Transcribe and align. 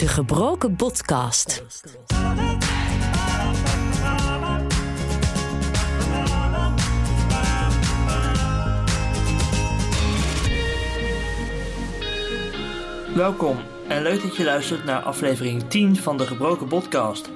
De 0.00 0.08
Gebroken 0.08 0.76
Podcast. 0.76 1.64
Welkom 13.14 13.56
en 13.88 14.02
leuk 14.02 14.22
dat 14.22 14.36
je 14.36 14.44
luistert 14.44 14.84
naar 14.84 15.02
aflevering 15.02 15.62
10 15.62 15.96
van 15.96 16.16
de 16.16 16.26
Gebroken 16.26 16.68
Podcast. 16.68 17.30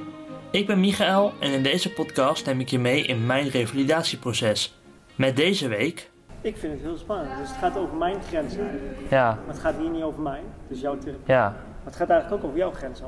Ik 0.51 0.67
ben 0.67 0.81
Michael 0.81 1.33
en 1.41 1.51
in 1.53 1.63
deze 1.63 1.93
podcast 1.93 2.47
neem 2.47 2.61
ik 2.61 2.69
je 2.69 2.79
mee 2.79 3.03
in 3.03 3.27
mijn 3.27 3.49
revalidatieproces. 3.49 4.79
Met 5.15 5.37
deze 5.37 5.69
week. 5.69 6.11
Ik 6.41 6.57
vind 6.57 6.73
het 6.73 6.83
heel 6.83 6.97
spannend. 6.97 7.39
Dus 7.39 7.49
het 7.49 7.59
gaat 7.59 7.77
over 7.77 7.97
mijn 7.97 8.23
grenzen. 8.29 8.81
Ja, 9.11 9.35
Maar 9.47 9.55
het 9.55 9.63
gaat 9.63 9.75
hier 9.79 9.91
niet 9.91 10.03
over 10.03 10.21
mij. 10.23 10.41
Dus 10.69 10.81
jouw 10.81 10.99
therapie. 10.99 11.35
ja. 11.35 11.57
Maar 11.85 11.93
het 11.93 11.97
gaat 11.97 12.09
eigenlijk 12.09 12.43
ook 12.43 12.49
over 12.49 12.59
jouw 12.63 12.73
grenzen. 12.73 13.07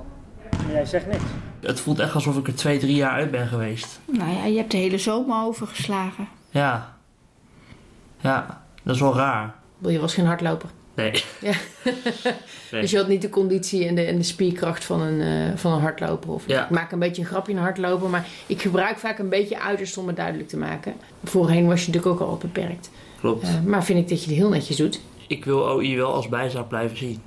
En 0.50 0.72
jij 0.72 0.84
zegt 0.86 1.06
niks. 1.06 1.22
Het 1.60 1.80
voelt 1.80 1.98
echt 1.98 2.14
alsof 2.14 2.36
ik 2.36 2.46
er 2.46 2.54
twee, 2.54 2.78
drie 2.78 2.94
jaar 2.96 3.12
uit 3.12 3.30
ben 3.30 3.46
geweest. 3.46 4.00
Nou 4.04 4.30
ja, 4.30 4.44
je 4.44 4.56
hebt 4.56 4.70
de 4.70 4.76
hele 4.76 4.98
zomer 4.98 5.44
overgeslagen. 5.44 6.28
Ja. 6.50 6.96
Ja, 8.20 8.64
dat 8.82 8.94
is 8.94 9.00
wel 9.00 9.16
raar. 9.16 9.54
Je 9.78 10.00
was 10.00 10.14
geen 10.14 10.26
hardloper. 10.26 10.68
Nee. 10.94 11.24
Ja. 11.40 11.52
Nee. 12.70 12.80
Dus 12.80 12.90
je 12.90 12.96
had 12.96 13.08
niet 13.08 13.22
de 13.22 13.28
conditie 13.28 13.86
en 13.86 13.94
de, 13.94 14.02
en 14.04 14.16
de 14.16 14.22
spierkracht 14.22 14.84
van 14.84 15.00
een, 15.00 15.20
eh, 15.20 15.56
van 15.58 15.72
een 15.72 15.80
hardloper. 15.80 16.30
Of, 16.30 16.46
Ja. 16.46 16.64
Ik 16.64 16.70
maak 16.70 16.92
een 16.92 16.98
beetje 16.98 17.22
een 17.22 17.28
grapje 17.28 17.52
een 17.52 17.58
hardloper, 17.58 18.08
maar 18.08 18.26
ik 18.46 18.62
gebruik 18.62 18.98
vaak 18.98 19.18
een 19.18 19.28
beetje 19.28 19.60
uiterst 19.60 19.98
om 19.98 20.06
het 20.06 20.16
duidelijk 20.16 20.48
te 20.48 20.56
maken. 20.56 20.94
Voorheen 21.24 21.66
was 21.66 21.84
je 21.84 21.86
natuurlijk 21.92 22.20
ook 22.22 22.28
al 22.28 22.36
beperkt. 22.36 22.90
Klopt. 23.20 23.42
Eh, 23.42 23.62
maar 23.64 23.84
vind 23.84 23.98
ik 23.98 24.08
dat 24.08 24.22
je 24.24 24.28
het 24.28 24.38
heel 24.38 24.48
netjes 24.48 24.76
doet. 24.76 25.00
Ik 25.28 25.44
wil 25.44 25.58
OI 25.68 25.96
wel 25.96 26.12
als 26.14 26.28
bijzaak 26.28 26.68
blijven 26.68 26.96
zien. 26.96 27.20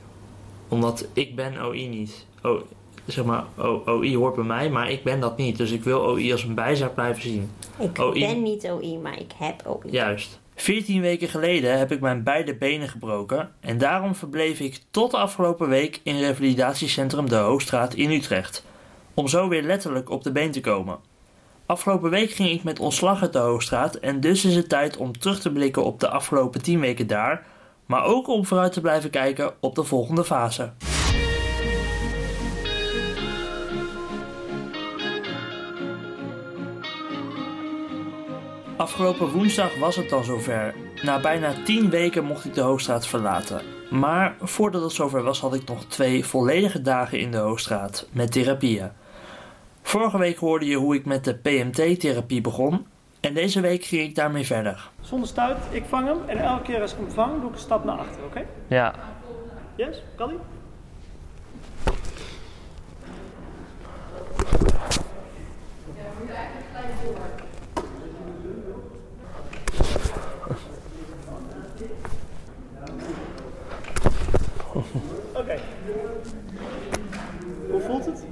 Omdat 0.70 1.06
ik 1.14 1.36
ben 1.36 1.66
OI 1.66 1.88
niet. 1.88 2.26
O, 2.42 2.62
zeg 3.06 3.26
maar, 3.26 3.44
O- 3.58 3.82
OI 3.86 4.16
hoort 4.16 4.36
bij 4.36 4.44
mij, 4.44 4.70
maar 4.70 4.90
ik 4.92 5.04
ben 5.04 5.20
dat 5.20 5.38
niet. 5.38 5.58
Dus 5.58 5.72
ik 5.72 5.84
wil 5.84 6.00
OI 6.02 6.32
als 6.32 6.44
een 6.44 6.56
bijzaak 6.56 6.94
blijven 6.94 7.22
zien. 7.22 7.52
Ik 7.80 8.00
OI. 8.00 8.20
ben 8.20 8.44
niet 8.44 8.70
OI, 8.70 8.98
maar 8.98 9.20
ik 9.20 9.32
heb 9.38 9.62
OI. 9.66 9.92
Juist. 9.92 10.40
14 10.56 11.02
weken 11.02 11.28
geleden 11.28 11.78
heb 11.78 11.92
ik 11.92 12.00
mijn 12.00 12.24
beide 12.24 12.56
benen 12.56 12.90
gebroken 12.90 13.52
en 13.60 13.78
daarom 13.78 14.16
verbleef 14.16 14.60
ik 14.60 14.80
tot 14.92 15.12
de 15.12 15.18
afgelopen 15.18 15.70
week 15.70 16.00
in 16.04 16.20
revalidatiecentrum 16.20 17.30
De 17.30 17.36
Hoogstraat 17.36 17.94
in 17.94 18.12
Utrecht. 18.12 18.66
Om 19.14 19.28
zo 19.28 19.48
weer 19.48 19.64
letterlijk 19.64 20.10
op 20.10 20.24
de 20.24 20.32
been 20.32 20.52
te 20.52 20.60
komen. 20.60 20.98
Afgelopen 21.66 22.10
week 22.10 22.32
ging 22.32 22.50
ik 22.50 22.64
met 22.64 22.80
ontslag 22.80 23.22
uit 23.22 23.34
de 23.34 23.40
Hoogstraat 23.40 23.96
en 23.96 24.20
dus 24.20 24.46
is 24.46 24.56
het 24.56 24.70
tijd 24.70 24.98
om 24.98 25.18
terug 25.20 25.40
te 25.40 25.52
blikken 25.52 25.84
op 25.84 26.00
de 26.00 26.10
afgelopen 26.10 26.62
10 26.62 26.80
weken 26.80 27.08
daar, 27.08 27.46
maar 27.90 28.04
ook 28.04 28.28
om 28.28 28.46
vooruit 28.46 28.74
te 28.74 28.82
blijven 28.82 29.10
kijken 29.10 29.54
op 29.60 29.76
de 29.76 29.84
volgende 29.84 30.24
fase. 30.24 30.72
Afgelopen 38.78 39.32
woensdag 39.32 39.76
was 39.80 39.96
het 39.96 40.10
dan 40.10 40.24
zover. 40.24 40.76
Na 41.04 41.20
bijna 41.20 41.54
10 41.64 41.90
weken 41.90 42.26
mocht 42.26 42.46
ik 42.46 42.54
de 42.54 42.62
Hoogstraat 42.62 43.08
verlaten. 43.08 43.62
Maar 43.90 44.36
voordat 44.42 44.82
het 44.82 44.92
zover 44.92 45.24
was, 45.24 45.40
had 45.40 45.54
ik 45.54 45.68
nog 45.68 45.86
twee 45.86 46.26
volledige 46.26 46.82
dagen 46.82 47.20
in 47.20 47.32
de 47.32 47.38
Hoogstraat 47.38 48.08
met 48.12 48.32
therapieën. 48.32 48.92
Vorige 49.82 50.18
week 50.18 50.38
hoorde 50.38 50.66
je 50.66 50.76
hoe 50.76 50.96
ik 50.96 51.06
met 51.06 51.24
de 51.24 51.36
PMT-therapie 51.36 52.42
begon. 52.42 52.86
En 53.20 53.34
deze 53.34 53.62
week 53.62 53.84
ging 53.84 54.02
ik 54.02 54.16
daarmee 54.16 54.46
verder. 54.46 54.90
Zonder 55.02 55.28
stuit, 55.28 55.58
ik 55.72 55.84
vang 55.86 56.08
hem. 56.08 56.18
En 56.26 56.38
elke 56.38 56.62
keer 56.62 56.82
als 56.82 56.92
ik 56.92 56.98
hem 56.98 57.12
vang, 57.12 57.40
doe 57.42 57.50
ik 57.50 57.56
een 57.56 57.62
stap 57.62 57.84
naar 57.84 57.98
achter. 57.98 58.24
Oké? 58.24 58.46
Ja, 58.68 58.94
Yes? 59.76 60.04
Kan 60.16 60.30
die? 60.30 60.38
Oké. 75.34 75.56
Hoe 77.72 77.82
voelt 77.82 78.06
het? 78.06 78.24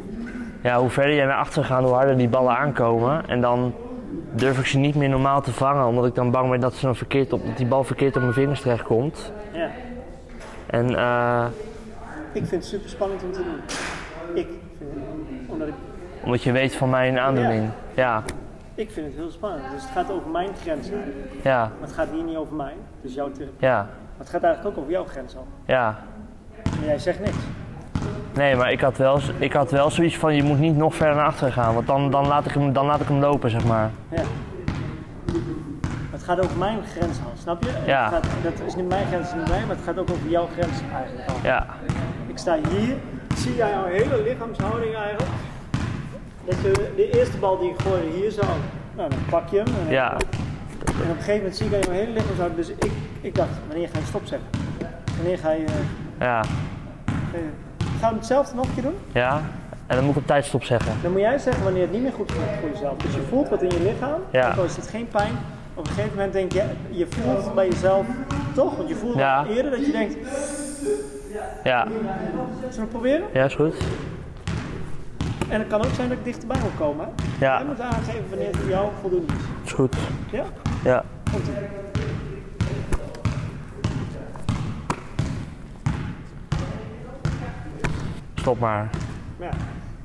ja 0.63 0.79
hoe 0.79 0.89
verder 0.89 1.15
jij 1.15 1.25
naar 1.25 1.37
achteren 1.37 1.65
gaat, 1.65 1.83
hoe 1.83 1.93
harder 1.93 2.17
die 2.17 2.27
ballen 2.29 2.57
aankomen. 2.57 3.27
En 3.27 3.41
dan 3.41 3.73
durf 4.31 4.59
ik 4.59 4.65
ze 4.65 4.77
niet 4.77 4.95
meer 4.95 5.09
normaal 5.09 5.41
te 5.41 5.51
vangen, 5.53 5.85
omdat 5.85 6.05
ik 6.05 6.15
dan 6.15 6.31
bang 6.31 6.49
ben 6.49 6.59
dat, 6.59 6.73
ze 6.73 6.85
dan 6.85 6.95
verkeerd 6.95 7.33
op, 7.33 7.45
dat 7.45 7.57
die 7.57 7.65
bal 7.65 7.83
verkeerd 7.83 8.15
op 8.15 8.21
mijn 8.21 8.33
vingers 8.33 8.61
terechtkomt. 8.61 9.31
Ja. 9.51 9.69
En 10.65 10.95
eh, 10.97 11.45
Ik 12.31 12.45
vind 12.45 12.51
het 12.51 12.65
super 12.65 12.89
spannend 12.89 13.23
om 13.23 13.31
te 13.31 13.43
doen. 13.43 13.59
Ik 14.35 14.47
vind 14.77 14.89
het, 14.93 14.99
omdat 15.47 15.67
ik, 15.67 15.73
omdat 16.23 16.43
je 16.43 16.51
weet 16.51 16.75
van 16.75 16.89
mijn 16.89 17.19
aandoening. 17.19 17.69
Ja, 17.93 18.23
ik 18.75 18.91
vind 18.91 19.05
het 19.05 19.15
heel 19.15 19.31
spannend. 19.31 19.63
Dus 19.73 19.81
het 19.81 19.91
gaat 19.91 20.11
over 20.11 20.29
mijn 20.29 20.49
grenzen. 20.61 21.03
ja, 21.43 21.59
Maar 21.59 21.87
het 21.87 21.93
gaat 21.97 22.07
hier 22.13 22.23
niet 22.23 22.37
over 22.37 22.55
mij. 22.55 22.73
Dus 23.01 23.13
jouw 23.13 23.31
therapie. 23.31 23.55
ja, 23.67 23.75
Maar 23.77 23.89
het 24.17 24.29
gaat 24.29 24.43
eigenlijk 24.43 24.75
ook 24.75 24.81
over 24.83 24.93
jouw 24.95 25.05
grenzen. 25.05 25.39
ja. 25.65 25.99
En 26.79 26.85
jij 26.85 26.99
zegt 26.99 27.19
niks. 27.19 27.37
Nee, 28.33 28.55
maar 28.55 28.71
ik 28.71 28.81
had, 28.81 28.97
wel, 28.97 29.19
ik 29.37 29.53
had 29.53 29.71
wel 29.71 29.89
zoiets 29.89 30.17
van, 30.17 30.35
je 30.35 30.43
moet 30.43 30.59
niet 30.59 30.75
nog 30.75 30.95
verder 30.95 31.15
naar 31.15 31.25
achteren 31.25 31.53
gaan, 31.53 31.73
want 31.73 31.87
dan, 31.87 32.11
dan, 32.11 32.27
laat, 32.27 32.45
ik 32.45 32.51
hem, 32.51 32.73
dan 32.73 32.85
laat 32.85 33.01
ik 33.01 33.07
hem 33.07 33.19
lopen, 33.19 33.49
zeg 33.49 33.65
maar. 33.65 33.91
Ja. 34.09 34.21
Het 36.11 36.23
gaat 36.23 36.39
over 36.39 36.57
mijn 36.57 36.79
grens 36.95 37.17
al, 37.25 37.31
snap 37.41 37.63
je? 37.63 37.69
Ja. 37.85 38.03
Het 38.03 38.13
gaat, 38.13 38.27
dat 38.43 38.67
is 38.67 38.75
niet 38.75 38.87
mijn 38.87 39.05
grens, 39.07 39.33
niet 39.33 39.47
mij, 39.47 39.59
maar 39.59 39.75
het 39.75 39.85
gaat 39.85 39.99
ook 39.99 40.09
over 40.11 40.29
jouw 40.29 40.47
grens 40.57 40.81
eigenlijk 40.95 41.29
al. 41.29 41.35
Ja, 41.43 41.65
Ik 42.27 42.37
sta 42.37 42.57
hier, 42.69 42.95
zie 43.35 43.55
jij 43.55 43.69
jouw 43.69 43.85
hele 43.85 44.23
lichaamshouding 44.23 44.95
eigenlijk. 44.95 45.29
Dat 46.45 46.55
je 46.61 46.91
de 46.95 47.09
eerste 47.17 47.37
bal 47.37 47.57
die 47.57 47.69
ik 47.69 47.81
gooide 47.81 48.07
hier 48.17 48.31
zo, 48.31 48.41
nou 48.95 49.09
dan 49.09 49.19
pak 49.29 49.47
je 49.49 49.57
hem. 49.57 49.67
En, 49.85 49.91
ja, 49.93 50.11
en 50.11 50.17
op 50.85 51.09
een 51.09 51.15
gegeven 51.15 51.35
moment 51.35 51.55
zie 51.55 51.65
ik 51.65 51.83
jouw 51.83 51.93
hele 51.93 52.11
lichaamshouding. 52.11 52.65
Dus 52.65 52.69
ik, 52.69 52.91
ik 53.21 53.35
dacht, 53.35 53.49
wanneer 53.67 53.87
ga 53.87 53.99
je 53.99 54.05
stop 54.05 54.25
zeggen? 54.25 54.47
Wanneer 55.17 55.37
ga 55.37 55.51
je... 55.51 55.65
ja, 56.19 56.43
Gaan 57.99 58.09
we 58.11 58.15
hetzelfde 58.17 58.55
nog 58.55 58.65
een 58.67 58.73
keer 58.73 58.83
doen? 58.83 58.97
ja. 59.11 59.41
En 59.87 59.95
dan 59.95 60.05
moet 60.05 60.15
ik 60.15 60.21
op 60.21 60.27
tijd 60.27 60.45
stop 60.45 60.63
zeggen. 60.63 60.91
Dan 61.01 61.11
moet 61.11 61.19
jij 61.21 61.37
zeggen 61.37 61.63
wanneer 61.63 61.81
het 61.81 61.91
niet 61.91 62.01
meer 62.01 62.11
goed 62.11 62.31
gaat 62.31 62.59
voor 62.59 62.69
jezelf. 62.69 62.97
Dus 62.97 63.13
je 63.13 63.21
voelt 63.29 63.49
wat 63.49 63.61
in 63.61 63.69
je 63.69 63.81
lichaam, 63.81 64.21
Ja. 64.31 64.49
ook 64.51 64.57
al 64.57 64.63
is 64.63 64.75
het 64.75 64.87
geen 64.87 65.07
pijn. 65.07 65.31
Op 65.73 65.87
een 65.87 65.91
gegeven 65.93 66.15
moment 66.15 66.33
denk 66.33 66.51
je, 66.51 66.63
je 66.89 67.07
voelt 67.09 67.53
bij 67.55 67.67
jezelf 67.69 68.05
toch, 68.53 68.75
want 68.77 68.89
je 68.89 68.95
voelt 68.95 69.15
Ja. 69.15 69.45
eerder 69.45 69.71
dat 69.71 69.85
je 69.85 69.91
denkt, 69.91 70.15
Ja, 71.63 71.87
zullen 71.87 72.71
we 72.71 72.79
het 72.79 72.89
proberen? 72.89 73.25
ja, 73.33 73.43
is 73.45 73.55
goed. 73.55 73.75
En 75.49 75.59
het 75.59 75.67
kan 75.67 75.79
ook 75.85 75.93
zijn 75.95 76.09
dat 76.09 76.17
ik 76.17 76.23
dichterbij 76.23 76.57
wil 76.61 76.87
komen. 76.87 77.05
hè? 77.05 77.45
Ja. 77.45 77.57
Jij 77.57 77.65
moet 77.67 77.79
aangeven 77.81 78.29
wanneer 78.29 78.47
het 78.47 78.57
voor 78.57 78.69
jou 78.69 78.87
voldoende 79.01 79.33
is. 79.33 79.39
Is 79.65 79.71
goed. 79.73 79.95
Ja? 80.31 80.43
Ja. 80.83 81.03
Komt 81.31 81.45
Stop 88.47 88.59
maar. 88.59 88.89
Ja. 89.39 89.49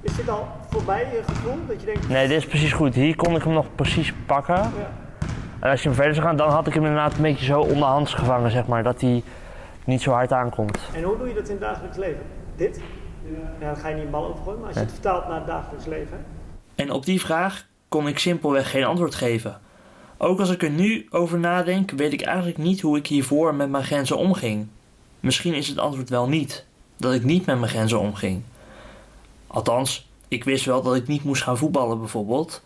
Is 0.00 0.16
dit 0.16 0.28
al 0.28 0.48
voorbij 0.70 1.00
je 1.00 1.22
gevoel? 1.26 1.54
Dat 1.66 1.80
je 1.80 1.86
denkt, 1.86 2.08
Nee, 2.08 2.28
dit 2.28 2.36
is 2.36 2.46
precies 2.46 2.72
goed. 2.72 2.94
Hier 2.94 3.16
kon 3.16 3.36
ik 3.36 3.42
hem 3.42 3.52
nog 3.52 3.66
precies 3.74 4.12
pakken. 4.26 4.54
ja. 4.54 4.90
En 5.60 5.70
als 5.70 5.82
je 5.82 5.88
hem 5.88 5.96
verder 5.96 6.14
zou 6.14 6.26
gaan, 6.26 6.36
dan 6.36 6.50
had 6.50 6.66
ik 6.66 6.74
hem 6.74 6.82
inderdaad 6.82 7.14
een 7.14 7.22
beetje 7.22 7.44
zo 7.44 7.60
onderhands 7.60 8.14
gevangen, 8.14 8.50
zeg 8.50 8.66
maar. 8.66 8.82
Dat 8.82 9.00
hij 9.00 9.22
niet 9.84 10.02
zo 10.02 10.10
hard 10.10 10.32
aankomt. 10.32 10.78
En 10.94 11.02
hoe 11.02 11.18
doe 11.18 11.28
je 11.28 11.34
dat 11.34 11.44
in 11.44 11.50
het 11.50 11.60
dagelijks 11.60 11.96
leven? 11.96 12.22
Dit? 12.56 12.80
Ja, 13.60 13.66
dan 13.66 13.76
ga 13.76 13.88
je 13.88 13.94
niet 13.94 14.04
een 14.04 14.10
bal 14.10 14.28
overgooien, 14.28 14.58
maar 14.58 14.68
als 14.68 14.76
je 14.76 14.82
het 14.82 14.92
vertaalt 14.92 15.28
naar 15.28 15.36
het 15.36 15.46
dagelijks 15.46 15.86
leven. 15.86 16.24
En 16.74 16.90
op 16.90 17.04
die 17.04 17.20
vraag 17.20 17.66
kon 17.88 18.08
ik 18.08 18.18
simpelweg 18.18 18.70
geen 18.70 18.84
antwoord 18.84 19.14
geven. 19.14 19.60
Ook 20.16 20.40
als 20.40 20.50
ik 20.50 20.62
er 20.62 20.70
nu 20.70 21.06
over 21.10 21.38
nadenk, 21.38 21.90
weet 21.90 22.12
ik 22.12 22.22
eigenlijk 22.22 22.58
niet 22.58 22.80
hoe 22.80 22.96
ik 22.96 23.06
hiervoor 23.06 23.54
met 23.54 23.70
mijn 23.70 23.84
grenzen 23.84 24.16
omging. 24.16 24.66
Misschien 25.20 25.54
is 25.54 25.68
het 25.68 25.78
antwoord 25.78 26.08
wel 26.08 26.28
niet, 26.28 26.66
dat 27.02 27.14
ik 27.14 27.24
niet 27.24 27.46
met 27.46 27.58
mijn 27.58 27.70
grenzen 27.70 28.00
omging. 28.00 28.42
Althans, 29.46 30.08
ik 30.28 30.44
wist 30.44 30.64
wel 30.64 30.82
dat 30.82 30.94
ik 30.94 31.06
niet 31.06 31.24
moest 31.24 31.42
gaan 31.42 31.58
voetballen 31.58 31.98
bijvoorbeeld. 31.98 32.62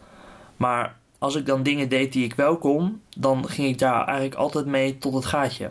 Maar 0.56 0.96
als 1.18 1.34
ik 1.34 1.46
dan 1.46 1.62
dingen 1.62 1.88
deed 1.88 2.12
die 2.12 2.24
ik 2.24 2.34
wel 2.34 2.56
kon, 2.56 3.00
dan 3.16 3.48
ging 3.48 3.68
ik 3.68 3.78
daar 3.78 4.04
eigenlijk 4.04 4.34
altijd 4.34 4.66
mee 4.66 4.98
tot 4.98 5.14
het 5.14 5.24
gaatje. 5.24 5.70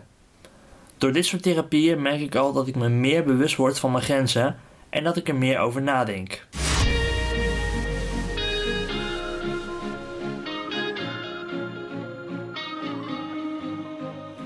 Door 0.97 1.11
dit 1.11 1.25
soort 1.25 1.43
therapieën 1.43 2.01
merk 2.01 2.19
ik 2.19 2.35
al 2.35 2.53
dat 2.53 2.67
ik 2.67 2.75
me 2.75 2.89
meer 2.89 3.23
bewust 3.23 3.55
word 3.55 3.79
van 3.79 3.91
mijn 3.91 4.03
grenzen 4.03 4.57
en 4.89 5.03
dat 5.03 5.17
ik 5.17 5.27
er 5.27 5.35
meer 5.35 5.59
over 5.59 5.81
nadenk. 5.81 6.47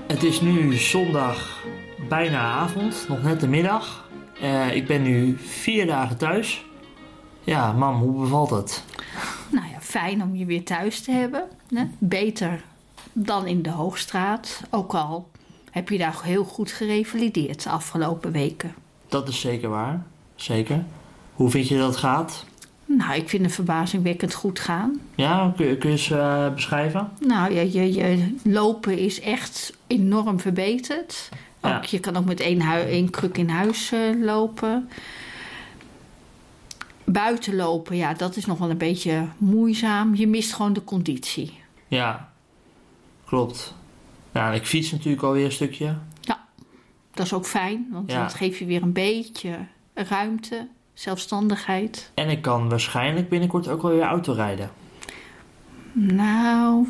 Het 0.06 0.22
is 0.22 0.40
nu 0.40 0.72
zondag 0.72 1.64
bijna 2.08 2.40
avond, 2.40 3.04
nog 3.08 3.22
net 3.22 3.40
de 3.40 3.48
middag. 3.48 4.09
Eh, 4.40 4.74
ik 4.74 4.86
ben 4.86 5.02
nu 5.02 5.36
vier 5.38 5.86
dagen 5.86 6.16
thuis. 6.16 6.64
Ja, 7.44 7.72
mam, 7.72 7.96
hoe 8.00 8.20
bevalt 8.20 8.50
het? 8.50 8.84
Nou 9.50 9.66
ja, 9.72 9.80
fijn 9.80 10.22
om 10.22 10.36
je 10.36 10.44
weer 10.44 10.64
thuis 10.64 11.00
te 11.00 11.10
hebben. 11.10 11.44
Hè? 11.74 11.84
Beter 11.98 12.62
dan 13.12 13.46
in 13.46 13.62
de 13.62 13.70
Hoogstraat. 13.70 14.62
Ook 14.70 14.94
al 14.94 15.28
heb 15.70 15.88
je 15.88 15.98
daar 15.98 16.20
heel 16.22 16.44
goed 16.44 16.72
gerevalideerd 16.72 17.62
de 17.62 17.70
afgelopen 17.70 18.32
weken. 18.32 18.74
Dat 19.08 19.28
is 19.28 19.40
zeker 19.40 19.68
waar. 19.68 20.02
Zeker. 20.34 20.84
Hoe 21.34 21.50
vind 21.50 21.68
je 21.68 21.78
dat 21.78 21.96
gaat? 21.96 22.44
Nou, 22.84 23.14
ik 23.14 23.28
vind 23.28 23.44
het 23.44 23.54
verbazingwekkend 23.54 24.34
goed 24.34 24.58
gaan. 24.58 25.00
Ja, 25.14 25.52
kun 25.56 25.66
je, 25.66 25.76
kun 25.76 25.90
je 25.90 25.96
eens 25.96 26.10
eh, 26.10 26.54
beschrijven? 26.54 27.08
Nou, 27.20 27.54
je, 27.54 27.72
je, 27.72 27.94
je 27.94 28.34
lopen 28.42 28.98
is 28.98 29.20
echt 29.20 29.76
enorm 29.86 30.40
verbeterd. 30.40 31.28
Ja. 31.62 31.82
Je 31.88 31.98
kan 32.00 32.16
ook 32.16 32.24
met 32.24 32.40
één, 32.40 32.60
één 32.86 33.10
kruk 33.10 33.38
in 33.38 33.48
huis 33.48 33.92
eh, 33.92 34.00
lopen. 34.22 34.88
Buiten 37.04 37.56
lopen, 37.56 37.96
ja, 37.96 38.14
dat 38.14 38.36
is 38.36 38.46
nog 38.46 38.58
wel 38.58 38.70
een 38.70 38.78
beetje 38.78 39.26
moeizaam. 39.38 40.14
Je 40.14 40.26
mist 40.26 40.52
gewoon 40.52 40.72
de 40.72 40.84
conditie. 40.84 41.58
Ja, 41.88 42.32
klopt. 43.24 43.74
Nou, 44.32 44.54
ik 44.54 44.66
fiets 44.66 44.90
natuurlijk 44.92 45.22
alweer 45.22 45.44
een 45.44 45.52
stukje. 45.52 45.96
Dat 47.14 47.26
is 47.26 47.32
ook 47.32 47.46
fijn, 47.46 47.88
want 47.90 48.10
Ja. 48.10 48.22
dat 48.22 48.34
geeft 48.34 48.58
je 48.58 48.64
weer 48.64 48.82
een 48.82 48.92
beetje 48.92 49.58
ruimte, 49.94 50.68
zelfstandigheid. 50.94 52.10
En 52.14 52.28
ik 52.28 52.42
kan 52.42 52.68
waarschijnlijk 52.68 53.28
binnenkort 53.28 53.68
ook 53.68 53.82
wel 53.82 53.90
weer 53.90 54.02
auto 54.02 54.32
rijden. 54.32 54.70
Nou, 55.92 56.86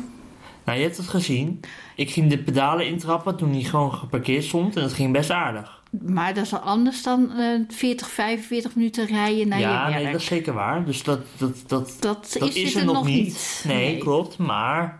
Nou, 0.65 0.77
je 0.77 0.83
hebt 0.83 0.97
het 0.97 1.07
gezien. 1.07 1.59
Ik 1.95 2.11
ging 2.11 2.29
de 2.29 2.37
pedalen 2.37 2.87
intrappen 2.87 3.35
toen 3.37 3.51
hij 3.51 3.61
gewoon 3.61 3.93
geparkeerd 3.93 4.43
stond. 4.43 4.75
En 4.75 4.81
dat 4.81 4.93
ging 4.93 5.11
best 5.13 5.29
aardig. 5.31 5.81
maar 6.01 6.33
dat 6.33 6.43
is 6.45 6.51
wel 6.51 6.59
anders 6.59 7.03
dan 7.03 7.31
eh 7.31 7.59
40, 7.75 8.09
45 8.09 8.75
minuten 8.75 9.05
rijden 9.05 9.47
naar 9.47 9.59
ja, 9.59 9.85
je 9.85 9.91
werk. 9.91 10.03
nee, 10.03 10.11
dat 10.11 10.21
is 10.21 10.27
zeker 10.27 10.53
waar. 10.53 10.85
Dus 10.85 11.03
dat, 11.03 11.19
dat, 11.37 11.53
dat, 11.67 11.95
Dat, 11.99 12.35
dat 12.39 12.49
is, 12.49 12.55
is, 12.55 12.75
er 12.75 12.85
nog 12.85 13.05
niet. 13.05 13.63
Nee, 13.67 13.97
klopt. 13.97 14.37
Maar 14.37 14.99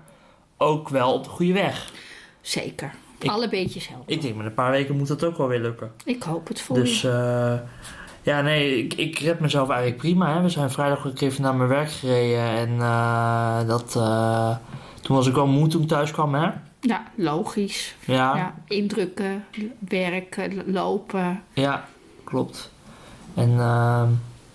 ook 0.57 0.89
wel 0.89 1.13
op 1.13 1.23
de 1.23 1.29
goede 1.29 1.53
weg. 1.53 1.91
Zeker. 2.41 2.93
Ik- 3.19 3.29
Alle 3.29 3.49
beetjes 3.49 3.87
helpen. 3.87 4.13
Ik 4.13 4.21
denk 4.21 4.35
met 4.35 4.45
een 4.45 4.53
paar 4.53 4.71
weken 4.71 4.97
moet 4.97 5.07
dat 5.07 5.23
ook 5.23 5.37
wel 5.37 5.47
weer 5.47 5.59
lukken. 5.61 5.91
Ik 6.05 6.23
hoop 6.23 6.47
het 6.47 6.61
voor 6.61 6.75
Dus 6.75 7.01
je. 7.01 7.09
eh, 7.09 7.69
ja, 8.21 8.41
nee, 8.41 8.77
ik, 8.83 8.93
ik 8.93 9.19
red 9.19 9.39
mezelf 9.39 9.69
eigenlijk 9.69 9.99
prima. 10.01 10.33
Hè. 10.35 10.41
We 10.41 10.49
zijn 10.49 10.71
vrijdag 10.71 11.07
ook 11.07 11.19
even 11.21 11.41
naar 11.41 11.55
mijn 11.55 11.69
werk 11.69 11.91
gereden. 11.91 12.43
En 12.43 12.79
eh, 12.79 13.67
dat, 13.67 13.95
eh, 13.95 14.55
toen 15.01 15.15
was 15.15 15.27
ik 15.27 15.33
wel 15.35 15.47
moe 15.47 15.67
toen 15.67 15.81
ik 15.81 15.87
thuis 15.87 16.11
kwam. 16.11 16.33
Hè? 16.33 16.49
Ja, 16.79 17.03
logisch. 17.15 17.95
Ja, 18.05 18.13
ja. 18.15 18.35
Ja, 18.35 18.55
indrukken, 18.67 19.45
werken, 19.79 20.71
lopen. 20.71 21.43
klopt. 22.23 22.71
En 23.33 23.59
eh, 23.59 24.03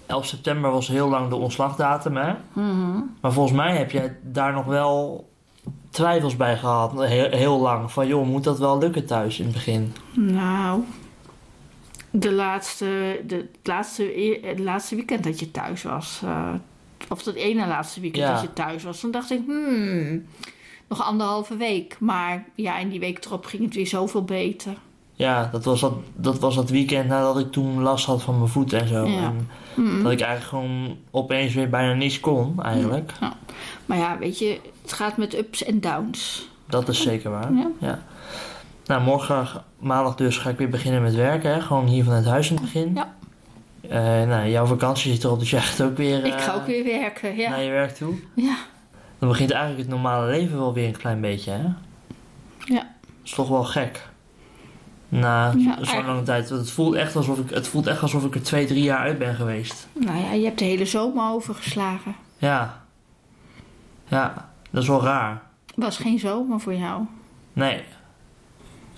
11 0.07 0.27
september 0.27 0.71
was 0.71 0.89
heel 0.89 1.09
lang 1.09 1.29
de 1.29 1.37
ontslagdatum. 1.37 2.17
Hè? 2.17 2.33
Mhm. 2.53 2.99
Maar 3.21 3.33
volgens 3.33 3.57
mij 3.57 3.77
heb 3.77 3.91
jij 3.91 4.17
daar 4.23 4.53
nog 4.53 4.65
wel 4.65 5.29
twijfels 5.91 6.37
bij 6.37 6.57
gehad. 6.57 6.93
Heel, 7.05 7.31
heel 7.31 7.61
lang. 7.61 7.93
Van 7.93 8.07
joh, 8.07 8.27
moet 8.27 8.45
dat 8.45 8.59
wel 8.59 8.79
lukken 8.79 9.07
thuis 9.07 9.39
in 9.39 9.45
het 9.45 9.55
begin? 9.55 9.95
Nou, 10.15 10.81
de 12.11 12.33
laatste, 12.33 13.21
de, 13.27 13.37
het 13.37 13.49
laatste, 13.63 14.21
e- 14.21 14.47
het 14.49 14.59
laatste 14.59 14.95
weekend 14.95 15.25
dat 15.25 15.41
je 15.41 15.51
thuis 15.51 15.83
was. 15.83 16.21
eh, 16.25 16.49
of 17.09 17.23
dat 17.23 17.35
ene 17.35 17.67
laatste 17.67 18.01
weekend 18.01 18.25
Ja. 18.25 18.33
dat 18.33 18.43
je 18.43 18.53
thuis 18.53 18.83
was. 18.83 19.01
Toen 19.01 19.11
dacht 19.11 19.31
ik, 19.31 19.41
hmm, 19.47 20.27
nog 20.89 21.03
anderhalve 21.03 21.57
week. 21.57 21.97
Maar 22.01 22.45
ja, 22.55 22.79
in 22.79 22.89
die 22.89 23.01
week 23.01 23.25
erop 23.25 23.45
ging 23.47 23.63
het 23.65 23.75
weer 23.75 23.87
zoveel 23.87 24.25
beter. 24.25 24.73
Ja, 25.13 25.49
dat 25.53 25.65
was 25.65 25.81
dat, 25.81 25.95
dat 26.15 26.39
was 26.39 26.55
dat 26.55 26.71
weekend 26.71 27.09
nadat 27.09 27.39
ik 27.39 27.53
toen 27.53 27.83
last 27.83 28.07
had 28.07 28.23
van 28.23 28.37
mijn 28.39 28.51
voet 28.51 28.73
en 28.73 28.89
zo. 28.89 29.05
Ja. 29.07 29.17
En 29.25 29.49
Hmm. 29.75 30.03
dat 30.03 30.13
ik 30.13 30.21
eigenlijk 30.21 30.49
gewoon 30.51 30.97
opeens 31.11 31.55
weer 31.55 31.69
bijna 31.69 31.93
niets 31.93 32.21
kon, 32.21 32.63
eigenlijk. 32.63 33.13
Maar 33.87 33.99
ja, 33.99 34.19
weet 34.19 34.39
je, 34.39 34.61
het 34.83 34.93
gaat 34.93 35.17
met 35.17 35.35
ups 35.39 35.65
en 35.65 35.81
downs. 35.81 36.49
Dat 36.67 36.89
is 36.89 37.03
zeker 37.03 37.31
waar. 37.31 37.53
Ja. 37.53 37.69
Ja. 37.79 38.03
Nou, 38.87 39.03
morgen, 39.03 39.47
maandag 39.79 40.15
dus, 40.15 40.39
ga 40.39 40.51
ik 40.51 40.59
weer 40.59 40.69
beginnen 40.69 41.03
met 41.03 41.15
werken. 41.15 41.53
Hè? 41.55 41.61
Gewoon 41.61 41.87
hier 41.87 42.05
vanuit 42.05 42.25
huis 42.25 42.49
in 42.51 42.55
het 42.55 42.65
begin. 42.65 42.93
Ja. 42.95 43.15
Eh, 43.91 44.29
nou, 44.29 44.49
jouw 44.49 44.67
vakantie 44.67 45.13
zit 45.13 45.25
erop, 45.25 45.39
dus 45.39 45.51
jij 45.51 45.61
gaat 45.61 45.87
ook 45.87 45.97
weer 45.97 46.25
ik 46.25 46.35
eh, 46.35 46.41
ga 46.43 46.55
ook 46.55 46.67
weer 46.67 46.85
werken, 46.85 47.37
ja. 47.37 47.51
naar 47.51 47.63
je 47.63 47.71
werk 47.71 47.95
toe. 47.95 48.15
Ja, 48.35 48.57
Dan 49.19 49.29
begint 49.29 49.51
eigenlijk 49.51 49.83
het 49.83 49.91
normale 49.91 50.27
leven 50.31 50.59
wel 50.59 50.73
weer 50.75 50.87
een 50.87 50.97
klein 50.97 51.21
beetje, 51.21 51.51
hè? 51.51 51.63
Ja. 52.65 52.87
Dat 53.01 53.25
is 53.25 53.31
toch 53.31 53.49
wel 53.49 53.65
gek. 53.65 54.09
Na 55.09 55.53
Ja, 55.57 55.85
zo'n 55.85 56.07
lange 56.07 56.23
tijd. 56.23 56.49
Want 56.49 56.61
Het 56.61 56.71
voelt, 56.71 56.95
echt 56.95 57.17
alsof 57.17 57.39
ik, 57.39 57.51
het 57.51 57.69
voelt 57.69 57.87
echt 57.87 58.03
alsof 58.03 58.25
ik 58.25 58.35
er 58.35 58.43
twee, 58.43 58.67
drie 58.67 58.83
jaar 58.83 58.99
uit 58.99 59.19
ben 59.19 59.35
geweest. 59.35 59.87
nou 59.93 60.19
ja, 60.19 60.33
je 60.33 60.45
hebt 60.45 60.59
de 60.59 60.65
hele 60.65 60.87
zomer 60.87 61.31
overgeslagen. 61.31 62.15
Ja. 62.39 62.85
Ja, 64.09 64.51
dat 64.71 64.83
is 64.83 64.89
wel 64.89 65.03
raar. 65.03 65.43
Was 65.75 65.97
geen 65.97 66.19
zomer 66.19 66.61
voor 66.61 66.75
jou. 66.75 67.03
Nee. 67.53 67.83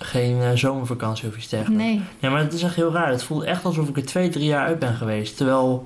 Geen 0.01 0.41
eh, 0.41 0.51
zomervakantie 0.53 1.27
of 1.27 1.37
iets 1.37 1.47
dergelijks. 1.47 1.83
Nee. 1.83 2.01
Ja, 2.19 2.29
maar 2.29 2.41
het 2.41 2.53
is 2.53 2.63
echt 2.63 2.75
heel 2.75 2.91
raar. 2.91 3.09
Het 3.11 3.23
voelt 3.23 3.43
echt 3.43 3.65
alsof 3.65 3.89
ik 3.89 3.97
er 3.97 4.05
twee, 4.05 4.29
drie 4.29 4.45
jaar 4.45 4.65
uit 4.65 4.79
ben 4.79 4.95
geweest. 4.95 5.37
Terwijl, 5.37 5.85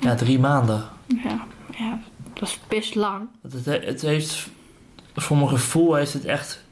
ja, 0.00 0.14
drie 0.14 0.38
maanden. 0.38 0.84
Ja, 1.06 1.44
ja, 1.78 1.98
dat 2.32 2.48
is 2.48 2.60
best 2.68 2.94
lang. 2.94 3.26
Het, 3.42 3.64
het, 3.84 4.02
heeft, 4.02 4.48
voor 5.14 5.36
mijn 5.36 5.48
gevoel 5.48 5.94
heeft 5.94 6.12
het 6.12 6.24
echt 6.24 6.64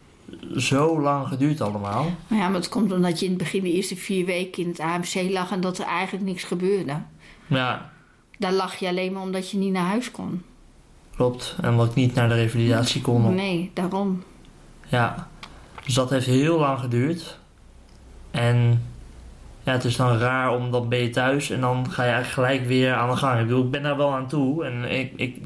zo 0.56 1.00
lang 1.00 1.28
geduurd 1.28 1.60
allemaal. 1.60 2.10
Ja, 2.26 2.36
maar 2.48 2.54
het 2.60 2.68
komt 2.68 2.92
omdat 2.92 3.18
je 3.18 3.24
in 3.24 3.30
het 3.32 3.40
begin 3.42 3.62
de 3.62 3.72
eerste 3.72 3.96
vier 3.96 4.26
weken 4.26 4.62
in 4.62 4.68
het 4.68 4.80
AMC 4.80 5.30
lag 5.30 5.50
en 5.50 5.60
dat 5.60 5.78
er 5.78 5.86
eigenlijk 5.86 6.24
niks 6.24 6.44
gebeurde. 6.44 6.96
Ja, 7.46 7.90
Daar 8.38 8.52
lag 8.52 8.76
je 8.76 8.88
alleen 8.88 9.12
maar 9.12 9.22
omdat 9.22 9.50
je 9.50 9.56
niet 9.58 9.72
naar 9.72 9.86
huis 9.86 10.10
kon. 10.10 10.42
klopt. 11.16 11.56
En 11.60 11.76
wat 11.76 11.88
ik 11.88 11.94
niet 11.94 12.14
naar 12.14 12.28
de 12.28 12.34
revalidatie 12.34 13.00
kon. 13.00 13.34
Nee, 13.34 13.70
daarom. 13.74 14.22
Ja, 14.88 15.28
dus 15.84 15.94
dat 15.94 16.10
heeft 16.10 16.26
heel 16.26 16.58
lang 16.58 16.78
geduurd. 16.78 17.38
En 18.30 18.82
ja, 19.62 19.72
het 19.72 19.84
is 19.84 19.96
dan 19.96 20.18
raar, 20.18 20.54
omdat 20.54 20.80
dan 20.80 20.88
ben 20.88 20.98
je 20.98 21.10
thuis 21.10 21.50
en 21.50 21.60
dan 21.60 21.90
ga 21.90 22.04
je 22.04 22.10
eigenlijk 22.10 22.48
gelijk 22.48 22.68
weer 22.68 22.92
aan 22.94 23.10
de 23.10 23.16
gang. 23.16 23.40
Ik 23.40 23.46
bedoel, 23.46 23.64
ik 23.64 23.70
ben 23.70 23.82
daar 23.82 23.96
wel 23.96 24.14
aan 24.14 24.28
toe 24.28 24.64
en 24.64 24.84
ik, 24.84 25.12
ik, 25.16 25.36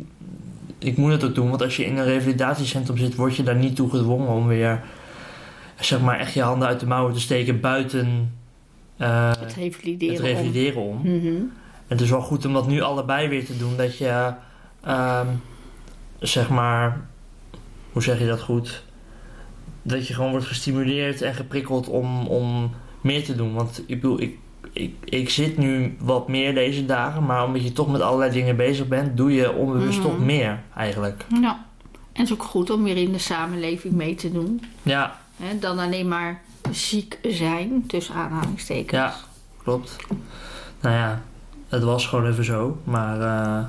ik 0.78 0.96
moet 0.96 1.12
het 1.12 1.24
ook 1.24 1.34
doen. 1.34 1.48
Want 1.48 1.62
als 1.62 1.76
je 1.76 1.84
in 1.84 1.96
een 1.96 2.04
revalidatiecentrum 2.04 2.96
zit, 2.96 3.14
word 3.14 3.36
je 3.36 3.42
daar 3.42 3.56
niet 3.56 3.76
toe 3.76 3.90
gedwongen 3.90 4.28
om 4.28 4.46
weer, 4.46 4.80
zeg 5.80 6.00
maar, 6.00 6.18
echt 6.18 6.32
je 6.34 6.42
handen 6.42 6.68
uit 6.68 6.80
de 6.80 6.86
mouwen 6.86 7.12
te 7.14 7.20
steken 7.20 7.60
buiten 7.60 8.32
eh, 8.96 9.30
Het 9.38 9.54
revalideren. 9.54 10.14
het 10.14 10.22
om. 10.22 10.26
revalideren 10.26 10.82
om. 10.82 11.00
Mhm. 11.02 11.42
Het 11.86 12.00
is 12.00 12.10
wel 12.10 12.20
goed 12.22 12.44
om 12.44 12.52
dat 12.52 12.66
nu 12.68 12.80
allebei 12.80 13.28
weer 13.28 13.44
te 13.46 13.56
doen. 13.56 13.76
Dat 13.76 13.98
je, 13.98 14.32
ehm, 14.82 15.26
zeg 16.18 16.48
maar, 16.48 17.00
hoe 17.92 18.02
zeg 18.02 18.18
je 18.18 18.26
dat 18.26 18.40
goed? 18.40 18.84
Dat 19.86 20.06
je 20.08 20.14
gewoon 20.14 20.30
wordt 20.30 20.46
gestimuleerd 20.46 21.22
en 21.22 21.34
geprikkeld 21.34 21.88
om, 21.88 22.26
om 22.26 22.70
meer 23.00 23.24
te 23.24 23.34
doen. 23.36 23.54
Want 23.54 23.82
ik 23.86 24.00
bedoel, 24.00 24.20
ik, 24.20 24.36
ik, 24.72 24.94
ik 25.04 25.30
zit 25.30 25.56
nu 25.58 25.96
wat 26.00 26.28
meer 26.28 26.54
deze 26.54 26.86
dagen, 26.86 27.24
maar 27.26 27.44
omdat 27.44 27.62
je 27.62 27.72
toch 27.72 27.90
met 27.92 28.00
allerlei 28.00 28.32
dingen 28.32 28.56
bezig 28.56 28.88
bent, 28.88 29.16
doe 29.16 29.32
je 29.32 29.52
onbewust 29.52 29.98
Mhm. 29.98 30.06
toch 30.08 30.18
meer 30.18 30.60
eigenlijk. 30.76 31.24
Ja. 31.40 31.64
En 32.12 32.22
het 32.22 32.30
is 32.30 32.32
ook 32.32 32.42
goed 32.42 32.70
om 32.70 32.82
weer 32.82 32.96
in 32.96 33.12
de 33.12 33.18
samenleving 33.18 33.94
mee 33.94 34.14
te 34.14 34.32
doen. 34.32 34.62
Ja, 34.82 35.18
dan 35.60 35.78
alleen 35.78 36.08
maar 36.08 36.40
ziek 36.70 37.18
zijn, 37.22 37.84
tussen 37.86 38.14
aanhalingstekens. 38.14 38.90
Ja. 39.00 39.14
klopt. 39.62 39.96
Nou 40.80 40.94
ja, 40.94 41.22
het 41.68 41.82
was 41.82 42.06
gewoon 42.06 42.26
even 42.30 42.44
zo. 42.44 42.78
Maar 42.84 43.20
eh, 43.20 43.64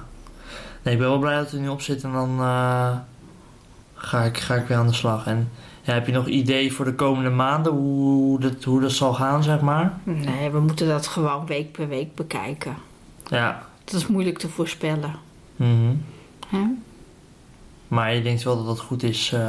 nee, 0.83 0.93
ik 0.93 0.99
ben 0.99 1.09
wel 1.09 1.19
blij 1.19 1.35
dat 1.37 1.51
er 1.51 1.59
nu 1.59 1.67
op 1.69 1.81
zit 1.81 2.03
en 2.03 2.11
dan 2.11 2.29
eh, 2.39 2.91
ga, 3.93 4.23
ik, 4.23 4.37
ga 4.37 4.55
ik 4.55 4.67
weer 4.67 4.77
aan 4.77 4.87
de 4.87 4.93
slag. 4.93 5.25
En 5.27 5.49
ja, 5.87 5.93
heb 5.93 6.05
je 6.05 6.11
nog 6.11 6.27
idee 6.27 6.73
voor 6.73 6.85
de 6.85 6.93
komende 6.93 7.29
maanden 7.29 7.71
hoe 7.73 8.39
dat, 8.39 8.63
hoe 8.63 8.81
dat 8.81 8.91
zal 8.91 9.13
gaan, 9.13 9.43
zeg 9.43 9.61
maar? 9.61 9.97
Nee, 10.03 10.49
we 10.49 10.59
moeten 10.59 10.87
dat 10.87 11.07
gewoon 11.07 11.45
week 11.45 11.71
per 11.71 11.87
week 11.87 12.15
bekijken. 12.15 12.75
Ja. 13.27 13.67
Dat 13.83 13.93
is 13.93 14.07
moeilijk 14.07 14.37
te 14.37 14.49
voorspellen. 14.49 15.15
mhm. 15.55 15.93
Hè? 16.47 16.63
Maar 17.87 18.15
je 18.15 18.21
denkt 18.21 18.43
wel 18.43 18.55
dat 18.57 18.65
dat 18.65 18.79
goed 18.79 19.03
is. 19.03 19.31
eh. 19.33 19.39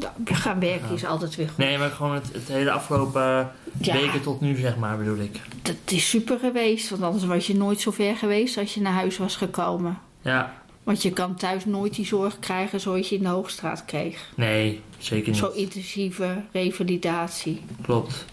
Ja, 0.00 0.12
we 0.24 0.34
gaan 0.34 0.60
werken 0.60 0.94
is 0.94 1.04
altijd 1.04 1.36
weer 1.36 1.48
goed. 1.48 1.56
Nee, 1.56 1.78
maar 1.78 1.90
gewoon 1.90 2.14
het, 2.14 2.28
het 2.32 2.48
hele 2.48 2.70
afgelopen 2.70 3.50
Ja. 3.80 3.92
weken 3.92 4.22
tot 4.22 4.40
nu, 4.40 4.56
zeg 4.56 4.76
maar, 4.76 4.96
bedoel 4.98 5.18
ik. 5.18 5.40
Dat 5.62 5.74
is 5.84 6.08
super 6.08 6.38
geweest, 6.38 6.90
want 6.90 7.02
anders 7.02 7.24
was 7.24 7.46
je 7.46 7.56
nooit 7.56 7.80
zo 7.80 7.90
ver 7.90 8.16
geweest 8.16 8.58
als 8.58 8.74
je 8.74 8.80
naar 8.80 8.92
huis 8.92 9.18
was 9.18 9.36
gekomen. 9.36 9.98
Ja, 10.22 10.54
Want 10.86 11.02
je 11.02 11.10
kan 11.10 11.34
thuis 11.34 11.64
nooit 11.64 11.94
die 11.94 12.06
zorg 12.06 12.38
krijgen 12.38 12.80
zoals 12.80 13.08
je 13.08 13.16
in 13.16 13.22
de 13.22 13.28
Hoogstraat 13.28 13.84
kreeg. 13.84 14.32
nee, 14.36 14.82
zeker 14.98 15.28
niet. 15.28 15.38
Zo 15.38 15.48
intensieve 15.48 16.42
revalidatie. 16.52 17.62
Klopt. 17.82 18.24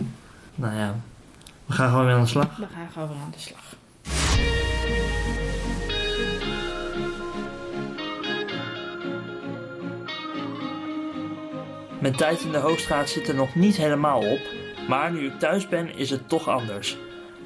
Nou 0.55 0.75
ja, 0.75 1.00
we 1.65 1.74
gaan 1.74 1.89
gewoon 1.89 2.05
weer 2.05 2.15
aan 2.15 2.22
de 2.22 2.27
slag. 2.27 2.57
We 2.57 2.65
gaan 2.74 2.89
gewoon 2.91 3.07
weer 3.07 3.17
aan 3.17 3.31
de 3.31 3.39
slag. 3.39 3.75
Mijn 12.00 12.15
tijd 12.15 12.41
in 12.41 12.51
de 12.51 12.57
Hoogstraat 12.57 13.10
zit 13.10 13.27
er 13.27 13.36
nog 13.36 13.55
niet 13.55 13.77
helemaal 13.77 14.19
op, 14.19 14.41
maar 14.88 15.12
nu 15.12 15.25
ik 15.25 15.39
thuis 15.39 15.67
ben 15.67 15.98
is 15.98 16.10
het 16.10 16.29
toch 16.29 16.48
anders. 16.48 16.98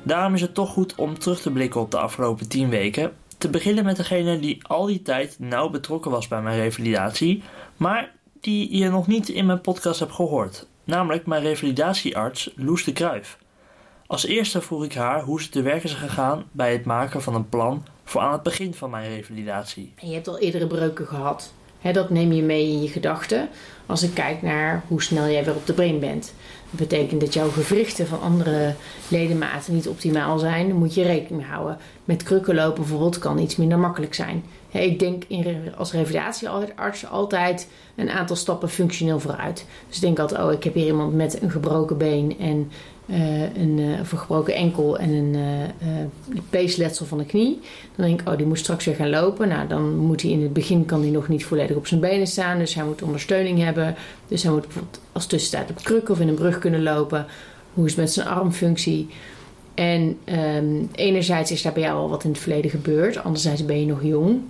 Daarom 0.04 0.34
is 0.34 0.42
het 0.42 0.54
toch 0.54 0.70
goed 0.70 0.96
om 0.96 1.20
terug 1.20 1.42
te 1.42 1.52
blikken 1.52 1.82
op 1.82 1.92
de 1.92 1.98
afgelopen 1.98 2.48
10 2.50 2.70
weken. 2.70 3.14
Te 3.38 3.50
beginnen 3.50 3.84
met 3.84 3.96
degene 3.96 4.40
die 4.40 4.68
al 4.68 4.86
die 4.86 5.02
tijd 5.02 5.36
nauw 5.40 5.70
betrokken 5.70 6.12
was 6.12 6.28
bij 6.28 6.42
mijn 6.42 6.60
revalidatie, 6.60 7.44
maar 7.76 8.12
die 8.42 8.78
je 8.78 8.90
nog 8.90 9.08
niet 9.08 9.30
in 9.30 9.46
mijn 9.46 9.62
podcast 9.62 10.00
hebt 10.00 10.12
gehoord. 10.12 10.68
Namelijk 10.84 11.26
mijn 11.26 11.42
revalidatiearts 11.42 12.52
Loes 12.56 12.84
de 12.84 12.94
Kruif. 12.94 13.38
Als 14.08 14.26
eerste 14.26 14.62
vroeg 14.62 14.84
ik 14.84 14.94
haar 14.94 15.24
hoe 15.24 15.42
ze 15.42 15.50
te 15.50 15.62
werk 15.62 15.84
is 15.84 15.94
gegaan 15.94 16.46
bij 16.52 16.72
het 16.72 16.86
maken 16.86 17.22
van 17.22 17.36
een 17.36 17.50
plan 17.50 17.86
voor 18.04 18.22
aan 18.22 18.32
het 18.32 18.44
begin 18.44 18.74
van 18.74 18.90
mijn 18.90 19.10
revalidatie. 19.10 19.94
En 19.96 20.08
je 20.08 20.14
hebt 20.14 20.28
al 20.28 20.40
eerdere 20.40 20.68
breuken 20.68 21.08
gehad. 21.08 21.54
Dat 21.92 22.10
neem 22.10 22.32
je 22.32 22.42
mee 22.42 22.68
in 22.68 22.82
je 22.82 22.88
gedachten 22.88 23.50
als 23.86 24.04
ik 24.04 24.14
kijk 24.14 24.42
naar 24.42 24.84
hoe 24.88 25.02
snel 25.02 25.28
jij 25.28 25.46
weer 25.46 25.56
op 25.56 25.66
de 25.66 25.74
been 25.74 26.00
bent. 26.00 26.34
Dat 26.70 26.80
betekent 26.88 27.22
dat 27.22 27.34
jouw 27.34 27.50
gewrichten 27.50 28.08
van 28.08 28.22
andere 28.22 28.76
ledematen 29.08 29.74
niet 29.74 29.88
optimaal 29.88 30.40
zijn. 30.40 30.68
Dan 30.68 30.78
moet 30.78 30.94
je 30.94 31.04
rekening 31.04 31.48
houden. 31.48 31.78
Met 32.06 32.24
krukken 32.24 32.56
lopen 32.56 32.82
bijvoorbeeld 32.82 33.20
kan 33.20 33.40
iets 33.40 33.56
minder 33.56 33.80
makkelijk 33.80 34.14
zijn. 34.14 34.44
Ik 34.72 35.00
denk 35.00 35.24
als 35.78 35.92
revalidatiearts 35.92 37.08
altijd 37.08 37.68
een 37.96 38.10
aantal 38.10 38.36
stappen 38.36 38.70
functioneel 38.70 39.20
vooruit. 39.20 39.66
Dus 39.88 39.96
ik 39.96 40.02
denk 40.02 40.20
altijd, 40.20 40.42
oh 40.42 40.52
ik 40.52 40.64
heb 40.64 40.74
hier 40.74 40.86
iemand 40.86 41.14
met 41.14 41.42
een 41.42 41.52
gebroken 41.52 41.98
been 41.98 42.36
en 42.40 42.72
eh, 43.08 43.56
een, 43.56 44.06
gebroken 44.06 44.54
enkel 44.54 44.98
en 44.98 45.10
een 45.10 45.36
eh 45.36 45.88
peesletsel 46.50 47.06
van 47.06 47.18
de 47.18 47.26
knie. 47.26 47.60
Dan 47.96 48.06
denk 48.06 48.22
ik, 48.22 48.30
oh, 48.30 48.38
die 48.38 48.46
moet 48.46 48.60
straks 48.60 48.86
weer 48.86 48.96
gaan 48.96 49.10
lopen. 49.10 49.48
Nou, 49.48 49.68
dan 49.68 49.96
moet 49.96 50.22
hij 50.22 50.32
in 50.32 50.42
het 50.42 50.54
begin 50.54 50.86
kan 50.86 51.02
hij 51.02 51.10
nog 51.10 51.28
niet 51.28 51.46
volledig 51.46 51.76
op 51.76 51.88
zijn 51.88 52.02
benen 52.02 52.28
staan. 52.28 52.58
Dus 52.58 52.74
hij 52.74 52.86
moet 52.86 53.02
ondersteuning 53.02 53.64
hebben. 53.64 53.96
Dus 54.28 54.44
hij 54.44 54.52
moet 54.52 54.62
bijvoorbeeld 54.62 55.00
als 55.12 55.26
tussentijd 55.26 55.70
op 55.70 55.84
kruk 55.84 56.10
of 56.10 56.20
in 56.20 56.28
een 56.28 56.36
brug 56.36 56.60
kunnen 56.60 56.84
lopen. 56.84 57.26
Hoe 57.74 57.86
is 57.86 57.92
het 57.92 58.00
met 58.00 58.12
zijn 58.12 58.28
armfunctie? 58.28 59.08
En 59.74 60.18
ehm, 60.24 60.84
enerzijds 60.96 61.52
is 61.52 61.62
daar 61.62 61.74
bij 61.74 61.82
jou 61.82 61.98
al 61.98 62.10
wat 62.10 62.24
in 62.24 62.30
het 62.30 62.40
verleden 62.40 62.72
gebeurd. 62.72 63.24
Anderzijds 63.24 63.66
ben 63.66 63.80
je 63.80 63.86
nog 63.86 64.04
jong. 64.04 64.42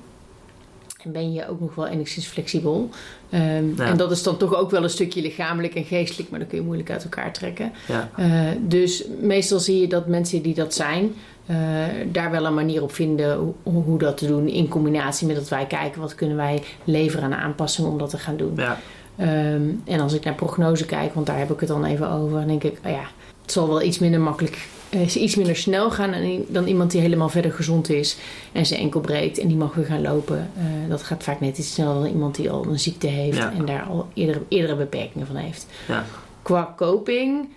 En 1.07 1.13
ben 1.13 1.33
je 1.33 1.47
ook 1.49 1.59
nog 1.59 1.75
wel 1.75 1.87
enigszins 1.87 2.25
flexibel. 2.27 2.89
Ehm, 3.29 3.65
Ja. 3.77 3.85
En 3.85 3.97
dat 3.97 4.11
is 4.11 4.23
dan 4.23 4.37
toch 4.37 4.55
ook 4.55 4.71
wel 4.71 4.83
een 4.83 4.89
stukje 4.89 5.21
lichamelijk 5.21 5.75
en 5.75 5.83
geestelijk. 5.83 6.29
Maar 6.29 6.39
dat 6.39 6.47
kun 6.47 6.57
je 6.57 6.63
moeilijk 6.63 6.91
uit 6.91 7.03
elkaar 7.03 7.33
trekken. 7.33 7.71
Ja, 7.87 8.09
Eh, 8.15 8.27
dus 8.61 9.03
meestal 9.21 9.59
zie 9.59 9.81
je 9.81 9.87
dat 9.87 10.07
mensen 10.07 10.41
die 10.41 10.53
dat 10.53 10.73
zijn, 10.73 11.13
eh, 11.45 11.55
daar 12.11 12.31
wel 12.31 12.45
een 12.45 12.53
manier 12.53 12.81
op 12.83 12.91
vinden 12.91 13.37
hoe, 13.37 13.53
hoe 13.83 13.97
dat 13.99 14.17
te 14.17 14.27
doen. 14.27 14.47
In 14.47 14.67
combinatie 14.67 15.27
met 15.27 15.35
dat 15.35 15.49
wij 15.49 15.65
kijken 15.65 16.01
wat 16.01 16.15
kunnen 16.15 16.37
wij 16.37 16.63
leveren 16.83 17.23
aan 17.33 17.39
aanpassingen 17.39 17.91
om 17.91 17.97
dat 17.97 18.09
te 18.09 18.17
gaan 18.17 18.37
doen. 18.37 18.53
ja, 18.55 18.79
Ehm, 19.17 19.61
en 19.85 19.99
als 19.99 20.13
ik 20.13 20.23
naar 20.23 20.33
prognose 20.35 20.85
kijk, 20.85 21.13
want 21.13 21.25
daar 21.25 21.37
heb 21.37 21.51
ik 21.51 21.59
het 21.59 21.69
dan 21.69 21.85
even 21.85 22.09
over, 22.11 22.37
dan 22.37 22.47
denk 22.47 22.63
ik, 22.63 22.79
oh 22.85 22.91
ja, 22.91 23.03
het 23.41 23.51
zal 23.51 23.67
wel 23.67 23.81
iets 23.81 23.99
minder 23.99 24.19
makkelijk, 24.19 24.67
eh, 24.89 25.15
iets 25.15 25.35
minder 25.35 25.55
snel 25.55 25.91
gaan 25.91 26.13
dan, 26.47 26.67
iemand 26.67 26.91
die 26.91 27.01
helemaal 27.01 27.29
verder 27.29 27.51
gezond 27.51 27.89
is 27.89 28.17
en 28.51 28.65
zijn 28.65 28.79
enkel 28.79 28.99
breekt 28.99 29.37
en 29.39 29.47
die 29.47 29.57
mag 29.57 29.73
weer 29.73 29.85
gaan 29.85 30.01
lopen. 30.01 30.49
Eh, 30.57 30.63
dat 30.89 31.03
gaat 31.03 31.23
vaak 31.23 31.39
net 31.39 31.57
iets 31.57 31.73
sneller 31.73 31.93
dan 31.93 32.05
iemand 32.05 32.35
die 32.35 32.49
al 32.49 32.65
een 32.65 32.79
ziekte 32.79 33.07
heeft 33.07 33.37
Ja. 33.37 33.53
en 33.57 33.65
daar 33.65 33.81
al 33.83 34.07
eerdere, 34.13 34.41
eerdere 34.47 34.75
beperkingen 34.75 35.27
van 35.27 35.35
heeft. 35.35 35.65
ja. 35.87 36.05
Qua 36.41 36.73
coping. 36.77 37.49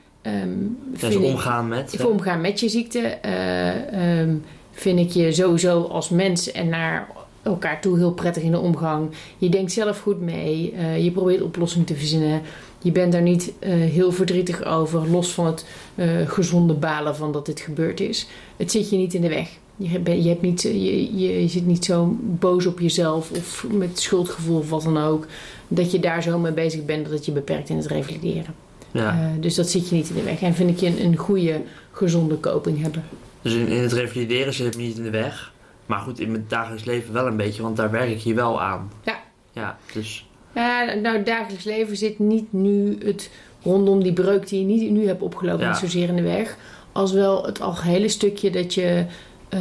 ik- 1.12 1.22
omgaan 1.25 1.68
met. 1.68 1.94
voor 1.99 2.10
omgaan 2.10 2.40
met 2.40 2.60
je 2.60 2.68
ziekte 2.68 2.99
eh, 3.00 4.20
ehm, 4.20 4.34
vind 4.72 4.99
ik 4.99 5.10
je 5.10 5.32
sowieso 5.32 5.82
als 5.82 6.08
mens 6.08 6.52
en 6.52 6.68
naar 6.68 7.08
elkaar 7.42 7.80
toe 7.80 7.99
heel 7.99 8.12
prettig 8.12 8.42
in 8.42 8.50
de 8.50 8.58
omgang. 8.58 9.10
Je 9.38 9.49
denkt 9.49 9.72
zelf 9.72 10.00
goed 10.00 10.20
mee. 10.20 10.75
je 11.02 11.10
probeert 11.10 11.42
oplossingen 11.42 11.87
te 11.87 11.94
verzinnen. 11.94 12.42
Je 12.82 12.92
bent 12.92 13.12
daar 13.12 13.22
niet 13.22 13.52
eh, 13.58 13.72
heel 13.72 14.12
verdrietig 14.12 14.64
over, 14.64 15.10
los 15.10 15.32
van 15.32 15.46
het 15.46 15.64
eh, 15.94 16.08
gezonde 16.28 16.75
balen 16.75 17.16
van 17.16 17.32
dat 17.32 17.46
dit 17.46 17.60
gebeurd 17.60 18.00
is. 18.00 18.26
Het 18.56 18.70
zit 18.70 18.90
je 18.90 18.96
niet 18.96 19.14
in 19.14 19.20
de 19.20 19.28
weg. 19.28 19.49
Je, 19.76 19.99
ben- 19.99 20.22
je, 20.22 20.28
hebt 20.28 20.42
niet, 20.42 20.62
je, 20.62 21.18
je, 21.18 21.40
je 21.42 21.49
zit 21.49 21.66
niet 21.66 21.84
zo 21.84 22.16
boos 22.20 22.66
op 22.66 22.80
jezelf 22.80 23.30
of 23.30 23.66
met 23.70 23.99
schuldgevoel 23.99 24.58
of 24.58 24.70
wat 24.70 24.82
dan 24.82 24.99
ook. 24.99 25.26
Dat 25.68 25.90
je 25.92 25.99
daar 25.99 26.22
zo 26.22 26.38
mee 26.38 26.52
bezig 26.52 26.84
bent 26.84 27.04
dat 27.04 27.12
het 27.12 27.26
je 27.26 27.32
beperkt 27.32 27.68
in 27.68 27.76
het 27.76 27.87
revalideren. 27.87 28.54
Ja. 28.90 29.10
Eh, 29.10 29.42
dus 29.42 29.54
dat 29.54 29.70
zit 29.70 29.88
je 29.88 29.94
niet 29.94 30.08
in 30.08 30.14
de 30.14 30.22
weg. 30.22 30.42
En 30.42 30.54
vind 30.54 30.70
ik 30.70 30.78
je 30.78 30.87
een, 30.87 31.04
een 31.04 31.16
goede, 31.16 31.62
gezonde 31.92 32.40
coping 32.40 32.82
hebben. 32.82 33.04
Dus 33.42 33.52
in, 33.54 33.66
in 33.66 33.82
het 33.82 33.92
revalideren 33.92 34.54
zit 34.54 34.66
het 34.66 34.76
niet 34.76 34.96
in 34.96 35.02
de 35.02 35.10
weg. 35.10 35.52
Maar 35.87 36.00
goed, 36.00 36.20
in 36.20 36.30
mijn 36.30 36.44
dagelijks 36.49 36.84
leven 36.84 37.12
wel 37.12 37.26
een 37.26 37.37
beetje, 37.37 37.62
want 37.62 37.76
daar 37.76 37.90
werk 37.90 38.10
ik 38.10 38.20
hier 38.20 38.34
wel 38.34 38.62
aan. 38.62 38.92
Ja. 39.04 39.20
Ja, 39.52 39.78
dus 39.92 40.26
Ja, 40.54 40.95
nou, 40.95 41.16
het 41.16 41.26
dagelijks 41.26 41.64
leven 41.64 41.97
zit 41.97 42.19
niet 42.19 42.52
nu 42.52 42.99
het 43.04 43.30
rondom 43.62 44.02
die 44.02 44.12
breuk 44.12 44.49
die 44.49 44.59
je 44.61 44.66
niet, 44.66 44.90
nu 44.90 45.07
hebt 45.07 45.23
opgelopen, 45.23 45.64
Ja. 45.64 45.69
niet 45.71 45.78
zozeer 45.80 46.09
in 46.09 46.16
de 46.16 46.23
weg. 46.23 46.57
Als 46.92 47.12
wel 47.12 47.45
het 47.47 47.61
algehele 47.61 48.09
stukje 48.09 48.50
dat 48.50 48.75
je 48.75 49.04
eh, 49.49 49.61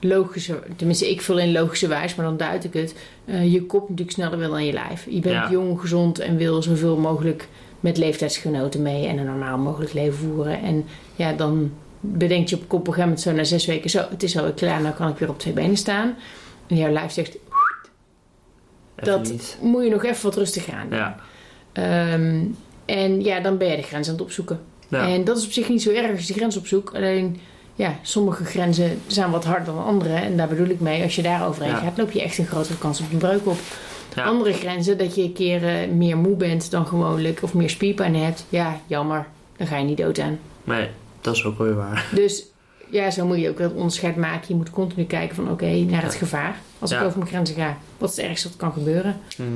logische, 0.00 0.62
tenminste 0.76 1.10
ik 1.10 1.20
vul 1.22 1.38
in 1.38 1.52
logische 1.52 1.86
wijs, 1.88 2.14
maar 2.14 2.26
dan 2.26 2.36
duid 2.36 2.64
ik 2.64 2.72
het. 2.74 2.94
eh, 3.24 3.52
je 3.52 3.62
kop 3.62 3.80
natuurlijk 3.88 4.10
sneller 4.16 4.38
wil 4.38 4.50
dan 4.50 4.64
je 4.64 4.72
lijf. 4.72 5.04
Je 5.10 5.20
bent 5.20 5.34
Ja. 5.34 5.50
jong, 5.50 5.80
gezond 5.80 6.18
en 6.18 6.36
wil 6.36 6.62
zoveel 6.62 6.96
mogelijk 6.96 7.48
met 7.80 7.96
leeftijdsgenoten 7.96 8.82
mee 8.82 9.06
en 9.06 9.18
een 9.18 9.26
normaal 9.26 9.58
mogelijk 9.58 9.92
leven 9.92 10.18
voeren. 10.18 10.62
En 10.62 10.84
ja, 11.16 11.32
dan 11.32 11.72
bedenk 12.00 12.48
je 12.48 12.56
op 12.56 12.62
kop 12.68 12.80
op 12.80 12.86
een 12.86 12.92
gegeven 12.92 13.08
moment 13.08 13.20
zo 13.20 13.32
na 13.32 13.44
zes 13.44 13.66
weken 13.66 13.90
zo, 13.90 14.04
het 14.10 14.22
is 14.22 14.36
alweer 14.36 14.52
klaar, 14.52 14.80
nou 14.82 14.94
kan 14.94 15.08
ik 15.08 15.16
weer 15.18 15.28
op 15.28 15.38
twee 15.38 15.52
benen 15.54 15.76
staan. 15.76 16.14
En 16.66 16.76
jouw 16.76 16.92
lijf 16.92 17.12
zegt, 17.12 17.36
dat 19.04 19.22
niet. 19.30 19.56
moet 19.60 19.84
je 19.84 19.90
nog 19.90 20.04
even 20.04 20.22
wat 20.24 20.36
rustiger 20.36 20.74
aan. 20.74 20.86
Ja. 20.90 21.16
Ehm, 21.72 22.40
en 22.84 23.22
ja, 23.24 23.40
dan 23.40 23.58
ben 23.58 23.68
je 23.68 23.76
de 23.76 23.82
grens 23.82 24.06
aan 24.08 24.12
het 24.14 24.22
opzoeken. 24.22 24.60
Ja. 24.88 25.08
En 25.08 25.24
dat 25.24 25.36
is 25.36 25.44
op 25.44 25.52
zich 25.52 25.68
niet 25.68 25.82
zo 25.82 25.90
erg 25.90 26.10
als 26.10 26.20
je 26.20 26.26
de 26.32 26.38
grens 26.38 26.56
opzoekt. 26.56 26.94
Alleen, 26.94 27.40
ja, 27.74 27.98
sommige 28.02 28.44
grenzen 28.44 29.00
zijn 29.06 29.30
wat 29.30 29.44
harder 29.44 29.74
dan 29.74 29.84
andere. 29.84 30.14
En 30.14 30.36
daar 30.36 30.48
bedoel 30.48 30.66
ik 30.68 30.80
mee, 30.80 31.02
als 31.02 31.16
je 31.16 31.22
daar 31.22 31.46
overheen 31.46 31.70
Ja. 31.70 31.76
gaat, 31.76 31.98
loop 31.98 32.10
je 32.10 32.22
echt 32.22 32.38
een 32.38 32.46
grotere 32.46 32.78
kans 32.78 33.00
op 33.00 33.12
een 33.12 33.18
breuk 33.18 33.46
op. 33.46 33.58
Ja. 34.14 34.24
Andere 34.24 34.52
grenzen, 34.52 34.98
dat 34.98 35.14
je 35.14 35.22
een 35.22 35.32
keer 35.32 35.64
eh, 35.68 35.88
meer 35.90 36.16
moe 36.16 36.36
bent 36.36 36.70
dan 36.70 36.86
gewoonlijk 36.86 37.42
of 37.42 37.54
meer 37.54 37.70
spierpijn 37.70 38.16
hebt. 38.16 38.44
Ja, 38.48 38.80
jammer, 38.86 39.26
dan 39.56 39.66
ga 39.66 39.76
je 39.78 39.84
niet 39.84 39.96
dood 39.96 40.18
aan. 40.18 40.38
Nee, 40.64 40.88
dat 41.20 41.34
is 41.36 41.44
ook 41.44 41.58
wel 41.58 41.66
weer 41.66 41.76
waar. 41.76 42.06
Dus 42.14 42.44
ja, 42.92 43.10
zo 43.10 43.26
moet 43.26 43.38
je 43.40 43.48
ook 43.48 43.58
wel 43.58 43.68
het 43.68 43.76
onderscheid 43.76 44.16
maken. 44.16 44.44
Je 44.48 44.54
moet 44.54 44.70
continu 44.70 45.04
kijken 45.04 45.34
van 45.36 45.50
oké, 45.50 45.66
naar 45.70 46.02
het 46.02 46.14
gevaar. 46.14 46.56
Als 46.78 46.90
ik 46.90 47.00
over 47.02 47.18
mijn 47.18 47.30
grenzen 47.30 47.54
ga, 47.56 47.76
wat 47.98 48.10
is 48.10 48.16
het 48.16 48.26
ergste 48.26 48.48
wat 48.48 48.56
kan 48.56 48.72
gebeuren? 48.72 49.16
Mhm. 49.36 49.48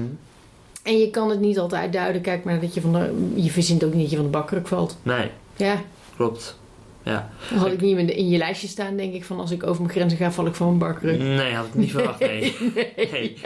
En 0.82 0.98
je 0.98 1.10
kan 1.10 1.30
het 1.30 1.40
niet 1.40 1.58
altijd 1.58 1.92
duiden. 1.92 2.20
Kijk 2.22 2.44
maar 2.44 2.60
dat 2.60 2.74
je 2.74 2.80
van 2.80 2.92
de... 2.92 3.32
Je 3.34 3.50
verzint 3.50 3.84
ook 3.84 3.92
niet 3.92 4.00
dat 4.02 4.10
je 4.10 4.16
van 4.16 4.24
de 4.24 4.30
bakkruk 4.30 4.68
valt. 4.68 4.96
Nee, 5.02 5.30
Ja, 5.56 5.80
klopt. 6.16 6.58
Ja. 7.02 7.30
dat 7.50 7.58
had 7.58 7.72
ik 7.72 7.80
niet 7.80 7.98
in, 7.98 8.06
de- 8.06 8.14
in 8.14 8.28
je 8.28 8.38
lijstje 8.38 8.68
staan, 8.68 8.96
denk 8.96 9.14
ik. 9.14 9.24
Van 9.24 9.40
als 9.40 9.50
ik 9.50 9.66
over 9.66 9.82
mijn 9.82 9.94
grenzen 9.94 10.18
ga, 10.18 10.32
val 10.32 10.46
ik 10.46 10.54
van 10.54 10.66
mijn 10.66 10.78
bakkruk. 10.78 11.18
Nee, 11.18 11.54
had 11.54 11.66
ik 11.66 11.74
niet 11.74 11.90
verwacht, 11.90 12.20
nee. 12.20 12.56
nee. 13.12 13.36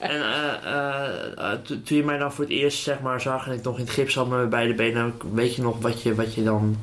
En 0.00 1.62
to- 1.62 1.82
toen 1.84 1.96
je 1.96 2.04
mij 2.04 2.18
dan 2.18 2.32
voor 2.32 2.44
het 2.44 2.52
eerst 2.52 2.82
zeg 2.82 3.00
maar 3.00 3.20
zag 3.20 3.46
en 3.46 3.52
ik 3.52 3.62
nog 3.62 3.74
in 3.78 3.84
het 3.84 3.92
gips 3.92 4.14
had 4.14 4.28
met 4.28 4.36
mijn 4.38 4.48
beide 4.48 4.74
benen, 4.74 5.14
weet 5.32 5.54
je 5.54 5.62
nog 5.62 5.76
wat 5.80 6.02
je, 6.02 6.14
wat 6.14 6.34
je 6.34 6.42
dan 6.42 6.76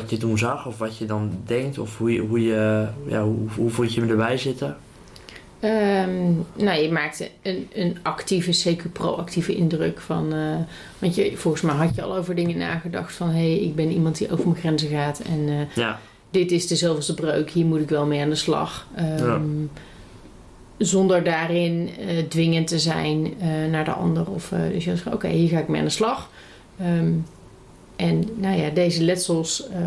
wat 0.00 0.10
je 0.10 0.16
toen 0.16 0.38
zag 0.38 0.66
of 0.66 0.78
wat 0.78 0.96
je 0.96 1.04
dan 1.06 1.30
denkt 1.46 1.78
of 1.78 1.98
hoe 1.98 2.12
je, 2.12 2.20
hoe 2.20 2.42
je 2.42 2.86
ja, 3.06 3.22
hoe, 3.22 3.48
hoe 3.56 3.70
vond 3.70 3.94
je 3.94 4.00
me 4.00 4.10
erbij 4.10 4.38
zitten? 4.38 4.76
Ehm, 5.60 6.32
nou, 6.54 6.80
je 6.82 6.90
maakte 6.92 7.30
een, 7.42 7.68
een 7.74 7.96
actieve, 8.02 8.76
CQ 8.76 8.92
proactieve 8.92 9.54
indruk 9.54 10.00
van... 10.00 10.32
eh, 10.32 10.56
want 10.98 11.14
je, 11.14 11.36
volgens 11.36 11.62
mij 11.62 11.74
had 11.74 11.94
je 11.94 12.02
al 12.02 12.16
over 12.16 12.34
dingen 12.34 12.58
nagedacht 12.58 13.12
van... 13.14 13.28
hé, 13.28 13.34
hey, 13.34 13.58
ik 13.58 13.74
ben 13.74 13.90
iemand 13.90 14.18
die 14.18 14.30
over 14.32 14.44
mijn 14.44 14.58
grenzen 14.58 14.88
gaat 14.88 15.18
en 15.18 15.48
eh, 15.48 15.74
Ja, 15.74 16.00
dit 16.30 16.50
is 16.50 16.66
de 16.66 16.76
zoveelste 16.76 17.14
breuk. 17.14 17.50
Hier 17.50 17.66
moet 17.66 17.80
ik 17.80 17.88
wel 17.88 18.06
mee 18.06 18.20
aan 18.22 18.28
de 18.28 18.34
slag. 18.34 18.86
Ehm, 18.94 19.26
Ja. 19.26 19.40
Zonder 20.78 21.24
daarin 21.24 21.90
eh, 21.98 22.06
dwingend 22.28 22.66
te 22.66 22.78
zijn 22.78 23.32
naar 23.70 23.84
de 23.84 23.92
ander. 23.92 24.30
Of, 24.30 24.52
dus 24.72 24.84
je 24.84 24.96
zegt, 24.96 25.14
oké, 25.14 25.28
hier 25.28 25.48
ga 25.48 25.58
ik 25.58 25.68
mee 25.68 25.78
aan 25.80 25.86
de 25.86 25.92
slag. 25.92 26.30
Ehm, 26.80 27.12
en 27.96 28.28
nou 28.36 28.56
ja, 28.60 28.70
deze 28.70 29.02
letsels, 29.02 29.68
eh, 29.68 29.78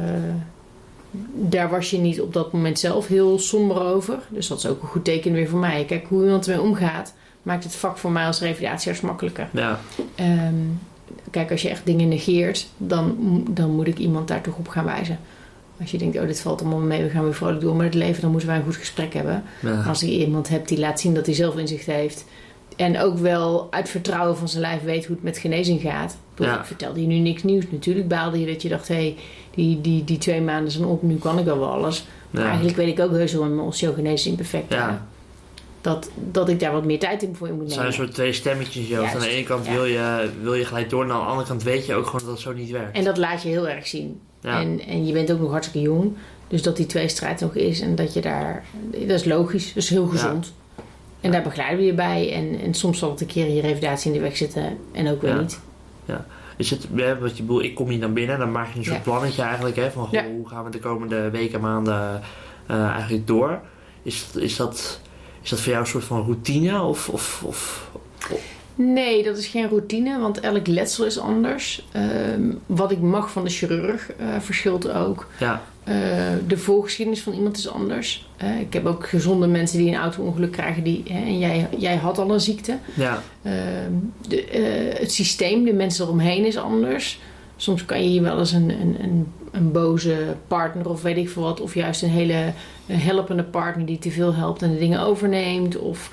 daar 1.33 1.69
was 1.69 1.89
je 1.89 1.97
niet 1.97 2.21
op 2.21 2.33
dat 2.33 2.51
moment 2.51 2.79
zelf 2.79 3.07
heel 3.07 3.39
somber 3.39 3.81
over. 3.81 4.17
Dus 4.29 4.47
dat 4.47 4.57
is 4.57 4.65
ook 4.67 4.81
een 4.81 4.87
goed 4.87 5.03
teken 5.03 5.31
weer 5.33 5.49
voor 5.49 5.59
mij. 5.59 5.85
Kijk, 5.85 6.05
hoe 6.07 6.23
iemand 6.23 6.47
ermee 6.47 6.65
omgaat, 6.65 7.13
maakt 7.43 7.63
het 7.63 7.75
vak 7.75 7.97
voor 7.97 8.11
mij 8.11 8.25
als 8.25 8.39
revalidatiearts 8.39 9.01
makkelijker. 9.01 9.49
ja, 9.51 9.79
Ehm, 10.15 10.53
kijk, 11.31 11.51
als 11.51 11.61
je 11.61 11.69
echt 11.69 11.85
dingen 11.85 12.07
negeert, 12.07 12.67
dan, 12.77 13.15
dan 13.49 13.71
moet 13.71 13.87
ik 13.87 13.97
iemand 13.97 14.27
daar 14.27 14.41
toch 14.41 14.57
op 14.57 14.67
gaan 14.67 14.85
wijzen. 14.85 15.19
Als 15.79 15.91
je 15.91 15.97
denkt, 15.97 16.17
oh, 16.19 16.25
dit 16.25 16.41
valt 16.41 16.61
allemaal 16.61 16.79
mee, 16.79 17.03
we 17.03 17.09
gaan 17.09 17.23
weer 17.23 17.33
vrolijk 17.33 17.61
door 17.61 17.75
met 17.75 17.85
het 17.85 17.93
leven, 17.95 18.21
dan 18.21 18.31
moeten 18.31 18.49
wij 18.49 18.57
een 18.57 18.63
goed 18.63 18.75
gesprek 18.75 19.13
hebben. 19.13 19.43
ja. 19.61 19.83
Als 19.87 19.99
je 19.99 20.11
iemand 20.17 20.49
hebt 20.49 20.67
die 20.67 20.79
laat 20.79 20.99
zien 20.99 21.13
dat 21.13 21.25
hij 21.25 21.35
zelf 21.35 21.57
inzicht 21.57 21.85
heeft. 21.85 22.25
En 22.75 22.99
ook 22.99 23.17
wel 23.17 23.67
uit 23.69 23.89
vertrouwen 23.89 24.37
van 24.37 24.49
zijn 24.49 24.61
lijf 24.61 24.83
weet 24.83 25.05
hoe 25.05 25.15
het 25.15 25.23
met 25.23 25.37
genezing 25.37 25.81
gaat. 25.81 26.17
Ja. 26.45 26.59
Ik 26.59 26.65
vertelde 26.65 27.01
je 27.01 27.07
nu 27.07 27.15
niks 27.17 27.43
nieuws. 27.43 27.63
Natuurlijk 27.69 28.07
baalde 28.07 28.39
je 28.39 28.45
dat 28.45 28.61
je 28.61 28.69
dacht, 28.69 28.87
hé, 28.87 28.95
hey, 28.95 29.15
die, 29.55 29.81
die, 29.81 30.03
die 30.03 30.17
twee 30.17 30.41
maanden 30.41 30.71
zijn 30.71 30.85
op, 30.85 31.01
nu 31.03 31.15
kan 31.15 31.39
ik 31.39 31.47
al 31.47 31.59
wel 31.59 31.71
alles. 31.71 32.05
Maar 32.31 32.41
Ja. 32.41 32.47
eigenlijk 32.47 32.77
weet 32.77 32.87
ik 32.87 32.99
ook 32.99 33.11
heus 33.11 33.33
wel 33.33 33.43
in 33.43 33.55
mijn 33.55 33.67
osteogenese 33.67 34.29
imperfecta. 34.29 34.75
Ja. 34.75 35.07
Dat, 35.81 36.09
dat 36.31 36.49
ik 36.49 36.59
daar 36.59 36.71
wat 36.71 36.85
meer 36.85 36.99
tijd 36.99 37.23
in 37.23 37.35
voor 37.35 37.47
in 37.47 37.53
moet 37.53 37.61
Het 37.63 37.69
nemen. 37.77 37.85
zijn 37.93 37.99
een 37.99 38.05
soort 38.05 38.13
twee 38.17 38.33
stemmetjes. 38.33 38.93
Aan 38.93 39.19
de 39.19 39.29
ene 39.29 39.43
kant 39.43 39.67
wil, 39.67 39.85
je, 39.85 40.29
wil 40.41 40.53
je 40.53 40.65
gelijk 40.65 40.89
door, 40.89 41.03
en 41.03 41.11
aan 41.11 41.19
de 41.19 41.25
andere 41.25 41.47
kant 41.47 41.63
weet 41.63 41.85
je 41.85 41.93
ook 41.93 42.05
gewoon 42.05 42.21
dat 42.21 42.29
het 42.29 42.39
zo 42.39 42.53
niet 42.53 42.69
werkt. 42.69 42.97
En 42.97 43.03
dat 43.03 43.17
laat 43.17 43.41
je 43.41 43.49
heel 43.49 43.67
erg 43.67 43.87
zien. 43.87 44.19
En, 44.41 44.81
en 44.87 45.05
je 45.05 45.13
bent 45.13 45.31
ook 45.31 45.39
nog 45.39 45.51
hartstikke 45.51 45.87
jong. 45.87 46.13
Dus 46.47 46.61
dat 46.61 46.77
die 46.77 46.85
tweestrijd 46.85 47.39
nog 47.39 47.55
is 47.55 47.79
en 47.79 47.95
dat 47.95 48.13
je 48.13 48.21
daar... 48.21 48.63
Dat 48.91 49.09
is 49.09 49.25
logisch, 49.25 49.67
dat 49.73 49.83
is 49.83 49.89
heel 49.89 50.05
gezond. 50.07 50.53
En 51.21 51.31
daar 51.31 51.41
begeleiden 51.41 51.79
we 51.79 51.85
je 51.85 51.93
bij. 51.93 52.33
En, 52.33 52.59
en 52.63 52.73
soms 52.73 52.99
zal 52.99 53.09
het 53.11 53.21
een 53.21 53.27
keer 53.27 53.49
je 53.49 53.61
revalidatie 53.61 54.11
in 54.11 54.17
de 54.17 54.23
weg 54.23 54.37
zitten 54.37 54.77
en 54.91 55.09
ook 55.11 55.21
weer 55.21 55.45
Ja. 56.07 56.25
Is 56.57 56.69
het, 56.69 56.87
ja, 56.95 57.17
wat 57.17 57.37
je 57.37 57.43
bedoelt, 57.43 57.63
ik 57.63 57.75
kom 57.75 57.89
hier 57.89 57.99
dan 57.99 58.13
binnen, 58.13 58.39
dan 58.39 58.51
maak 58.51 58.71
je 58.71 58.77
een 58.77 58.83
soort 58.85 58.97
Ja. 58.97 59.03
plannetje 59.03 59.41
eigenlijk, 59.41 59.75
hè, 59.75 59.91
van 59.91 60.07
goh, 60.07 60.21
hoe 60.25 60.47
gaan 60.49 60.63
we 60.63 60.69
de 60.69 60.79
komende 60.79 61.29
weken, 61.29 61.61
maanden 61.61 62.21
eh, 62.65 62.87
eigenlijk 62.89 63.27
door. 63.27 63.59
Is, 64.03 64.25
is, 64.35 64.55
dat, 64.55 64.99
is 65.41 65.49
dat 65.49 65.59
voor 65.59 65.69
jou 65.71 65.83
een 65.83 65.89
soort 65.89 66.03
van 66.03 66.21
routine? 66.23 66.81
Of, 66.81 67.09
of, 67.09 67.43
of, 67.45 67.89
Nee, 68.75 69.23
dat 69.23 69.37
is 69.37 69.47
geen 69.47 69.69
routine, 69.69 70.19
want 70.19 70.39
elk 70.39 70.67
letsel 70.67 71.05
is 71.05 71.19
anders. 71.19 71.85
Ehm, 71.91 72.51
wat 72.65 72.91
ik 72.91 72.99
mag 72.99 73.31
van 73.31 73.43
de 73.43 73.49
chirurg 73.49 74.11
eh, 74.11 74.27
verschilt 74.39 74.91
ook. 74.91 75.27
ja, 75.39 75.61
Eh, 75.87 75.93
de 76.47 76.57
voorgeschiedenis 76.57 77.21
van 77.21 77.33
iemand 77.33 77.57
is 77.57 77.69
anders. 77.69 78.27
Eh, 78.37 78.59
ik 78.59 78.73
heb 78.73 78.85
ook 78.85 79.07
gezonde 79.07 79.47
mensen 79.47 79.77
die 79.77 79.87
een 79.87 79.99
auto-ongeluk 79.99 80.51
krijgen. 80.51 80.83
Die, 80.83 81.03
hè, 81.07 81.19
en 81.19 81.39
jij, 81.39 81.67
jij 81.77 81.95
had 81.95 82.17
al 82.17 82.31
een 82.33 82.39
ziekte. 82.41 82.77
ja, 82.93 83.21
Ehm, 83.41 83.91
de, 84.27 84.43
eh, 84.45 84.99
het 84.99 85.11
systeem, 85.11 85.63
de 85.63 85.73
mensen 85.73 86.05
eromheen 86.05 86.45
is 86.45 86.57
anders. 86.57 87.19
Soms 87.55 87.85
kan 87.85 88.03
je 88.03 88.09
hier 88.09 88.21
wel 88.21 88.39
eens 88.39 88.51
een, 88.51 88.69
een, 88.69 88.95
een, 89.03 89.27
een 89.51 89.71
boze 89.71 90.35
partner 90.47 90.89
of 90.89 91.01
weet 91.01 91.17
ik 91.17 91.29
veel 91.29 91.43
wat. 91.43 91.61
Of 91.61 91.73
juist 91.73 92.01
een 92.01 92.09
hele 92.09 92.53
helpende 92.85 93.43
partner 93.43 93.85
die 93.85 93.99
te 93.99 94.11
veel 94.11 94.33
helpt 94.33 94.61
en 94.61 94.71
de 94.71 94.79
dingen 94.79 94.99
overneemt. 95.01 95.77
Of, 95.77 96.11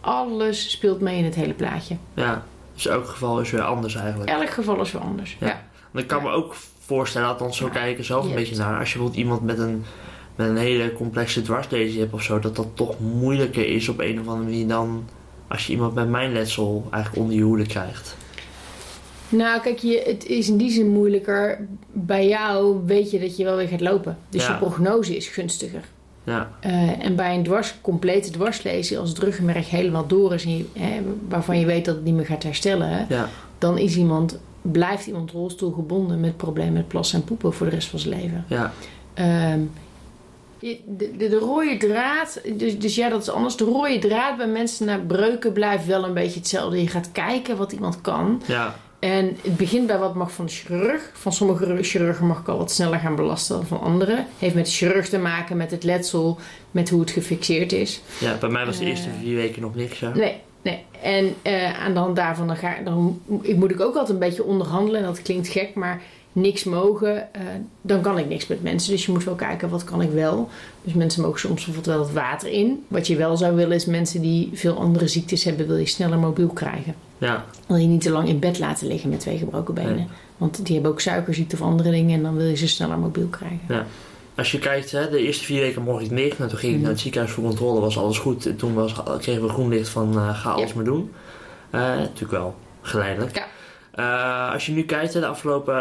alles 0.00 0.70
speelt 0.70 1.00
mee 1.00 1.18
in 1.18 1.24
het 1.24 1.34
hele 1.34 1.54
plaatje. 1.54 1.96
ja. 2.14 2.44
Dus 2.74 2.86
elk 2.86 3.06
geval 3.06 3.40
is 3.40 3.50
weer 3.50 3.62
anders 3.62 3.94
eigenlijk. 3.94 4.30
Elk 4.30 4.50
geval 4.50 4.80
is 4.80 4.92
weer 4.92 5.02
anders. 5.02 5.36
Ja. 5.40 5.46
Ja. 5.46 5.60
Ik 6.00 6.06
kan 6.06 6.22
me 6.22 6.30
ook 6.30 6.54
voorstellen, 6.88 7.28
althans 7.28 7.56
zo 7.56 7.68
kijken 7.68 8.04
zelf 8.04 8.22
een 8.24 8.28
je 8.30 8.34
beetje 8.34 8.56
naar. 8.56 8.78
Als 8.78 8.92
je 8.92 8.98
bijvoorbeeld 8.98 9.24
iemand 9.24 9.42
met 9.42 9.58
een, 9.58 9.84
met 10.36 10.48
een 10.48 10.56
hele 10.56 10.92
complexe 10.92 11.42
dwarslesie 11.42 12.00
hebt 12.00 12.12
of 12.12 12.22
zo, 12.22 12.38
dat 12.38 12.56
dat 12.56 12.66
toch 12.74 12.94
moeilijker 13.00 13.66
is 13.66 13.88
op 13.88 14.00
een 14.00 14.20
of 14.20 14.26
andere 14.28 14.44
manier 14.50 14.68
dan 14.68 15.04
als 15.48 15.66
je 15.66 15.72
iemand 15.72 15.94
met 15.94 16.08
mijn 16.08 16.32
letsel 16.32 16.86
eigenlijk 16.90 17.22
onder 17.22 17.38
je 17.38 17.44
hoede 17.44 17.66
krijgt. 17.66 18.16
Nou, 19.28 19.60
kijk, 19.60 19.78
je, 19.78 20.02
het 20.06 20.26
is 20.26 20.48
in 20.48 20.56
die 20.56 20.70
zin 20.70 20.88
moeilijker. 20.88 21.66
Bij 21.92 22.28
jou 22.28 22.80
weet 22.86 23.10
je 23.10 23.18
dat 23.20 23.36
je 23.36 23.44
wel 23.44 23.56
weer 23.56 23.68
gaat 23.68 23.80
lopen. 23.80 24.18
Dus 24.28 24.46
Ja. 24.46 24.52
je 24.52 24.58
prognose 24.58 25.16
is 25.16 25.26
gunstiger. 25.28 25.82
Ja, 26.24 26.50
Eh, 26.60 27.04
en 27.04 27.16
bij 27.16 27.34
een 27.34 27.42
dwars, 27.42 27.74
complete 27.80 28.30
dwarslesie, 28.30 28.98
als 28.98 29.08
het 29.08 29.18
ruggenmerg 29.18 29.70
helemaal 29.70 30.06
door 30.06 30.34
is, 30.34 30.44
en 30.44 30.56
je, 30.56 30.64
hè, 30.78 31.00
waarvan 31.28 31.58
je 31.58 31.66
weet 31.66 31.84
dat 31.84 31.94
het 31.94 32.04
niet 32.04 32.14
meer 32.14 32.26
gaat 32.26 32.42
herstellen, 32.42 33.06
ja, 33.08 33.28
dan 33.58 33.78
is 33.78 33.96
iemand, 33.96 34.38
blijft 34.72 35.06
iemand 35.06 35.30
rolstoelgebonden 35.30 36.20
met 36.20 36.36
problemen 36.36 36.72
met 36.72 36.88
plassen 36.88 37.18
en 37.18 37.24
poepen 37.24 37.52
voor 37.52 37.66
de 37.68 37.74
rest 37.74 37.88
van 37.88 37.98
zijn 37.98 38.20
leven. 38.20 38.44
ja, 38.48 38.72
Ehm, 39.14 39.60
de, 40.86 41.14
de 41.18 41.38
rode 41.38 41.76
draad, 41.76 42.40
dus, 42.56 42.78
dus 42.78 42.94
ja, 42.94 43.08
dat 43.08 43.22
is 43.22 43.28
anders. 43.30 43.56
De 43.56 43.64
rode 43.64 43.98
draad 43.98 44.36
bij 44.36 44.46
mensen 44.46 44.86
naar 44.86 45.00
breuken 45.00 45.52
blijft 45.52 45.86
wel 45.86 46.04
een 46.04 46.14
beetje 46.14 46.38
hetzelfde. 46.38 46.80
Je 46.82 46.88
gaat 46.88 47.12
kijken 47.12 47.56
wat 47.56 47.72
iemand 47.72 48.00
kan. 48.00 48.42
ja, 48.46 48.74
En 48.98 49.36
het 49.42 49.56
begint 49.56 49.86
bij 49.86 49.98
wat 49.98 50.14
mag 50.14 50.32
van 50.32 50.46
de 50.46 50.52
chirurg. 50.52 51.10
Van 51.14 51.32
sommige 51.32 51.78
chirurgen 51.82 52.26
mag 52.26 52.40
ik 52.40 52.48
al 52.48 52.58
wat 52.58 52.70
sneller 52.70 52.98
gaan 52.98 53.14
belasten 53.16 53.56
dan 53.56 53.66
van 53.66 53.80
anderen. 53.80 54.26
Heeft 54.38 54.54
met 54.54 54.64
de 54.64 54.70
chirurg 54.70 55.08
te 55.08 55.18
maken, 55.18 55.56
met 55.56 55.70
het 55.70 55.84
letsel, 55.84 56.38
met 56.70 56.88
hoe 56.90 57.00
het 57.00 57.10
gefixeerd 57.10 57.72
is. 57.72 58.00
ja. 58.20 58.36
Bij 58.40 58.48
mij 58.48 58.66
was 58.66 58.76
de 58.78 58.84
Eh. 58.84 58.90
eerste 58.90 59.08
vier 59.20 59.34
weken 59.36 59.62
nog 59.62 59.74
niks. 59.74 60.00
Hè? 60.00 60.14
Nee, 60.14 60.40
nee. 60.62 60.84
En 61.02 61.34
aan 61.80 61.92
de 61.92 61.98
hand 61.98 62.16
daarvan 62.16 62.46
dan 62.46 62.56
ga, 62.56 62.74
dan 62.84 63.20
ik 63.42 63.56
moet 63.56 63.70
ik 63.70 63.80
ook 63.80 63.94
altijd 63.94 64.08
een 64.08 64.18
beetje 64.28 64.44
onderhandelen. 64.44 65.00
En 65.00 65.06
dat 65.06 65.22
klinkt 65.22 65.48
gek, 65.48 65.74
maar 65.74 66.02
niks 66.40 66.64
mogen, 66.64 67.34
eh, 67.34 67.42
dan 67.82 68.00
kan 68.00 68.18
ik 68.18 68.28
niks 68.28 68.46
met 68.46 68.62
mensen. 68.62 68.92
Dus 68.92 69.06
je 69.06 69.12
moet 69.12 69.24
wel 69.24 69.34
kijken, 69.34 69.68
wat 69.68 69.84
kan 69.84 70.02
ik 70.02 70.10
wel? 70.10 70.48
Dus 70.82 70.92
mensen 70.92 71.22
mogen 71.22 71.40
soms 71.40 71.64
bijvoorbeeld 71.64 71.96
wel 71.96 72.04
het 72.04 72.14
water 72.14 72.48
in. 72.48 72.84
Wat 72.88 73.06
je 73.06 73.16
wel 73.16 73.36
zou 73.36 73.56
willen 73.56 73.76
is 73.76 73.84
mensen 73.84 74.20
die 74.20 74.50
veel 74.52 74.76
andere 74.76 75.08
ziektes 75.08 75.44
hebben, 75.44 75.66
wil 75.66 75.76
je 75.76 75.86
sneller 75.86 76.18
mobiel 76.18 76.48
krijgen. 76.48 76.94
Ja, 77.18 77.44
Wil 77.66 77.76
je 77.76 77.86
niet 77.86 78.00
te 78.00 78.10
lang 78.10 78.28
in 78.28 78.38
bed 78.38 78.58
laten 78.58 78.86
liggen 78.86 79.10
met 79.10 79.20
twee 79.20 79.38
gebroken 79.38 79.74
benen. 79.74 79.96
Nee. 79.96 80.06
Want 80.36 80.64
die 80.64 80.74
hebben 80.74 80.92
ook 80.92 81.00
suikerziekte 81.00 81.56
of 81.56 81.62
andere 81.62 81.90
dingen 81.90 82.16
en 82.16 82.22
dan 82.22 82.36
wil 82.36 82.46
je 82.46 82.56
ze 82.56 82.68
sneller 82.68 82.98
mobiel 82.98 83.26
krijgen. 83.26 83.86
Als 84.38 84.52
je 84.52 84.58
kijkt, 84.58 84.90
hè, 84.90 85.10
de 85.10 85.18
eerste 85.18 85.44
vier 85.44 85.60
weken 85.60 85.82
mocht 85.82 86.02
ik 86.04 86.10
niks. 86.10 86.36
En 86.38 86.48
toen 86.48 86.58
ging 86.58 86.62
ik 86.72 86.72
Mhm. 86.72 86.80
naar 86.82 86.90
het 86.92 87.00
ziekenhuis 87.00 87.32
voor 87.32 87.44
controle, 87.44 87.80
was 87.80 87.98
alles 87.98 88.18
goed. 88.18 88.46
En 88.46 88.56
toen 88.56 88.74
was, 88.74 88.94
kregen 89.20 89.42
we 89.42 89.48
groen 89.48 89.68
licht 89.68 89.88
van 89.88 90.16
eh, 90.18 90.38
ga 90.38 90.50
alles 90.50 90.68
Ja. 90.68 90.74
maar 90.74 90.84
doen. 90.84 91.12
Eh, 91.70 91.80
natuurlijk 91.80 92.30
wel 92.30 92.54
geleidelijk. 92.80 93.36
Ja. 93.36 93.46
Eh, 93.90 94.52
als 94.52 94.66
je 94.66 94.72
nu 94.72 94.82
kijkt, 94.84 95.14
hè, 95.14 95.20
de 95.20 95.26
afgelopen, 95.26 95.74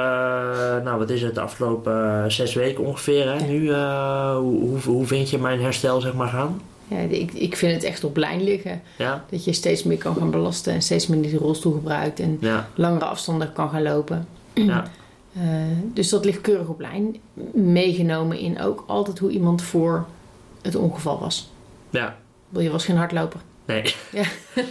nou 0.83 0.97
wat 0.97 1.09
is 1.09 1.21
het, 1.21 1.35
de 1.35 1.41
afgelopen 1.41 2.31
zes 2.31 2.53
weken 2.53 2.85
ongeveer. 2.85 3.25
Hè, 3.27 3.33
Ja. 3.37 3.45
Nu, 3.45 3.73
hoe, 3.73 4.59
hoe, 4.59 4.77
hoe 4.85 5.05
vind 5.07 5.29
je 5.29 5.37
mijn 5.37 5.61
herstel 5.61 6.01
zeg 6.01 6.13
maar 6.13 6.27
gaan? 6.27 6.61
Ja, 6.87 6.97
ik, 6.97 7.33
ik 7.33 7.55
vind 7.55 7.73
het 7.73 7.83
echt 7.83 8.03
op 8.03 8.17
lijn 8.17 8.43
liggen. 8.43 8.81
Ja, 8.97 9.25
Dat 9.29 9.43
je 9.45 9.53
steeds 9.53 9.83
meer 9.83 9.97
kan 9.97 10.15
gaan 10.15 10.31
belasten 10.31 10.73
en 10.73 10.81
steeds 10.81 11.07
minder 11.07 11.29
die 11.31 11.39
rolstoel 11.39 11.73
gebruikt. 11.73 12.19
En 12.19 12.37
ja, 12.41 12.67
langere 12.75 13.05
afstanden 13.05 13.53
kan 13.53 13.69
gaan 13.69 13.83
lopen. 13.83 14.27
ja, 14.53 14.83
Eh, 15.41 15.47
dus 15.93 16.09
dat 16.09 16.25
ligt 16.25 16.41
keurig 16.41 16.67
op 16.67 16.79
lijn. 16.79 17.15
Meegenomen 17.53 18.37
in 18.39 18.61
ook 18.61 18.83
altijd 18.87 19.19
hoe 19.19 19.29
iemand 19.31 19.61
voor 19.61 20.05
het 20.61 20.75
ongeval 20.75 21.19
was. 21.19 21.49
ja. 21.89 22.17
Wil 22.49 22.61
je 22.61 22.69
was 22.71 22.85
geen 22.85 22.95
hardloper. 22.97 23.39
Nee. 23.65 23.95
Ja. 24.11 24.23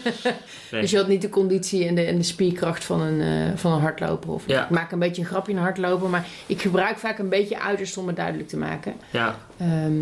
Nee. 0.71 0.81
Dus 0.81 0.91
je 0.91 0.97
had 0.97 1.09
niet 1.09 1.23
de 1.23 1.29
conditie 1.29 1.87
en 1.87 1.95
de, 1.95 2.03
en 2.03 2.17
de 2.17 2.23
spierkracht 2.23 2.85
van 2.85 3.01
een, 3.01 3.21
eh, 3.21 3.57
van 3.59 3.73
een 3.73 3.81
hardloper. 3.81 4.31
Of, 4.31 4.43
Ja. 4.47 4.65
Ik 4.65 4.71
maak 4.71 4.93
een 4.93 4.99
beetje 4.99 5.23
een 5.23 5.29
grapje 5.29 5.53
een 5.53 5.59
hardloper, 5.59 6.09
maar 6.09 6.27
ik 6.47 6.61
gebruik 6.63 6.99
vaak 6.99 7.19
een 7.19 7.29
beetje 7.29 7.61
uiterst 7.61 7.97
om 7.97 8.07
het 8.07 8.17
duidelijk 8.17 8.49
te 8.49 8.57
maken. 8.57 8.95
Ja, 9.11 9.37
Ehm, 9.57 9.93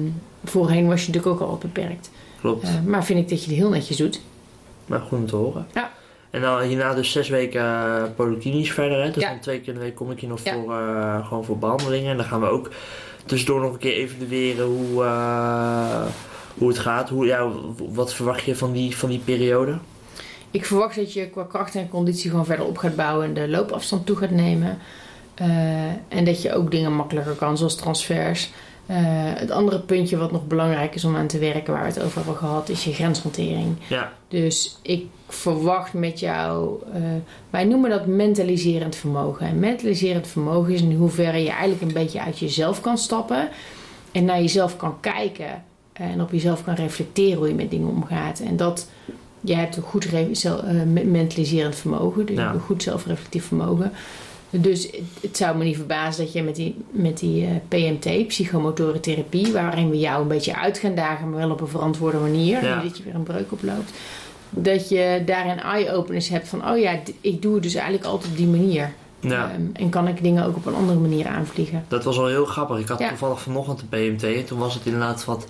voorheen 0.45 0.87
was 0.87 1.01
je 1.07 1.13
natuurlijk 1.13 1.43
ook 1.43 1.49
al 1.49 1.59
beperkt. 1.59 2.11
klopt. 2.41 2.63
Eh, 2.65 2.71
maar 2.87 3.05
vind 3.05 3.19
ik 3.19 3.29
dat 3.29 3.45
je 3.45 3.51
het 3.51 3.59
heel 3.59 3.69
netjes 3.71 3.97
doet. 3.97 4.21
Maar 4.87 5.01
goed 5.01 5.19
om 5.19 5.27
te 5.27 5.37
horen. 5.37 5.67
Ja. 5.75 5.91
En 6.35 6.41
dan 6.41 6.61
hierna 6.61 6.95
dus 6.95 7.13
zes 7.13 7.29
weken 7.29 7.63
uh, 7.63 8.03
polyklinisch 8.17 8.73
verder. 8.73 9.03
Hè? 9.03 9.11
Dus 9.11 9.23
Ja. 9.23 9.29
dan 9.31 9.41
twee 9.41 9.59
keer 9.61 9.69
in 9.69 9.75
de 9.75 9.81
week 9.81 9.95
kom 9.95 10.11
ik 10.11 10.21
hier 10.21 10.29
nog 10.29 10.41
Ja. 10.45 10.53
voor, 10.55 10.73
eh, 10.73 11.27
gewoon 11.29 11.45
voor 11.45 11.59
behandelingen. 11.59 12.11
En 12.11 12.17
dan 12.17 12.27
gaan 12.27 12.41
we 12.41 12.47
ook 12.47 12.71
tussendoor 13.27 13.61
nog 13.61 13.73
een 13.73 13.79
keer 13.79 13.93
evalueren 13.93 14.65
hoe, 14.67 15.05
eh, 15.05 16.03
hoe 16.59 16.69
het 16.69 16.79
gaat. 16.79 17.09
Hoe, 17.09 17.27
ja, 17.27 17.49
wat 17.89 18.15
verwacht 18.15 18.45
je 18.45 18.57
van 18.57 18.73
die, 18.73 18.97
van 18.97 19.09
die 19.09 19.19
periode? 19.19 19.79
Ik 20.51 20.65
verwacht 20.67 20.97
dat 20.97 21.13
je 21.13 21.29
qua 21.29 21.43
kracht 21.43 21.75
en 21.75 21.89
conditie 21.89 22.31
gewoon 22.31 22.47
verder 22.47 22.67
op 22.67 22.79
gaat 22.79 22.97
bouwen 22.97 23.27
en 23.27 23.35
de 23.35 23.49
loopafstand 23.49 24.07
toe 24.07 24.17
gaat 24.17 24.31
nemen. 24.31 24.79
En 26.09 26.25
dat 26.25 26.43
je 26.43 26.55
ook 26.55 26.71
dingen 26.71 26.93
makkelijker 26.93 27.35
kan, 27.35 27.57
zoals 27.57 27.77
transfers. 27.77 28.53
Eh, 28.87 28.97
het 29.35 29.51
andere 29.51 29.81
puntje 29.81 30.17
wat 30.17 30.33
nog 30.33 30.47
belangrijk 30.47 30.95
is 30.95 31.05
om 31.05 31.17
aan 31.17 31.27
te 31.27 31.39
werken, 31.39 31.73
waar 31.73 31.83
we 31.83 31.89
het 31.89 32.03
over 32.03 32.17
hebben 32.17 32.37
gehad, 32.37 32.69
is 32.69 32.85
je 32.85 32.93
grenshantering. 32.93 33.77
Ja, 33.89 34.13
Dus 34.29 34.79
ik 34.83 35.07
verwacht 35.29 35.93
met 35.93 36.21
jou, 36.21 36.83
eh, 36.93 37.01
wij 37.51 37.65
noemen 37.65 37.91
dat 37.91 38.07
mentaliserend 38.07 38.97
vermogen. 38.97 39.47
En 39.47 39.59
mentaliserend 39.59 40.27
vermogen 40.27 40.73
is 40.73 40.81
in 40.83 40.93
hoeverre 40.95 41.39
je 41.43 41.51
eigenlijk 41.51 41.83
een 41.83 41.93
beetje 41.93 42.21
uit 42.21 42.39
jezelf 42.39 42.81
kan 42.81 42.99
stappen 42.99 43.49
en 44.13 44.25
naar 44.25 44.41
jezelf 44.41 44.77
kan 44.77 45.01
kijken 45.01 45.65
en 45.93 46.21
op 46.23 46.33
jezelf 46.33 46.65
kan 46.65 46.75
reflecteren 46.75 47.39
hoe 47.39 47.49
je 47.49 47.55
met 47.55 47.71
dingen 47.71 47.89
omgaat. 47.89 48.41
En 48.41 48.57
dat, 48.57 48.89
jij 49.41 49.59
hebt 49.59 49.77
een 49.77 49.83
goed 49.83 50.07
eh, 50.13 50.83
me- 50.87 51.05
mentaliserend 51.05 51.75
vermogen, 51.77 52.27
dus 52.27 52.37
Ja. 52.37 52.53
een 52.53 52.61
goed 52.61 52.83
zelfreflectief 52.83 53.47
vermogen. 53.47 53.93
Dus 54.57 54.89
het, 55.21 55.37
zou 55.37 55.57
me 55.57 55.65
niet 55.65 55.77
verbazen 55.77 56.25
dat 56.25 56.33
je 56.33 56.43
met 56.43 56.57
die, 56.57 56.77
met 56.91 57.19
die 57.19 57.47
eh, 57.47 57.51
PMT, 57.69 58.27
psychomotoren 58.29 59.01
therapie, 59.01 59.53
waarin 59.53 59.91
we 59.91 59.99
jou 59.99 60.23
een 60.23 60.29
beetje 60.29 60.57
uit 60.57 60.79
gaan 60.79 60.95
dagen, 60.95 61.31
maar 61.31 61.39
wel 61.39 61.51
op 61.51 61.61
een 61.61 61.69
verantwoorde 61.69 62.19
manier, 62.19 62.65
Ja. 62.65 62.83
dat 62.83 62.97
je 62.97 63.03
weer 63.05 63.15
een 63.15 63.23
breuk 63.23 63.53
oploopt, 63.53 63.93
dat 64.51 64.89
je 64.89 65.23
daarin 65.27 65.61
eye-openers 65.61 66.29
hebt 66.29 66.49
van, 66.49 66.69
oh 66.71 66.79
ja, 66.79 66.99
ik 67.21 67.43
doe 67.43 67.55
het 67.55 67.63
dus 67.63 67.75
eigenlijk 67.75 68.05
altijd 68.07 68.31
op 68.31 68.37
die 68.37 68.47
manier. 68.47 68.93
ja. 69.21 69.51
Ehm, 69.51 69.63
en 69.73 69.89
kan 69.89 70.09
ik 70.09 70.23
dingen 70.23 70.45
ook 70.47 70.57
op 70.57 70.67
een 70.67 70.75
andere 70.75 70.99
manier 70.99 71.27
aanvliegen. 71.27 71.85
dat 71.89 72.05
was 72.05 72.17
wel 72.17 72.27
heel 72.27 72.45
grappig. 72.45 72.79
Ik 72.79 72.89
had 72.89 72.99
Ja. 72.99 73.09
toevallig 73.09 73.41
vanochtend 73.41 73.79
de 73.81 73.87
PMT. 73.97 74.23
En 74.23 74.45
toen 74.45 74.59
was 74.59 74.75
het 74.75 74.85
inderdaad 74.87 75.25
wat... 75.25 75.47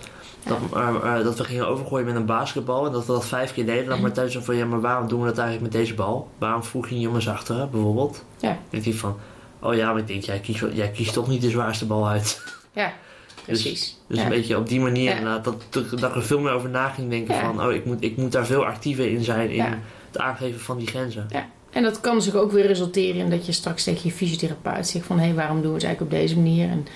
Dat, 0.46 0.58
eh, 0.74 0.88
eh, 1.18 1.24
dat 1.24 1.38
we 1.38 1.44
gingen 1.44 1.68
overgooien 1.68 2.06
met 2.06 2.14
een 2.14 2.26
basketbal. 2.26 2.86
En 2.86 2.92
dat 2.92 3.06
we 3.06 3.12
dat 3.12 3.26
vijf 3.26 3.52
keer 3.52 3.66
deden. 3.66 3.86
Dat 3.88 4.00
Martijn 4.00 4.30
zei 4.30 4.44
van... 4.44 4.56
Ja, 4.56 4.64
maar 4.66 4.80
waarom 4.80 5.08
doen 5.08 5.20
we 5.20 5.26
dat 5.26 5.38
eigenlijk 5.38 5.72
met 5.72 5.80
deze 5.82 5.94
bal? 5.94 6.28
Waarom 6.38 6.64
vroeg 6.64 6.88
je 6.88 7.00
jongens 7.00 7.28
achteren, 7.28 7.70
bijvoorbeeld? 7.70 8.24
Ja. 8.38 8.58
Ik 8.70 8.84
dacht 8.84 8.96
van... 8.96 9.16
Oh 9.60 9.74
ja, 9.74 9.90
maar 9.92 10.00
ik 10.00 10.06
denk, 10.06 10.22
jij 10.22 10.38
kiest, 10.40 10.64
jij 10.72 10.90
kiest 10.90 11.12
toch 11.12 11.28
niet 11.28 11.42
de 11.42 11.50
zwaarste 11.50 11.86
bal 11.86 12.08
uit. 12.08 12.42
Ja, 12.72 12.92
precies. 13.46 13.98
Dus 14.06 14.18
Ja. 14.18 14.24
een 14.24 14.30
beetje 14.30 14.56
op 14.58 14.68
die 14.68 14.80
manier 14.80 15.10
Ja. 15.10 15.16
inderdaad, 15.16 15.44
dat, 15.44 15.62
dat 15.70 15.90
dat 15.90 16.10
ik 16.10 16.16
er 16.16 16.22
veel 16.22 16.40
meer 16.40 16.52
over 16.52 16.68
na 16.70 16.88
ging 16.88 17.10
denken 17.10 17.34
Ja. 17.34 17.40
van... 17.40 17.66
Oh, 17.66 17.72
ik 17.72 17.84
moet, 17.84 18.02
ik 18.04 18.16
moet 18.16 18.32
daar 18.32 18.46
veel 18.46 18.64
actiever 18.66 19.06
in 19.10 19.24
zijn 19.24 19.48
in 19.50 19.54
Ja. 19.56 19.78
het 20.06 20.18
aangeven 20.18 20.60
van 20.60 20.78
die 20.78 20.86
grenzen. 20.86 21.26
En 21.70 21.82
dat 21.82 22.00
kan 22.00 22.22
zich 22.22 22.34
ook 22.34 22.52
weer 22.52 22.66
resulteren 22.66 23.20
in 23.20 23.30
dat 23.30 23.46
je 23.46 23.52
straks 23.52 23.84
tegen 23.84 24.00
je 24.08 24.10
fysiotherapeut 24.14 24.86
zegt 24.88 25.06
van... 25.06 25.18
hé, 25.18 25.34
waarom 25.34 25.60
doen 25.60 25.68
we 25.70 25.74
het 25.76 25.84
eigenlijk 25.84 26.14
op 26.14 26.20
deze 26.20 26.36
manier? 26.36 26.68
En, 26.70 26.86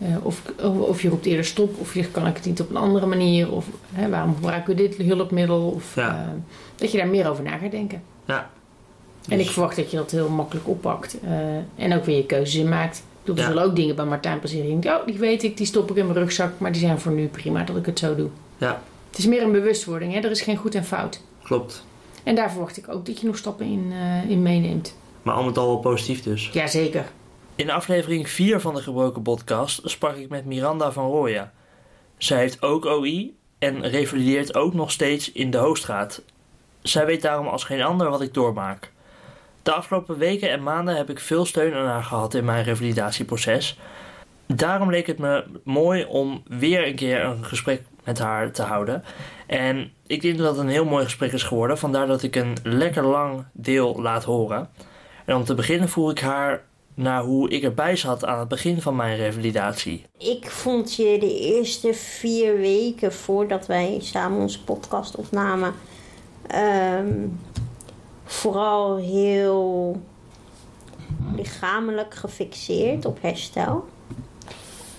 eh, 0.00 0.06
of, 0.22 0.42
of, 0.62 1.02
je 1.02 1.08
roept 1.08 1.26
eerder 1.26 1.44
stop, 1.44 1.80
of 1.80 1.94
je 1.94 2.06
kan 2.10 2.26
ik 2.26 2.36
het 2.36 2.44
niet 2.44 2.60
op 2.60 2.70
een 2.70 2.76
andere 2.76 3.06
manier? 3.06 3.52
Of 3.52 3.66
hè, 3.92 4.08
waarom 4.08 4.34
gebruiken 4.34 4.76
we 4.76 4.82
dit 4.88 4.96
hulpmiddel? 4.96 5.60
Of 5.68 5.94
Ja. 5.94 6.08
eh, 6.22 6.28
dat 6.76 6.92
je 6.92 6.98
daar 6.98 7.08
meer 7.08 7.28
over 7.30 7.44
na 7.44 7.56
gaat 7.56 7.70
denken. 7.70 8.02
Ja. 8.24 8.50
En 9.28 9.36
Dus- 9.38 9.46
ik 9.46 9.52
verwacht 9.52 9.76
dat 9.76 9.90
je 9.90 9.96
dat 9.96 10.10
heel 10.10 10.28
makkelijk 10.28 10.68
oppakt. 10.68 11.16
eh, 11.24 11.84
en 11.84 11.94
ook 11.96 12.04
weer 12.04 12.16
je 12.16 12.26
keuzes 12.26 12.54
in 12.60 12.68
maakt. 12.68 12.96
Ik 12.96 13.02
bedoel, 13.26 13.36
er 13.36 13.42
Ja. 13.42 13.48
zullen 13.48 13.68
ook 13.70 13.76
dingen 13.76 13.96
bij 13.96 14.04
Martijn 14.04 14.40
passeren. 14.40 14.84
Oh, 14.86 15.06
die 15.06 15.18
weet 15.18 15.42
ik, 15.42 15.56
die 15.56 15.66
stop 15.66 15.90
ik 15.90 15.96
in 15.96 16.06
mijn 16.06 16.18
rugzak. 16.18 16.52
Maar 16.58 16.72
die 16.72 16.80
zijn 16.80 16.98
voor 17.00 17.12
nu 17.12 17.26
prima 17.26 17.62
dat 17.64 17.76
ik 17.76 17.86
het 17.86 17.98
zo 17.98 18.14
doe. 18.14 18.28
Ja. 18.58 18.82
Het 19.10 19.18
is 19.18 19.26
meer 19.26 19.42
een 19.42 19.52
bewustwording. 19.52 20.12
Hè? 20.12 20.20
Er 20.20 20.30
is 20.30 20.40
geen 20.40 20.56
goed 20.56 20.74
en 20.74 20.84
fout. 20.84 21.20
Klopt. 21.42 21.84
En 22.22 22.34
daar 22.34 22.50
verwacht 22.50 22.76
ik 22.76 22.88
ook 22.88 23.06
dat 23.06 23.20
je 23.20 23.26
nog 23.26 23.36
stappen 23.36 23.66
in, 23.66 23.92
in 24.28 24.42
meeneemt. 24.42 24.96
Maar 25.22 25.34
al 25.34 25.44
met 25.44 25.58
al 25.58 25.66
wel 25.66 25.78
positief 25.78 26.22
dus. 26.22 26.50
Jazeker. 26.52 27.04
In 27.60 27.70
aflevering 27.70 28.28
4 28.28 28.60
van 28.60 28.74
de 28.74 28.82
Gebroken 28.82 29.22
Podcast 29.22 29.80
sprak 29.84 30.16
ik 30.16 30.28
met 30.28 30.44
Miranda 30.44 30.92
van 30.92 31.06
Rooyen. 31.06 31.52
Zij 32.18 32.38
heeft 32.38 32.62
ook 32.62 32.84
OI 32.84 33.36
en 33.58 33.88
revalideert 33.88 34.54
ook 34.54 34.74
nog 34.74 34.90
steeds 34.90 35.32
in 35.32 35.50
de 35.50 35.58
Hoogstraat. 35.58 36.22
Zij 36.82 37.06
weet 37.06 37.22
daarom 37.22 37.46
als 37.46 37.64
geen 37.64 37.82
ander 37.82 38.10
wat 38.10 38.20
ik 38.20 38.34
doormaak. 38.34 38.92
De 39.62 39.72
afgelopen 39.72 40.18
weken 40.18 40.50
en 40.50 40.62
maanden 40.62 40.96
heb 40.96 41.10
ik 41.10 41.18
veel 41.18 41.44
steun 41.44 41.74
aan 41.74 41.86
haar 41.86 42.04
gehad 42.04 42.34
in 42.34 42.44
mijn 42.44 42.64
revalidatieproces. 42.64 43.78
Daarom 44.46 44.90
leek 44.90 45.06
het 45.06 45.18
me 45.18 45.44
mooi 45.64 46.04
om 46.04 46.42
weer 46.46 46.86
een 46.86 46.94
keer 46.94 47.24
een 47.24 47.44
gesprek 47.44 47.82
met 48.04 48.18
haar 48.18 48.50
te 48.50 48.62
houden. 48.62 49.04
En 49.46 49.92
ik 50.06 50.22
denk 50.22 50.38
dat 50.38 50.56
het 50.56 50.64
een 50.64 50.72
heel 50.72 50.84
mooi 50.84 51.04
gesprek 51.04 51.32
is 51.32 51.42
geworden, 51.42 51.78
vandaar 51.78 52.06
dat 52.06 52.22
ik 52.22 52.36
een 52.36 52.56
lekker 52.62 53.04
lang 53.04 53.44
deel 53.52 54.00
laat 54.02 54.24
horen. 54.24 54.68
En 55.24 55.34
om 55.36 55.44
te 55.44 55.54
beginnen 55.54 55.88
vroeg 55.88 56.10
ik 56.10 56.20
haar 56.20 56.68
naar 57.00 57.22
hoe 57.22 57.50
ik 57.50 57.62
erbij 57.62 57.96
zat 57.96 58.24
aan 58.24 58.38
het 58.38 58.48
begin 58.48 58.80
van 58.80 58.96
mijn 58.96 59.16
revalidatie. 59.16 60.04
Ik 60.18 60.50
vond 60.50 60.94
je 60.94 61.18
de 61.18 61.38
eerste 61.38 61.94
vier 61.94 62.56
weken 62.56 63.12
voordat 63.12 63.66
wij 63.66 63.98
samen 64.00 64.40
onze 64.40 64.64
podcast 64.64 65.16
opnamen... 65.16 65.74
ehm, 66.46 67.26
vooral 68.24 68.96
heel 68.96 70.00
lichamelijk 71.36 72.14
gefixeerd 72.14 73.04
op 73.04 73.18
herstel. 73.22 73.84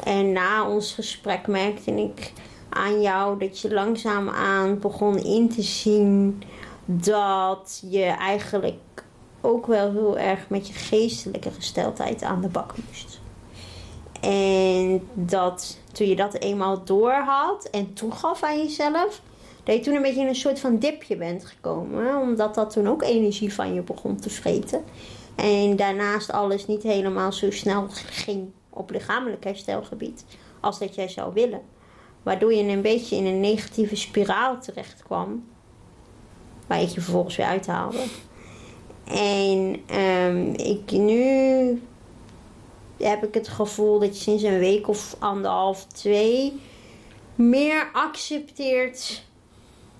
En 0.03 0.31
na 0.31 0.67
ons 0.67 0.93
gesprek 0.93 1.47
merkte 1.47 1.91
ik 1.91 2.33
aan 2.69 3.01
jou 3.01 3.39
dat 3.39 3.59
je 3.59 3.73
langzaamaan 3.73 4.79
begon 4.79 5.17
in 5.17 5.49
te 5.49 5.61
zien 5.61 6.43
dat 6.85 7.83
je 7.89 8.03
eigenlijk 8.03 9.03
ook 9.41 9.67
wel 9.67 9.91
heel 9.91 10.17
erg 10.17 10.49
met 10.49 10.67
je 10.67 10.73
geestelijke 10.73 11.51
gesteldheid 11.51 12.23
aan 12.23 12.41
de 12.41 12.47
bak 12.47 12.73
moest. 12.87 13.19
En 14.21 15.07
dat 15.13 15.77
toen 15.91 16.07
je 16.07 16.15
dat 16.15 16.33
eenmaal 16.33 16.83
doorhad 16.83 17.65
en 17.71 17.93
toegaf 17.93 18.43
aan 18.43 18.57
jezelf, 18.57 19.21
dat 19.63 19.75
je 19.75 19.81
toen 19.81 19.95
een 19.95 20.01
beetje 20.01 20.21
in 20.21 20.27
een 20.27 20.35
soort 20.35 20.59
van 20.59 20.77
dipje 20.77 21.17
bent 21.17 21.45
gekomen. 21.45 22.17
Omdat 22.17 22.55
dat 22.55 22.69
toen 22.69 22.87
ook 22.87 23.03
energie 23.03 23.53
van 23.53 23.73
je 23.73 23.81
begon 23.81 24.15
te 24.15 24.29
vreten. 24.29 24.83
En 25.35 25.75
daarnaast 25.75 26.31
alles 26.31 26.67
niet 26.67 26.83
helemaal 26.83 27.31
zo 27.31 27.51
snel 27.51 27.85
ging 27.89 28.49
op 28.69 28.91
lichamelijk 28.91 29.43
herstelgebied 29.43 30.25
als 30.59 30.79
dat 30.79 30.95
jij 30.95 31.07
zou 31.07 31.33
willen. 31.33 31.61
Waardoor 32.23 32.53
je 32.53 32.63
een 32.63 32.81
beetje 32.81 33.15
in 33.15 33.25
een 33.25 33.39
negatieve 33.39 33.95
spiraal 33.95 34.61
terecht 34.61 35.03
kwam. 35.03 35.47
Waar 36.67 36.79
je 36.79 36.85
je 36.85 37.01
vervolgens 37.01 37.35
weer 37.35 37.45
uithaalde. 37.45 38.03
En 39.13 39.81
ehm, 39.85 40.53
ik 40.53 40.91
nu 40.91 41.81
heb 42.97 43.23
ik 43.23 43.33
het 43.33 43.47
gevoel 43.47 43.99
dat 43.99 44.17
je 44.17 44.21
sinds 44.23 44.43
een 44.43 44.59
week 44.59 44.87
of 44.87 45.15
anderhalf, 45.19 45.85
twee 45.85 46.59
meer 47.35 47.89
accepteert 47.93 49.23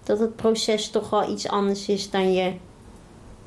dat 0.03 0.19
het 0.19 0.35
proces 0.35 0.89
toch 0.89 1.09
wel 1.09 1.31
iets 1.31 1.47
anders 1.47 1.87
is 1.87 2.09
dan 2.09 2.33
je 2.33 2.53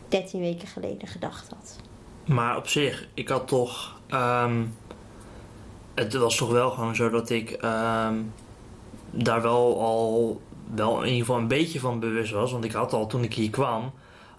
13 0.08 0.40
weken 0.40 0.68
geleden 0.68 1.08
gedacht 1.08 1.48
had. 1.48 1.76
Maar 2.24 2.56
op 2.56 2.68
zich, 2.68 3.08
ik 3.14 3.28
had 3.28 3.48
toch. 3.48 4.00
ehm, 4.06 4.64
het 5.94 6.14
was 6.14 6.36
toch 6.36 6.50
wel 6.50 6.70
gewoon 6.70 6.94
zo 6.94 7.10
dat 7.10 7.30
ik 7.30 7.50
ehm, 7.50 8.14
daar 9.10 9.42
wel 9.42 9.80
al. 9.80 10.40
wel 10.74 10.98
in 10.98 11.04
ieder 11.04 11.20
geval 11.20 11.36
een 11.36 11.48
beetje 11.48 11.80
van 11.80 12.00
bewust 12.00 12.32
was. 12.32 12.52
Want 12.52 12.64
ik 12.64 12.72
had 12.72 12.92
al 12.92 13.06
toen 13.06 13.22
ik 13.24 13.34
hier 13.34 13.50
kwam. 13.50 13.92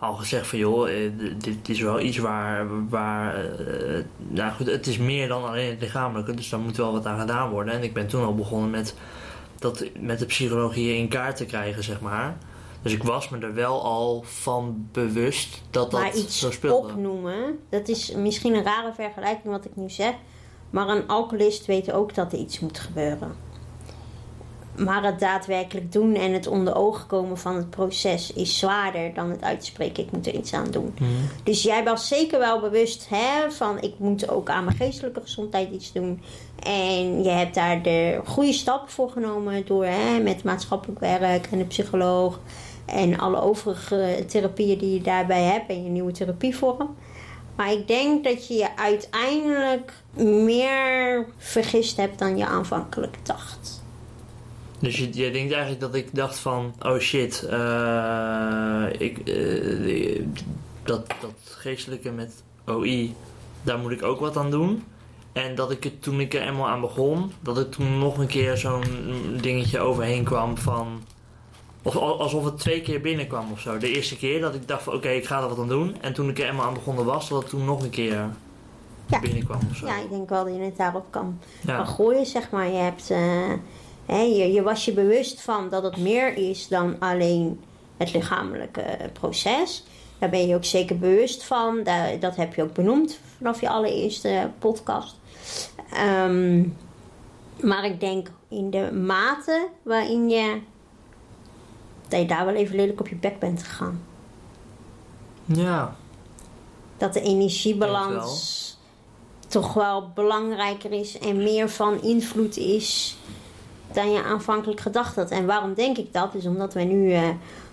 Al 0.05 0.13
gezegd 0.13 0.47
van 0.47 0.59
joh, 0.59 0.89
eh, 0.89 1.11
dit 1.37 1.69
is 1.69 1.81
wel 1.81 1.99
iets 1.99 2.17
waar. 2.17 2.89
waar 2.89 3.35
eh, 3.35 4.03
nou 4.17 4.53
goed, 4.53 4.65
het 4.65 4.87
is 4.87 4.97
meer 4.97 5.27
dan 5.27 5.45
alleen 5.45 5.69
het 5.69 5.81
lichamelijke. 5.81 6.33
Dus 6.33 6.49
daar 6.49 6.59
moet 6.59 6.77
wel 6.77 6.91
wat 6.91 7.05
aan 7.05 7.19
gedaan 7.19 7.49
worden. 7.49 7.73
En 7.73 7.83
ik 7.83 7.93
ben 7.93 8.07
toen 8.07 8.25
al 8.25 8.35
begonnen 8.35 8.69
met. 8.69 8.95
dat 9.59 9.85
met 9.99 10.19
de 10.19 10.25
psychologie 10.25 10.97
in 10.97 11.07
kaart 11.07 11.35
te 11.35 11.45
krijgen, 11.45 11.83
zeg 11.83 12.01
maar. 12.01 12.37
Dus 12.81 12.93
ik 12.93 13.03
was 13.03 13.29
me 13.29 13.39
er 13.39 13.53
wel 13.53 13.83
al 13.83 14.23
van 14.27 14.87
bewust 14.91 15.61
dat 15.69 15.91
dat 15.91 16.01
maar 16.01 16.15
iets 16.15 16.39
zo 16.39 16.51
speelde. 16.51 16.87
opnoemen, 16.87 17.59
dat 17.69 17.87
is 17.87 18.11
misschien 18.11 18.55
een 18.55 18.63
rare 18.63 18.93
vergelijking 18.93 19.53
wat 19.53 19.65
ik 19.65 19.75
nu 19.75 19.89
zeg. 19.89 20.13
Maar 20.69 20.87
een 20.87 21.07
alcoholist 21.07 21.65
weet 21.65 21.91
ook 21.91 22.15
dat 22.15 22.33
er 22.33 22.39
iets 22.39 22.59
moet 22.59 22.79
gebeuren. 22.79 23.44
Maar 24.77 25.03
het 25.03 25.19
daadwerkelijk 25.19 25.91
doen 25.91 26.15
en 26.15 26.33
het 26.33 26.47
onder 26.47 26.75
ogen 26.75 27.07
komen 27.07 27.37
van 27.37 27.55
het 27.55 27.69
proces 27.69 28.33
is 28.33 28.59
zwaarder 28.59 29.13
dan 29.13 29.29
het 29.29 29.43
uitspreken. 29.43 30.03
Ik 30.03 30.11
moet 30.11 30.27
er 30.27 30.33
iets 30.33 30.53
aan 30.53 30.71
doen. 30.71 30.93
Mhm. 30.99 31.09
Dus 31.43 31.63
jij 31.63 31.83
was 31.83 32.07
zeker 32.07 32.39
wel 32.39 32.59
bewust 32.59 33.09
hè, 33.09 33.51
van 33.51 33.81
ik 33.81 33.93
moet 33.97 34.29
ook 34.29 34.49
aan 34.49 34.63
mijn 34.63 34.77
geestelijke 34.77 35.21
gezondheid 35.21 35.71
iets 35.71 35.91
doen. 35.91 36.21
En 36.59 37.23
je 37.23 37.29
hebt 37.29 37.55
daar 37.55 37.81
de 37.81 38.21
goede 38.25 38.53
stappen 38.53 38.91
voor 38.91 39.09
genomen 39.09 39.65
door 39.65 39.85
hè, 39.85 40.19
met 40.19 40.43
maatschappelijk 40.43 40.99
werk 40.99 41.47
en 41.51 41.57
de 41.57 41.65
psycholoog. 41.65 42.39
En 42.85 43.17
alle 43.17 43.41
overige 43.41 44.23
therapieën 44.27 44.77
die 44.77 44.93
je 44.93 45.01
daarbij 45.01 45.43
hebt 45.43 45.69
en 45.69 45.83
je 45.83 45.89
nieuwe 45.89 46.11
therapievorm. 46.11 46.95
Maar 47.55 47.71
ik 47.71 47.87
denk 47.87 48.23
dat 48.23 48.47
je 48.47 48.53
je 48.53 48.77
uiteindelijk 48.77 49.93
meer 50.13 51.25
vergist 51.37 51.97
hebt 51.97 52.19
dan 52.19 52.37
je 52.37 52.45
aanvankelijk 52.45 53.17
dacht. 53.23 53.83
Dus 54.79 54.97
je, 54.97 55.09
denkt 55.09 55.51
eigenlijk 55.51 55.79
dat 55.79 55.95
ik 55.95 56.15
dacht 56.15 56.37
van, 56.39 56.73
oh 56.79 56.97
shit, 56.99 57.43
eh, 57.43 58.85
ik, 58.97 59.17
eh, 59.27 60.21
dat, 60.83 61.07
dat 61.21 61.31
geestelijke 61.43 62.11
met 62.11 62.43
OI, 62.65 63.15
daar 63.63 63.77
moet 63.79 63.91
ik 63.91 64.03
ook 64.03 64.19
wat 64.19 64.37
aan 64.37 64.51
doen. 64.51 64.83
En 65.33 65.55
dat 65.55 65.71
ik 65.71 65.83
het 65.83 66.01
toen 66.01 66.19
ik 66.19 66.33
er 66.33 66.41
eenmaal 66.41 66.67
aan 66.67 66.81
begon, 66.81 67.31
dat 67.41 67.57
ik 67.59 67.71
toen 67.71 67.97
nog 67.99 68.17
een 68.17 68.27
keer 68.27 68.57
zo'n 68.57 68.83
dingetje 69.41 69.79
overheen 69.79 70.23
kwam 70.23 70.57
van, 70.57 71.01
of 71.81 71.95
al- 71.95 72.19
alsof 72.21 72.43
het 72.45 72.57
twee 72.57 72.81
keer 72.81 73.01
binnenkwam 73.01 73.51
of 73.51 73.59
zo. 73.59 73.77
De 73.77 73.91
eerste 73.95 74.17
keer 74.17 74.41
dat 74.41 74.55
ik 74.55 74.67
dacht 74.67 74.83
van, 74.83 74.93
oké, 74.93 75.09
ik 75.09 75.25
ga 75.25 75.41
er 75.41 75.49
wat 75.49 75.57
aan 75.59 75.67
doen. 75.67 75.95
En 76.01 76.13
toen 76.13 76.29
ik 76.29 76.39
er 76.39 76.47
eenmaal 76.49 76.65
aan 76.65 76.73
begonnen 76.73 77.05
was, 77.05 77.29
dat 77.29 77.39
het 77.41 77.49
toen 77.49 77.65
nog 77.65 77.83
een 77.83 77.89
keer 77.89 78.29
Ja. 79.05 79.19
binnenkwam 79.19 79.59
of 79.71 79.77
zo. 79.77 79.85
Ja, 79.85 79.97
ik 79.99 80.09
denk 80.09 80.29
wel 80.29 80.45
dat 80.45 80.53
je 80.55 80.59
het 80.61 80.77
daarop 80.77 81.05
kan, 81.09 81.39
Ja. 81.65 81.75
kan 81.75 81.87
gooien, 81.87 82.25
zeg 82.25 82.49
maar. 82.49 82.67
Je, 82.67 82.77
hebt, 82.77 83.09
eh, 83.09 83.51
je, 84.07 84.51
je 84.51 84.61
was 84.61 84.85
je 84.85 84.93
bewust 84.93 85.41
van 85.41 85.69
dat 85.69 85.83
het 85.83 85.97
meer 85.97 86.37
is 86.37 86.67
dan 86.67 86.99
alleen 86.99 87.59
het 87.97 88.13
lichamelijke 88.13 89.09
proces. 89.13 89.83
Daar 90.19 90.29
ben 90.29 90.47
je 90.47 90.55
ook 90.55 90.65
zeker 90.65 90.97
bewust 90.97 91.43
van. 91.43 91.83
Dat 92.19 92.35
heb 92.35 92.53
je 92.53 92.63
ook 92.63 92.73
benoemd 92.73 93.19
vanaf 93.37 93.61
je 93.61 93.69
allereerste 93.69 94.51
podcast. 94.59 95.15
Ehm, 95.93 96.63
maar 97.61 97.85
ik 97.85 97.99
denk 97.99 98.31
in 98.47 98.69
de 98.69 98.91
mate 98.91 99.67
waarin 99.83 100.29
je... 100.29 100.61
dat 102.07 102.19
je 102.19 102.25
daar 102.25 102.45
wel 102.45 102.55
even 102.55 102.75
lelijk 102.75 102.99
op 102.99 103.07
je 103.07 103.15
bek 103.15 103.39
bent 103.39 103.63
gegaan. 103.63 104.03
ja. 105.45 105.95
dat 106.97 107.13
de 107.13 107.21
energiebalans 107.21 108.63
toch 109.47 109.73
wel 109.73 110.11
belangrijker 110.15 110.91
is 110.91 111.19
en 111.19 111.37
meer 111.37 111.69
van 111.69 112.01
invloed 112.01 112.57
is 112.57 113.17
dan 113.95 114.11
je 114.11 114.23
aanvankelijk 114.23 114.79
gedacht 114.79 115.15
had. 115.15 115.31
En 115.31 115.45
waarom 115.45 115.73
denk 115.73 115.97
ik 115.97 116.13
dat? 116.13 116.33
Is 116.33 116.45
omdat 116.45 116.73
we 116.73 116.81
nu 116.81 117.11
eh 117.13 117.29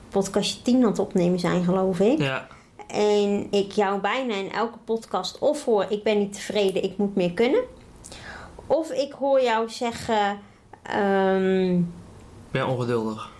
podcastje 0.09 0.63
10 0.63 0.77
aan 0.83 0.91
het 0.91 0.99
opnemen 0.99 1.39
zijn, 1.39 1.65
geloof 1.65 2.01
ik. 2.01 2.19
Ja. 2.19 2.47
En 2.87 3.47
ik 3.51 3.73
jou 3.73 4.01
bijna 4.01 4.35
in 4.35 4.53
elke 4.53 4.79
podcast 4.85 5.39
of 5.39 5.65
hoor, 5.65 5.87
ik 5.89 6.03
ben 6.03 6.19
niet 6.19 6.33
tevreden, 6.33 6.83
ik 6.83 6.97
moet 6.97 7.15
meer 7.17 7.33
kunnen. 7.33 7.61
Of 8.67 8.91
ik 8.91 9.13
hoor 9.13 9.43
jou 9.43 9.69
zeggen, 9.69 10.39
ehm, 10.83 11.75
Ik 11.79 12.51
ben 12.51 12.67
ongeduldig. 12.67 13.31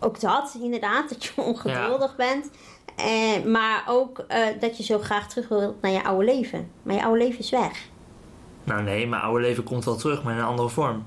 ook 0.00 0.20
dat 0.20 0.56
inderdaad, 0.62 1.08
dat 1.08 1.24
je 1.24 1.32
ongeduldig 1.52 2.16
bent. 2.16 2.50
Eh, 2.96 3.44
maar 3.44 3.84
ook 3.88 4.18
eh, 4.28 4.46
dat 4.60 4.76
je 4.76 4.82
zo 4.82 4.98
graag 4.98 5.28
terug 5.28 5.48
wilt 5.48 5.82
naar 5.82 5.92
je 5.92 6.04
oude 6.04 6.24
leven. 6.24 6.70
Maar 6.82 6.94
je 6.94 7.04
oude 7.04 7.18
leven 7.18 7.38
is 7.38 7.50
weg. 7.50 7.88
Nou 8.64 8.82
nee, 8.82 9.06
mijn 9.06 9.22
oude 9.22 9.40
leven 9.40 9.64
komt 9.64 9.84
wel 9.84 9.96
terug, 9.96 10.22
maar 10.22 10.32
in 10.32 10.38
een 10.38 10.44
andere 10.46 10.68
vorm. 10.68 11.04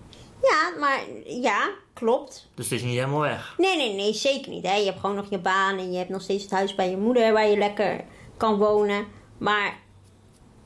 Ja, 0.50 0.80
maar 0.80 1.00
ja, 1.26 1.70
klopt. 1.94 2.50
Dus 2.56 2.66
het 2.70 2.74
is 2.80 2.84
niet 2.86 2.96
helemaal 2.96 3.20
weg. 3.20 3.54
Nee, 3.58 3.78
nee, 3.78 3.94
nee, 3.94 4.14
zeker 4.14 4.50
niet. 4.52 4.66
Hè. 4.68 4.76
Je 4.76 4.86
hebt 4.86 5.00
gewoon 5.00 5.16
nog 5.16 5.30
je 5.30 5.38
baan 5.40 5.78
en 5.78 5.92
je 5.92 5.98
hebt 5.98 6.10
nog 6.10 6.22
steeds 6.22 6.44
het 6.44 6.52
huis 6.52 6.76
bij 6.76 6.90
je 6.90 6.98
moeder 6.98 7.34
waar 7.34 7.48
je 7.48 7.58
lekker 7.58 8.04
kan 8.38 8.58
wonen. 8.58 9.06
Maar 9.38 9.78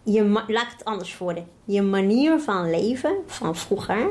je 0.03 0.43
laat 0.47 0.71
het 0.71 0.85
anders 0.85 1.17
worden. 1.17 1.47
Je 1.65 1.81
manier 1.81 2.39
van 2.39 2.69
leven 2.69 3.15
van 3.25 3.55
vroeger 3.55 4.07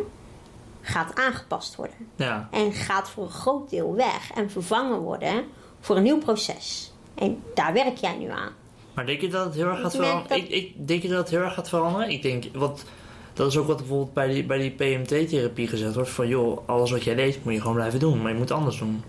gaat 0.83 1.15
aangepast 1.15 1.77
worden. 1.77 1.97
Ja. 2.17 2.49
En 2.53 2.73
gaat 2.73 3.11
voor 3.11 3.25
een 3.25 3.31
groot 3.31 3.71
deel 3.71 3.95
weg 3.95 4.31
en 4.35 4.51
vervangen 4.51 4.99
worden 5.01 5.45
voor 5.81 5.97
een 5.97 6.03
nieuw 6.03 6.19
proces. 6.19 6.93
En 7.15 7.43
daar 7.55 7.73
werk 7.73 7.97
jij 7.97 8.17
nu 8.17 8.31
aan. 8.31 8.53
Maar 8.95 9.07
denk 9.07 9.21
je 9.21 9.29
dat 9.29 9.45
het 9.45 9.55
heel 9.55 9.67
erg 9.67 9.81
gaat 9.81 9.95
veranderen? 9.97 10.29
dat- 10.29 10.39
Ik, 10.39 10.49
ik 10.49 10.89
denk 10.89 11.03
je 11.03 11.09
dat 11.09 11.19
het 11.19 11.29
heel 11.29 11.41
erg 11.41 11.55
gaat 11.55 11.69
veranderen? 11.69 12.11
Ik 12.11 12.23
denk, 12.23 12.45
wat, 12.53 12.85
dat 13.39 13.47
is 13.51 13.57
ook 13.57 13.67
wat 13.67 13.77
bijvoorbeeld 13.77 14.13
bij 14.13 14.29
die, 14.29 14.45
bij 14.45 14.59
die 14.59 14.71
PMT-therapie 14.71 15.69
gezegd 15.69 15.95
wordt. 15.95 16.11
Van 16.11 16.29
joh, 16.29 16.59
alles 16.67 16.91
wat 16.91 17.05
jij 17.05 17.15
deed 17.15 17.45
moet 17.45 17.53
je 17.53 17.61
gewoon 17.61 17.75
blijven 17.75 17.99
doen, 17.99 18.23
maar 18.23 18.33
je 18.33 18.39
moet 18.39 18.51
anders 18.51 18.79
doen. 18.79 19.03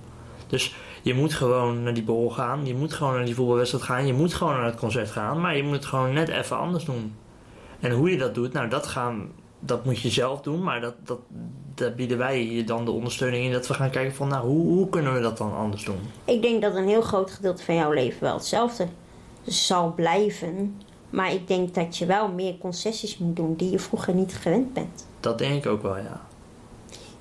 Dus 0.48 0.76
je 1.02 1.14
moet 1.14 1.34
gewoon 1.34 1.84
naar 1.84 1.94
die 1.94 2.04
borrel 2.04 2.30
gaan. 2.30 2.66
Je 2.66 2.76
moet 2.76 2.94
gewoon 2.94 3.14
naar 3.14 3.26
die 3.26 3.36
voetbalwedstrijd 3.36 3.84
gaan. 3.84 4.08
Je 4.08 4.14
moet 4.14 4.34
gewoon 4.34 4.54
naar 4.54 4.66
het 4.66 4.76
concert 4.76 5.12
gaan. 5.12 5.42
Maar 5.42 5.56
je 5.58 5.64
moet 5.64 5.76
het 5.76 5.86
gewoon 5.86 6.14
net 6.14 6.28
even 6.28 6.58
anders 6.58 6.86
doen. 6.86 7.16
En 7.80 7.92
hoe 7.92 8.12
je 8.12 8.18
dat 8.18 8.36
doet, 8.36 8.54
nou 8.54 8.70
dat 8.70 8.88
gaan... 8.88 9.32
Dat 9.60 9.86
moet 9.86 10.00
je 10.00 10.10
zelf 10.10 10.42
doen, 10.42 10.64
maar 10.64 10.82
dat, 10.82 10.96
dat, 11.04 11.20
daar 11.76 11.94
bieden 11.94 12.18
wij 12.18 12.46
je 12.46 12.64
dan 12.64 12.86
de 12.86 12.92
ondersteuning 12.92 13.46
in 13.46 13.52
dat 13.52 13.68
we 13.68 13.74
gaan 13.74 13.90
kijken 13.90 14.16
van, 14.16 14.28
nou, 14.28 14.48
hoe, 14.48 14.68
hoe 14.68 14.90
kunnen 14.90 15.14
we 15.14 15.22
dat 15.22 15.38
dan 15.38 15.56
anders 15.56 15.86
doen? 15.86 16.00
Ik 16.26 16.42
denk 16.42 16.62
dat 16.62 16.76
een 16.76 16.88
heel 16.88 17.02
groot 17.02 17.32
gedeelte 17.32 17.64
van 17.64 17.76
jouw 17.76 17.92
leven 17.92 18.24
wel 18.24 18.34
hetzelfde 18.34 18.88
zal 19.44 19.94
blijven. 19.94 20.82
Maar 21.10 21.34
ik 21.34 21.48
denk 21.48 21.74
dat 21.76 21.98
je 21.98 22.06
wel 22.06 22.28
meer 22.28 22.58
concessies 22.58 23.18
moet 23.18 23.36
doen 23.36 23.56
die 23.56 23.72
je 23.72 23.80
vroeger 23.80 24.14
niet 24.14 24.34
gewend 24.34 24.74
bent. 24.74 25.06
Dat 25.20 25.38
denk 25.38 25.66
ik 25.66 25.72
ook 25.72 25.82
wel, 25.82 25.98
ja. 25.98 26.28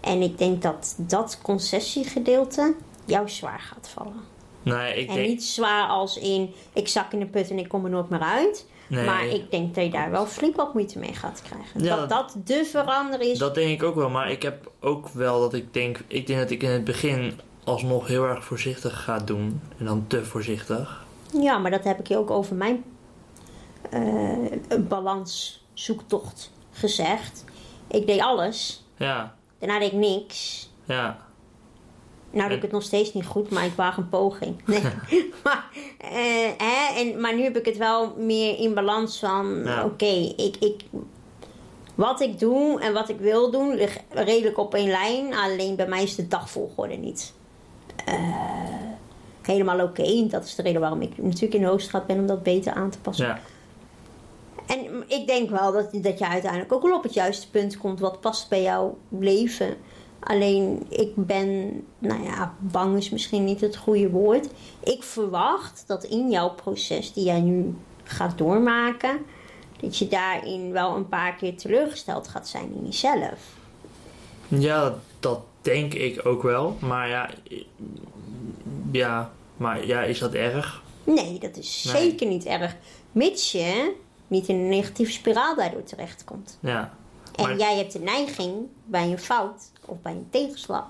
En 0.00 0.22
ik 0.22 0.38
denk 0.38 0.62
dat 0.62 0.94
dat 0.96 1.38
concessiegedeelte 1.42 2.74
jou 3.04 3.28
zwaar 3.28 3.60
gaat 3.60 3.88
vallen. 3.88 4.20
Nee, 4.62 5.00
ik 5.00 5.08
En 5.08 5.14
denk... 5.14 5.28
niet 5.28 5.44
zwaar 5.44 5.88
als 5.88 6.18
in 6.18 6.54
ik 6.72 6.88
zak 6.88 7.12
in 7.12 7.18
de 7.18 7.26
put 7.26 7.50
en 7.50 7.58
ik 7.58 7.68
kom 7.68 7.84
er 7.84 7.90
nooit 7.90 8.08
meer 8.08 8.20
uit. 8.20 8.66
Nee, 8.86 9.04
Maar 9.04 9.26
ik 9.26 9.50
denk 9.50 9.74
dat 9.74 9.84
je 9.84 9.90
daar 9.90 10.10
wel 10.10 10.26
flink 10.26 10.56
wat 10.56 10.74
moeite 10.74 10.98
mee 10.98 11.14
gaat 11.14 11.42
krijgen. 11.42 11.82
Ja, 11.82 11.96
dat 11.96 12.08
dat 12.08 12.36
de 12.44 12.64
verandering 12.64 13.30
is. 13.30 13.38
Dat 13.38 13.54
denk 13.54 13.70
ik 13.70 13.82
ook 13.82 13.94
wel, 13.94 14.10
maar 14.10 14.30
ik 14.30 14.42
heb 14.42 14.70
ook 14.80 15.08
wel 15.08 15.40
dat 15.40 15.54
ik 15.54 15.74
denk... 15.74 16.00
Ik 16.06 16.26
denk 16.26 16.38
dat 16.38 16.50
ik 16.50 16.62
in 16.62 16.70
het 16.70 16.84
begin 16.84 17.40
alsnog 17.64 18.06
heel 18.06 18.24
erg 18.24 18.44
voorzichtig 18.44 19.02
ga 19.02 19.18
doen. 19.18 19.60
En 19.78 19.84
dan 19.84 20.04
te 20.06 20.24
voorzichtig. 20.24 21.04
Ja, 21.40 21.58
maar 21.58 21.70
dat 21.70 21.84
heb 21.84 21.98
ik 21.98 22.06
je 22.06 22.16
ook 22.16 22.30
over 22.30 22.56
mijn 22.56 22.84
eh, 23.90 24.78
balanszoektocht 24.88 26.50
gezegd. 26.70 27.44
Ik 27.86 28.06
deed 28.06 28.20
alles. 28.20 28.84
Ja, 28.96 29.34
Daarna 29.58 29.78
deed 29.78 29.92
ik 29.92 29.98
niks. 29.98 30.68
ja. 30.84 31.26
Nou 32.30 32.48
doe 32.48 32.56
ik 32.56 32.62
het 32.62 32.72
nog 32.72 32.82
steeds 32.82 33.14
niet 33.14 33.26
goed, 33.26 33.50
maar 33.50 33.64
ik 33.64 33.72
waag 33.76 33.96
een 33.96 34.08
poging. 34.08 34.56
Nee. 34.66 34.80
maar, 35.44 35.66
eh, 35.98 36.10
hè, 36.58 37.00
en, 37.00 37.20
maar 37.20 37.34
nu 37.34 37.42
heb 37.42 37.56
ik 37.56 37.64
het 37.64 37.76
wel 37.76 38.14
meer 38.16 38.58
in 38.58 38.74
balans 38.74 39.18
van... 39.18 39.62
Ja. 39.64 39.84
Oké, 39.84 40.32
ik, 40.36 40.56
ik, 40.56 40.84
wat 41.94 42.20
ik 42.20 42.38
doe 42.38 42.80
en 42.80 42.92
wat 42.92 43.08
ik 43.08 43.18
wil 43.18 43.50
doen 43.50 43.74
ligt 43.74 44.00
redelijk 44.10 44.58
op 44.58 44.74
één 44.74 44.90
lijn. 44.90 45.34
Alleen 45.34 45.76
bij 45.76 45.88
mij 45.88 46.02
is 46.02 46.14
de 46.14 46.28
dagvolgorde 46.28 46.94
niet 46.94 47.32
eh, 48.04 48.14
helemaal 49.42 49.80
oké. 49.80 50.26
Dat 50.26 50.44
is 50.44 50.54
de 50.54 50.62
reden 50.62 50.80
waarom 50.80 51.02
ik 51.02 51.18
natuurlijk 51.18 51.54
in 51.54 51.60
de 51.60 51.66
Hoogstraat 51.66 52.06
ben 52.06 52.18
om 52.18 52.26
dat 52.26 52.42
beter 52.42 52.72
aan 52.72 52.90
te 52.90 52.98
passen. 52.98 53.26
ja. 53.26 53.40
Ik 55.08 55.26
denk 55.26 55.50
wel 55.50 55.72
dat, 55.72 55.88
dat 55.92 56.18
je 56.18 56.28
uiteindelijk 56.28 56.72
ook 56.72 56.82
wel 56.82 56.96
op 56.96 57.02
het 57.02 57.14
juiste 57.14 57.50
punt 57.50 57.78
komt 57.78 58.00
wat 58.00 58.20
past 58.20 58.48
bij 58.48 58.62
jouw 58.62 58.98
leven. 59.08 59.76
Alleen 60.20 60.86
ik 60.88 61.12
ben, 61.14 61.70
nou 61.98 62.22
ja, 62.22 62.54
bang 62.58 62.96
is 62.96 63.10
misschien 63.10 63.44
niet 63.44 63.60
het 63.60 63.76
goede 63.76 64.10
woord. 64.10 64.48
Ik 64.84 65.02
verwacht 65.02 65.84
dat 65.86 66.04
in 66.04 66.30
jouw 66.30 66.50
proces 66.50 67.12
die 67.12 67.24
jij 67.24 67.40
nu 67.40 67.74
gaat 68.04 68.38
doormaken, 68.38 69.18
dat 69.80 69.96
je 69.98 70.08
daarin 70.08 70.72
wel 70.72 70.96
een 70.96 71.08
paar 71.08 71.34
keer 71.34 71.56
teleurgesteld 71.56 72.28
gaat 72.28 72.48
zijn 72.48 72.74
in 72.74 72.84
jezelf. 72.84 73.38
Ja, 74.48 74.94
dat, 75.20 75.40
denk 75.60 75.94
ik 75.94 76.26
ook 76.26 76.42
wel. 76.42 76.76
Maar 76.80 77.08
ja, 77.08 77.30
ja, 78.92 79.32
maar 79.56 79.86
ja, 79.86 80.02
is 80.02 80.18
dat 80.18 80.32
erg? 80.34 80.82
Nee, 81.04 81.38
dat 81.38 81.56
is 81.56 81.84
Nee. 81.92 82.02
zeker 82.02 82.26
niet 82.26 82.44
erg. 82.44 82.76
Mits 83.12 83.52
je 83.52 83.94
niet 84.28 84.48
in 84.48 84.56
een 84.56 84.68
negatieve 84.68 85.12
spiraal 85.12 85.56
daardoor 85.56 85.82
terechtkomt. 85.84 86.58
Ja, 86.60 86.92
En 87.34 87.58
jij 87.58 87.76
hebt 87.76 87.92
de 87.92 87.98
neiging 87.98 88.66
bij 88.84 89.10
een 89.10 89.18
fout 89.18 89.70
of 89.84 89.96
bij 90.02 90.12
een 90.12 90.28
tegenslag 90.30 90.86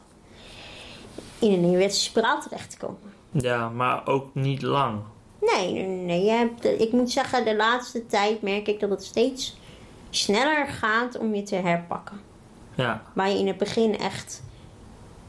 in 1.39 1.53
een 1.53 1.61
neerwaartse 1.71 2.01
spiraal 2.01 2.41
terecht 2.41 2.71
te 2.71 2.77
komen. 2.77 3.13
ja 3.31 3.69
maar 3.69 4.07
ook 4.07 4.35
niet 4.35 4.63
lang. 4.63 5.01
Nee, 5.41 5.73
nee, 5.73 5.87
nee. 5.87 6.25
Je 6.25 6.31
hebt, 6.31 6.65
ik 6.65 6.93
moet 6.93 7.11
zeggen, 7.11 7.45
de 7.45 7.57
laatste 7.57 8.07
tijd 8.07 8.43
merk 8.43 8.69
ik 8.69 8.81
dat 8.81 8.91
het 8.91 9.05
steeds 9.05 9.57
sneller 10.11 10.67
gaat 10.67 11.19
om 11.19 11.35
je 11.35 11.43
te 11.43 11.55
herpakken. 11.55 12.21
Ja, 12.75 13.03
Waar 13.13 13.29
je 13.31 13.39
in 13.39 13.47
het 13.47 13.59
begin 13.59 13.99
echt 13.99 14.43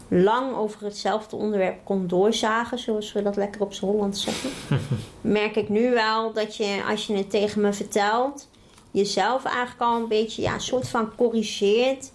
lang 0.09 0.55
over 0.55 0.83
hetzelfde 0.83 1.35
onderwerp 1.35 1.79
kon 1.83 2.07
doorzagen, 2.07 2.79
zoals 2.79 3.11
we 3.11 3.21
dat 3.21 3.35
lekker 3.35 3.61
op 3.61 3.73
z'n 3.73 3.85
Holland 3.85 4.17
zeggen. 4.17 4.49
merk 5.21 5.55
ik 5.55 5.69
nu 5.69 5.93
wel 5.93 6.33
dat 6.33 6.55
je, 6.55 6.83
als 6.89 7.07
je 7.07 7.15
het 7.15 7.29
tegen 7.29 7.61
me 7.61 7.73
vertelt, 7.73 8.49
jezelf 8.91 9.45
eigenlijk 9.45 9.81
al 9.81 10.01
een 10.01 10.07
beetje, 10.07 10.41
ja, 10.41 10.53
een 10.53 10.61
soort 10.61 10.89
van 10.89 11.15
corrigeert. 11.15 12.11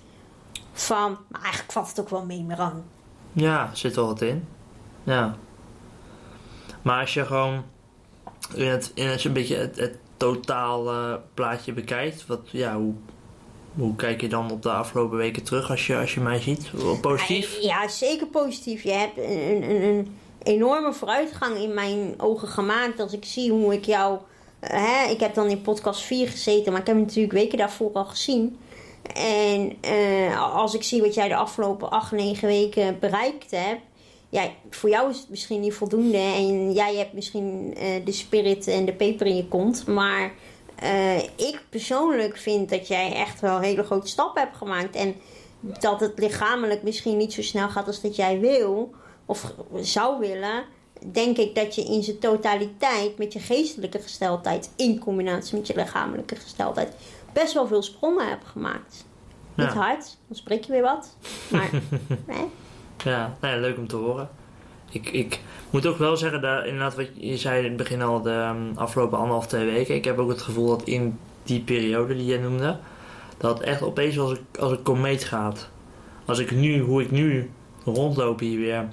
Van, 0.73 1.19
maar 1.29 1.43
eigenlijk 1.43 1.73
valt 1.73 1.89
het 1.89 2.01
ook 2.01 2.09
wel 2.09 2.25
mee, 2.25 2.43
Miran. 2.43 2.83
ja, 3.33 3.71
zit 3.73 3.95
wel 3.95 4.07
wat 4.07 4.21
in. 4.23 4.49
Ja. 5.03 5.37
Maar 6.83 7.01
als 7.01 7.15
je 7.15 7.27
gewoon 7.27 7.65
in 8.55 8.67
het, 8.67 8.91
in 8.95 9.07
het, 9.07 9.25
een 9.25 9.33
beetje 9.33 9.57
het, 9.57 9.77
het 9.77 9.99
totale 10.17 11.21
plaatje 11.35 11.73
bekijkt, 11.73 12.27
wat, 12.27 12.41
ja, 12.51 12.77
hoe, 12.77 12.95
hoe 13.77 13.97
kijk 13.97 14.21
je 14.21 14.29
dan 14.29 14.51
op 14.51 14.63
de 14.63 14.71
afgelopen 14.71 15.17
weken 15.17 15.43
terug 15.43 15.71
als 15.71 15.87
je, 15.87 15.97
als 15.97 16.15
je 16.15 16.21
mij 16.21 16.41
ziet? 16.41 16.71
Positief? 17.01 17.59
Ja, 17.61 17.89
zeker 17.89 18.27
positief. 18.27 18.83
Je 18.83 18.93
hebt 18.93 19.17
een, 19.19 19.63
een, 19.71 19.83
een 19.83 20.17
enorme 20.43 20.93
vooruitgang 20.93 21.57
in 21.57 21.75
mijn 21.75 22.15
ogen 22.17 22.49
gemaakt. 22.49 23.01
Als 23.01 23.13
ik 23.13 23.25
zie 23.25 23.51
hoe 23.51 23.73
ik 23.75 23.85
jou. 23.85 24.19
eh, 24.61 24.85
Hè, 24.85 25.11
ik 25.11 25.21
heb 25.21 25.35
dan 25.35 25.49
in 25.49 25.63
podcast 25.63 26.01
4 26.01 26.29
gezeten, 26.29 26.73
maar 26.73 26.81
ik 26.81 26.87
heb 26.87 26.97
hem 26.97 27.05
natuurlijk 27.05 27.35
weken 27.35 27.59
daarvoor 27.59 27.91
al 27.93 28.05
gezien. 28.05 28.59
En 29.15 29.73
eh, 29.81 30.55
als 30.55 30.75
ik 30.75 30.83
zie 30.83 31.01
wat 31.01 31.15
jij 31.15 31.29
de 31.29 31.37
afgelopen 31.37 31.91
8, 31.91 32.13
9 32.13 32.49
weken 32.49 32.99
bereikt 33.01 33.51
hebt. 33.51 33.81
Ja, 34.29 34.51
voor 34.71 34.89
jou 34.91 35.11
is 35.11 35.19
het 35.19 35.29
misschien 35.29 35.61
niet 35.61 35.75
voldoende. 35.75 36.17
En 36.19 36.73
jij 36.73 36.95
hebt 36.97 37.13
misschien 37.13 37.75
eh, 37.77 37.87
de 38.05 38.13
spirit 38.13 38.67
en 38.67 38.85
de 38.85 38.93
peper 38.93 39.27
in 39.27 39.37
je 39.37 39.49
kont. 39.49 39.87
Maar 39.87 40.33
eh, 40.75 41.23
ik 41.23 41.61
persoonlijk 41.69 42.37
vind 42.37 42.71
dat 42.71 42.89
jij 42.89 43.13
echt 43.13 43.41
wel 43.41 43.59
hele 43.61 43.85
grote 43.85 44.07
stappen 44.07 44.43
hebt 44.43 44.57
gemaakt. 44.57 44.97
En 44.97 45.15
dat 45.61 46.01
het 46.01 46.19
lichamelijk 46.19 46.83
misschien 46.83 47.17
niet 47.17 47.33
zo 47.33 47.43
snel 47.43 47.69
gaat 47.69 47.87
als 47.87 48.01
dat 48.01 48.17
jij 48.17 48.41
wil 48.41 48.95
of 49.27 49.53
zou 49.81 50.19
willen, 50.19 50.65
denk 51.13 51.37
ik 51.37 51.55
dat 51.55 51.75
je 51.75 51.85
in 51.85 52.03
zijn 52.03 52.19
totaliteit 52.19 53.19
met 53.19 53.33
je 53.33 53.39
geestelijke 53.39 54.01
gesteldheid 54.01 54.71
in 54.77 54.99
combinatie 54.99 55.59
met 55.59 55.67
je 55.67 55.75
lichamelijke 55.75 56.37
gesteldheid 56.37 56.93
best 57.33 57.53
wel 57.53 57.67
veel 57.67 57.83
sprongen 57.83 58.29
hebt 58.29 58.47
gemaakt. 58.47 59.05
Niet 59.55 59.67
hard, 59.67 60.17
dan 60.27 60.37
spreek 60.37 60.65
je 60.65 60.73
weer 60.73 60.83
wat. 60.83 61.17
Maar 61.51 61.71
nee. 62.27 62.51
Ja, 63.05 63.37
nou 63.41 63.55
ja, 63.55 63.61
leuk 63.61 63.77
om 63.77 63.87
te 63.87 63.97
horen. 63.97 64.31
Ik, 64.95 65.11
ik 65.11 65.41
moet 65.71 65.87
ook 65.87 65.99
wel 65.99 66.17
zeggen, 66.17 66.41
daar, 66.41 66.67
inderdaad, 66.67 66.95
wat 66.95 67.09
je 67.15 67.37
zei 67.37 67.59
in 67.59 67.65
het 67.65 67.77
begin 67.77 68.03
al, 68.03 68.23
de 68.23 68.31
ehm, 68.31 68.75
afgelopen 68.75 69.19
anderhalf, 69.19 69.47
twee 69.47 69.65
weken. 69.65 69.95
Ik 69.95 70.05
heb 70.05 70.19
ook 70.19 70.29
het 70.29 70.43
gevoel 70.43 70.69
dat 70.69 70.83
in 70.83 71.19
die 71.43 71.61
periode 71.61 72.17
die 72.17 72.27
jij 72.27 72.39
noemde, 72.39 72.79
dat 73.37 73.61
echt 73.61 73.83
opeens 73.83 74.19
als 74.19 74.31
een, 74.31 74.47
als 74.59 74.71
een 74.71 74.83
komeet 74.83 75.25
gaat. 75.25 75.69
Als 76.25 76.39
ik 76.39 76.51
nu, 76.51 76.81
hoe 76.81 77.03
ik 77.03 77.11
nu 77.11 77.51
rondloop 77.85 78.41
hier 78.41 78.59
weer. 78.59 78.89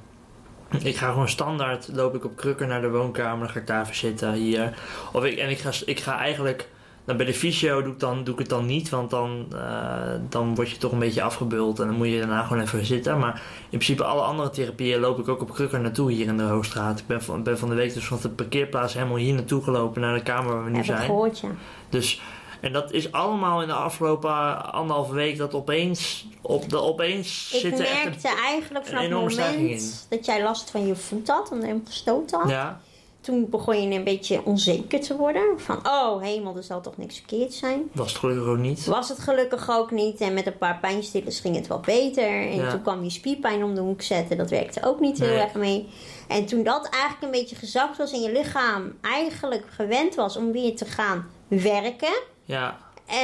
Ik 0.83 0.95
ga 0.95 1.09
gewoon 1.09 1.29
standaard, 1.29 1.89
loop 1.93 2.15
ik 2.15 2.25
op 2.25 2.35
krukken 2.35 2.67
naar 2.67 2.81
de 2.81 2.89
woonkamer, 2.89 3.39
dan 3.39 3.49
ga 3.49 3.59
ik 3.59 3.67
daar 3.67 3.89
zitten 3.91 4.33
hier. 4.33 4.77
Of 5.13 5.23
ik, 5.23 5.37
en 5.37 5.49
ik 5.49 5.59
ga, 5.59 5.71
ik 5.85 5.99
ga 5.99 6.19
eigenlijk, 6.19 6.69
nou, 7.12 7.24
bij 7.24 7.34
de 7.34 7.39
fysio 7.39 7.82
doe 7.82 7.93
ik, 7.93 8.00
dan, 8.00 8.24
doe 8.24 8.34
ik 8.34 8.39
het 8.39 8.50
dan 8.50 8.65
niet, 8.65 8.89
want 8.89 9.10
dan, 9.10 9.45
eh, 9.54 10.13
dan 10.30 10.56
word 10.56 10.69
je 10.69 10.78
toch 10.78 10.91
een 10.91 11.00
beetje 11.00 11.21
afgebuld 11.21 11.80
en 11.80 11.88
dan 11.88 11.95
moet 11.95 12.08
je 12.08 12.17
daarna 12.17 12.43
gewoon 12.43 12.63
even 12.63 12.86
zitten. 12.86 13.19
Maar 13.19 13.41
in 13.69 13.78
principe 13.78 14.04
alle 14.04 14.21
andere 14.21 14.50
therapieën 14.50 15.00
loop 15.00 15.19
ik 15.19 15.28
ook 15.28 15.41
op 15.41 15.54
krukken 15.54 15.82
naartoe 15.82 16.12
hier 16.12 16.28
in 16.28 16.38
de 16.38 16.43
Hoogstraat. 16.43 17.00
Ik 17.00 17.08
ben 17.08 17.24
van, 17.24 17.43
ben 17.43 17.58
van 17.58 17.69
de 17.69 17.76
week 17.76 17.93
dus 17.93 18.06
van 18.06 18.19
de 18.21 18.30
parkeerplaats 18.30 18.93
helemaal 18.93 19.17
hier 19.17 19.34
naartoe 19.34 19.63
gelopen 19.63 20.02
naar 20.02 20.13
de 20.13 20.24
kamer 20.24 20.54
waar 20.54 20.63
we 20.63 20.69
nu 20.69 20.80
ik 20.80 20.86
zijn. 20.86 21.06
gehoord, 21.06 21.39
ja. 21.39 21.50
Dus, 21.89 22.21
en 22.62 22.74
dat 22.74 22.91
is 22.91 23.12
allemaal 23.12 23.62
in 23.62 23.67
de 23.67 23.74
afgelopen 23.74 24.74
anderhalve 24.74 25.13
week 25.13 25.38
dat 25.38 25.54
opeens, 25.54 26.28
op 26.41 26.69
de, 26.69 26.82
opeens 26.82 27.54
Ik 27.54 27.60
zit 27.60 27.80
er 27.80 27.86
echt 27.86 28.04
merkte 28.04 28.28
eigenlijk 28.28 28.88
vanaf 28.88 29.02
het 29.02 29.12
moment 29.12 30.08
dat 30.10 30.26
jij 30.26 30.43
last 30.43 30.71
van 30.71 30.88
je 30.88 30.95
voet 30.95 31.28
had, 31.28 31.52
omdat 31.52 31.67
je 31.67 31.74
hem 31.74 31.84
gestoten 31.86 32.39
had. 32.39 32.50
Ja, 32.50 32.82
Toen 33.21 33.49
begon 33.49 33.81
je 33.89 33.95
een 33.97 34.03
beetje 34.03 34.45
onzeker 34.45 34.99
te 34.99 35.15
worden. 35.15 35.60
Van, 35.60 35.79
oh 35.88 36.21
hemel, 36.21 36.55
er 36.55 36.63
zal 36.63 36.81
toch 36.81 36.97
niks 36.97 37.15
verkeerd 37.17 37.53
zijn. 37.53 37.89
was 37.91 38.10
het 38.12 38.17
gelukkig 38.19 38.47
ook 38.47 38.57
niet. 38.57 38.86
Was 38.86 39.10
het 39.10 39.19
gelukkig 39.19 39.69
ook 39.69 39.91
niet. 39.91 40.19
En 40.21 40.34
met 40.34 40.45
een 40.45 40.57
paar 40.57 40.77
pijnstillers 40.79 41.39
ging 41.39 41.55
het 41.55 41.67
wel 41.67 41.79
beter. 41.79 42.23
En 42.29 42.55
Ja. 42.55 42.71
toen 42.71 42.81
kwam 42.81 43.03
je 43.03 43.10
spierpijn 43.10 43.63
om 43.63 43.75
de 43.75 43.81
hoek 43.81 44.01
zetten. 44.01 44.38
Dat 44.38 44.49
werkte 44.49 44.86
ook 44.86 44.99
niet 44.99 45.19
heel 45.19 45.38
erg 45.39 45.53
mee. 45.53 45.88
En 46.27 46.45
toen 46.45 46.63
dat 46.63 46.89
eigenlijk 46.89 47.23
een 47.23 47.39
beetje 47.41 47.55
gezakt 47.55 47.97
was 47.97 48.12
en 48.12 48.21
je 48.21 48.31
lichaam 48.31 48.93
eigenlijk 49.01 49.63
gewend 49.69 50.15
was 50.15 50.38
om 50.38 50.51
weer 50.51 50.75
te 50.75 50.86
gaan 50.86 51.29
werken, 51.47 52.19
Ja, 52.45 52.77
eh, 53.05 53.17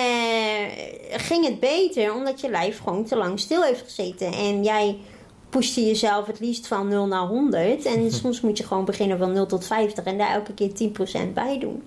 ging 1.11 1.45
het 1.45 1.59
beter 1.59 2.13
omdat 2.13 2.41
je 2.41 2.49
lijf 2.49 2.79
gewoon 2.83 3.05
te 3.05 3.15
lang 3.15 3.39
stil 3.39 3.63
heeft 3.63 3.81
gezeten. 3.83 4.31
En 4.33 4.63
jij 4.63 4.97
pushte 5.49 5.85
jezelf 5.85 6.25
het 6.27 6.39
liefst 6.39 6.67
van 6.67 6.87
0 6.87 7.07
naar 7.07 7.27
100. 7.27 7.85
En 7.85 8.11
soms 8.11 8.41
moet 8.41 8.57
je 8.57 8.63
gewoon 8.63 8.85
beginnen 8.85 9.17
van 9.17 9.31
0 9.33 9.45
tot 9.45 9.65
50 9.65 10.03
en 10.03 10.17
daar 10.17 10.31
elke 10.33 10.53
keer 10.53 10.71
10% 11.29 11.33
bij 11.33 11.59
doen. 11.59 11.83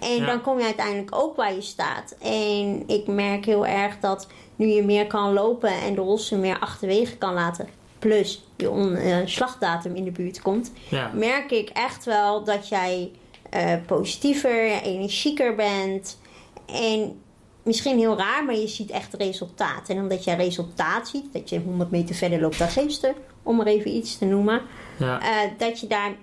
En 0.00 0.16
Ja. 0.16 0.26
dan 0.26 0.40
kom 0.40 0.58
je 0.58 0.64
uiteindelijk 0.64 1.14
ook 1.16 1.36
waar 1.36 1.54
je 1.54 1.60
staat. 1.60 2.16
En 2.22 2.82
ik 2.86 3.06
merk 3.06 3.44
heel 3.44 3.66
erg 3.66 3.98
dat 4.00 4.26
nu 4.56 4.66
je 4.66 4.82
meer 4.82 5.06
kan 5.06 5.32
lopen 5.32 5.70
en 5.70 5.94
de 5.94 6.00
rossen 6.00 6.40
meer 6.40 6.58
achterwege 6.58 7.16
kan 7.16 7.34
laten 7.34 7.68
plus 7.98 8.42
je 8.56 8.68
eh, 8.96 9.16
slagdatum 9.24 9.94
in 9.94 10.04
de 10.04 10.10
buurt 10.10 10.42
komt, 10.42 10.72
Ja. 10.88 11.10
merk 11.14 11.50
ik 11.50 11.68
echt 11.68 12.04
wel 12.04 12.44
dat 12.44 12.68
jij 12.68 13.10
eh, 13.50 13.72
positiever, 13.86 14.70
energieker 14.82 15.54
bent. 15.54 16.18
En 16.66 17.20
misschien 17.64 17.98
heel 17.98 18.16
raar, 18.16 18.44
maar 18.44 18.56
je 18.56 18.68
ziet 18.68 18.90
echt 18.90 19.14
resultaat. 19.14 19.88
En 19.88 19.98
omdat 19.98 20.24
jij 20.24 20.36
resultaat 20.36 21.08
ziet, 21.08 21.32
dat 21.32 21.48
je 21.48 21.60
100 21.60 21.90
meter 21.90 22.14
verder 22.14 22.40
loopt 22.40 22.58
dan 22.58 22.68
gisteren, 22.68 23.14
om 23.42 23.56
maar 23.56 23.66
even 23.66 23.96
iets 23.96 24.18
te 24.18 24.24
noemen. 24.24 24.62
Ja. 24.98 25.20
eh, 25.20 25.50
dat 25.58 25.80
je 25.80 25.86
daar 25.86 26.14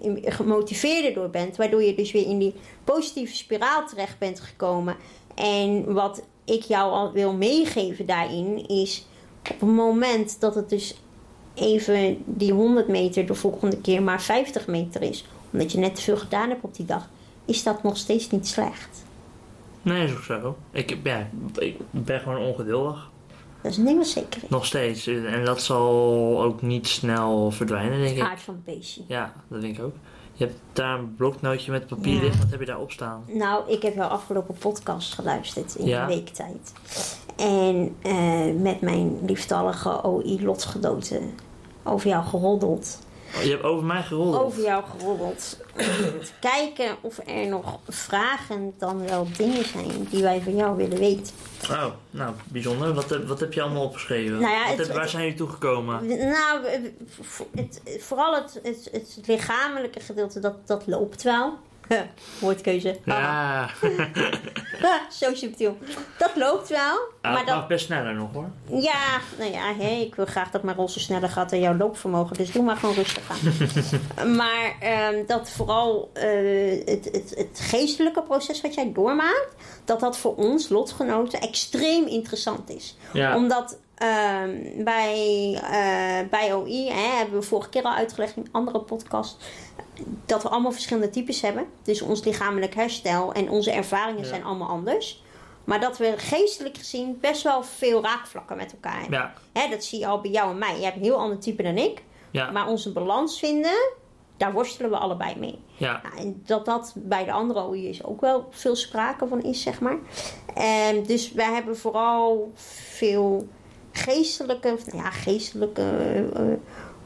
in- 0.00 0.24
gemotiveerder 0.24 1.14
door 1.14 1.30
bent. 1.30 1.56
Waardoor 1.56 1.82
je 1.82 1.94
dus 1.94 2.12
weer 2.12 2.26
in 2.26 2.38
die 2.38 2.54
positieve 2.84 3.34
spiraal 3.36 3.86
terecht 3.86 4.18
bent 4.18 4.40
gekomen. 4.40 4.96
En 5.34 5.92
wat 5.92 6.22
ik 6.44 6.62
jou 6.62 6.92
al 6.92 7.12
wil 7.12 7.32
meegeven 7.32 8.06
daarin 8.06 8.68
is... 8.68 9.06
op 9.50 9.60
het 9.60 9.70
moment 9.70 10.40
dat 10.40 10.54
het 10.54 10.68
dus 10.68 10.94
even 11.54 12.22
die 12.24 12.52
100 12.52 12.88
meter 12.88 13.26
de 13.26 13.34
volgende 13.34 13.80
keer 13.80 14.02
maar 14.02 14.22
50 14.22 14.66
meter 14.66 15.02
is... 15.02 15.24
omdat 15.52 15.72
je 15.72 15.78
net 15.78 15.94
te 15.94 16.02
veel 16.02 16.16
gedaan 16.16 16.48
hebt 16.48 16.64
op 16.64 16.74
die 16.76 16.86
dag... 16.86 17.08
is 17.44 17.62
dat 17.62 17.82
nog 17.82 17.96
steeds 17.96 18.30
niet 18.30 18.46
slecht. 18.46 19.06
Nee, 19.82 20.04
is 20.04 20.12
ook 20.12 20.22
zo. 20.22 20.56
Ik, 20.70 20.96
ja, 21.02 21.28
ik 21.58 21.76
ben 21.90 22.20
gewoon 22.20 22.38
ongeduldig. 22.38 23.10
Dat 23.62 23.70
is 23.72 23.76
ding 23.78 23.96
wat 23.98 24.06
zeker. 24.06 24.42
Nog 24.48 24.66
steeds. 24.66 25.06
En 25.06 25.44
dat 25.44 25.62
zal 25.62 26.42
ook 26.42 26.62
niet 26.62 26.86
snel 26.88 27.50
verdwijnen, 27.50 28.00
denk 28.00 28.16
ik. 28.16 28.22
Aard 28.22 28.40
van 28.40 28.62
beestje. 28.64 29.02
Ja, 29.06 29.32
dat 29.48 29.60
denk 29.60 29.78
ik 29.78 29.84
ook. 29.84 29.94
Je 30.32 30.44
hebt 30.44 30.58
daar 30.72 30.98
een 30.98 31.14
bloknootje 31.16 31.70
met 31.70 31.86
papier 31.86 32.14
Ja. 32.14 32.20
liggen. 32.20 32.40
Wat 32.40 32.50
heb 32.50 32.60
je 32.60 32.66
daar 32.66 32.78
op 32.80 32.90
staan? 32.92 33.24
Nou, 33.26 33.70
ik 33.72 33.82
heb 33.82 33.94
jouw 33.94 34.08
afgelopen 34.08 34.54
podcast 34.54 35.14
geluisterd 35.14 35.74
in 35.74 35.86
Ja. 35.86 36.00
een 36.02 36.06
week 36.08 36.28
tijd. 36.28 36.72
En 37.36 37.94
eh, 38.02 38.54
met 38.60 38.80
mijn 38.80 39.18
lieftallige 39.26 40.04
OI-lotgenoten 40.04 41.30
over 41.84 42.08
jou 42.08 42.24
geroddeld. 42.24 42.98
Je 43.42 43.50
hebt 43.50 43.62
over 43.62 43.84
mij 43.84 44.02
gerold. 44.02 44.36
Over 44.36 44.62
jou 44.62 44.84
geroddeld. 44.98 45.58
Om 45.76 45.84
te 46.24 46.30
kijken 46.40 46.96
of 47.00 47.18
er 47.26 47.46
nog 47.48 47.78
vragen 47.88 48.74
dan 48.78 49.06
wel 49.06 49.26
dingen 49.36 49.64
zijn 49.64 50.06
die 50.10 50.22
wij 50.22 50.40
van 50.40 50.56
jou 50.56 50.76
willen 50.76 50.98
weten. 50.98 51.34
Oh, 51.70 51.84
nou, 52.10 52.34
bijzonder. 52.44 52.94
Wat, 52.94 53.10
heb- 53.10 53.28
wat 53.28 53.40
heb 53.40 53.52
je 53.52 53.62
allemaal 53.62 53.84
opgeschreven? 53.84 54.38
Nou 54.40 54.52
ja, 54.52 54.60
Wat 54.60 54.68
het- 54.68 54.78
heb- 54.78 54.88
waar 54.88 55.00
het- 55.00 55.10
zijn 55.10 55.22
jullie 55.22 55.38
toegekomen? 55.38 56.06
Nou, 56.06 56.66
het, 57.56 57.80
vooral 58.00 58.34
het, 58.34 58.60
het, 58.62 58.88
het 58.92 59.18
lichamelijke 59.26 60.00
gedeelte, 60.00 60.40
dat, 60.40 60.54
dat 60.66 60.86
loopt 60.86 61.22
wel. 61.22 61.58
Woordkeuze. 62.40 62.96
Ja, 63.04 63.70
Zo 65.20 65.34
subtiel. 65.34 65.78
Dat 66.18 66.30
loopt 66.36 66.68
wel. 66.68 66.98
Ah, 67.20 67.32
maar 67.32 67.44
dat, 67.46 67.54
mag 67.54 67.66
best 67.66 67.84
sneller 67.84 68.14
nog 68.14 68.32
hoor. 68.32 68.50
Ja, 68.66 69.20
nou 69.38 69.52
ja, 69.52 69.80
ik 69.80 70.14
wil 70.14 70.26
graag 70.26 70.50
dat 70.50 70.62
mijn 70.62 70.76
rol 70.76 70.88
zo 70.88 70.98
sneller 70.98 71.28
gaat 71.28 71.50
dan 71.50 71.60
jouw 71.60 71.76
loopvermogen. 71.76 72.36
Dus 72.36 72.52
doe 72.52 72.62
maar 72.62 72.76
gewoon 72.76 72.94
rustig 72.94 73.30
aan. 73.30 74.36
maar 74.36 74.76
ehm, 74.80 75.26
dat 75.26 75.50
vooral 75.50 76.10
eh, 76.12 76.26
het, 76.84 77.04
het, 77.04 77.32
het 77.36 77.60
geestelijke 77.62 78.22
proces 78.22 78.60
wat 78.60 78.74
jij 78.74 78.92
doormaakt, 78.92 79.54
dat 79.84 80.00
dat 80.00 80.18
voor 80.18 80.34
ons 80.34 80.68
lotgenoten 80.68 81.40
extreem 81.40 82.06
interessant 82.06 82.70
is. 82.70 82.96
Ja, 83.12 83.36
Omdat 83.36 83.78
ehm, 83.94 84.84
bij, 84.84 85.52
eh, 85.62 86.28
bij 86.30 86.54
OI, 86.54 86.88
hè, 86.88 87.16
hebben 87.16 87.38
we 87.38 87.46
vorige 87.46 87.68
keer 87.68 87.82
al 87.82 87.94
uitgelegd 87.94 88.36
in 88.36 88.42
een 88.42 88.52
andere 88.52 88.80
podcast, 88.80 89.36
dat 90.26 90.42
we 90.42 90.48
allemaal 90.48 90.72
verschillende 90.72 91.10
types 91.10 91.40
hebben. 91.40 91.66
Dus 91.82 92.02
ons 92.02 92.24
lichamelijk 92.24 92.74
herstel 92.74 93.32
en 93.32 93.50
onze 93.50 93.70
ervaringen 93.70 94.22
Ja. 94.22 94.28
zijn 94.28 94.44
allemaal 94.44 94.68
anders. 94.68 95.22
Maar 95.64 95.80
dat 95.80 95.98
we 95.98 96.14
geestelijk 96.16 96.76
gezien 96.76 97.18
best 97.20 97.42
wel 97.42 97.62
veel 97.62 98.02
raakvlakken 98.02 98.56
met 98.56 98.72
elkaar 98.72 99.00
hebben. 99.00 99.18
ja, 99.18 99.32
Hè, 99.52 99.68
dat 99.70 99.84
zie 99.84 99.98
je 99.98 100.06
al 100.06 100.20
bij 100.20 100.30
jou 100.30 100.50
en 100.50 100.58
mij. 100.58 100.76
Je 100.78 100.84
hebt 100.84 100.96
een 100.96 101.02
heel 101.02 101.16
ander 101.18 101.38
type 101.38 101.62
dan 101.62 101.76
ik. 101.76 102.02
ja, 102.30 102.50
Maar 102.50 102.66
onze 102.68 102.92
balans 102.92 103.38
vinden, 103.38 103.90
daar 104.36 104.52
worstelen 104.52 104.90
we 104.90 104.96
allebei 104.96 105.34
mee. 105.38 105.58
ja. 105.76 106.00
Ja, 106.02 106.18
en 106.22 106.42
dat 106.46 106.64
dat 106.64 106.92
bij 106.96 107.24
de 107.24 107.32
andere 107.32 107.60
OI's 107.66 108.04
ook 108.04 108.20
wel 108.20 108.48
veel 108.50 108.76
sprake 108.76 109.26
van 109.28 109.42
is, 109.42 109.62
zeg 109.62 109.80
maar. 109.80 109.96
En 110.54 111.02
dus 111.02 111.32
wij 111.32 111.52
hebben 111.52 111.76
vooral 111.76 112.50
veel 112.94 113.48
geestelijke, 113.92 114.76
nou 114.86 114.96
ja, 115.02 115.10
geestelijke, 115.10 115.82
eh, 116.34 116.42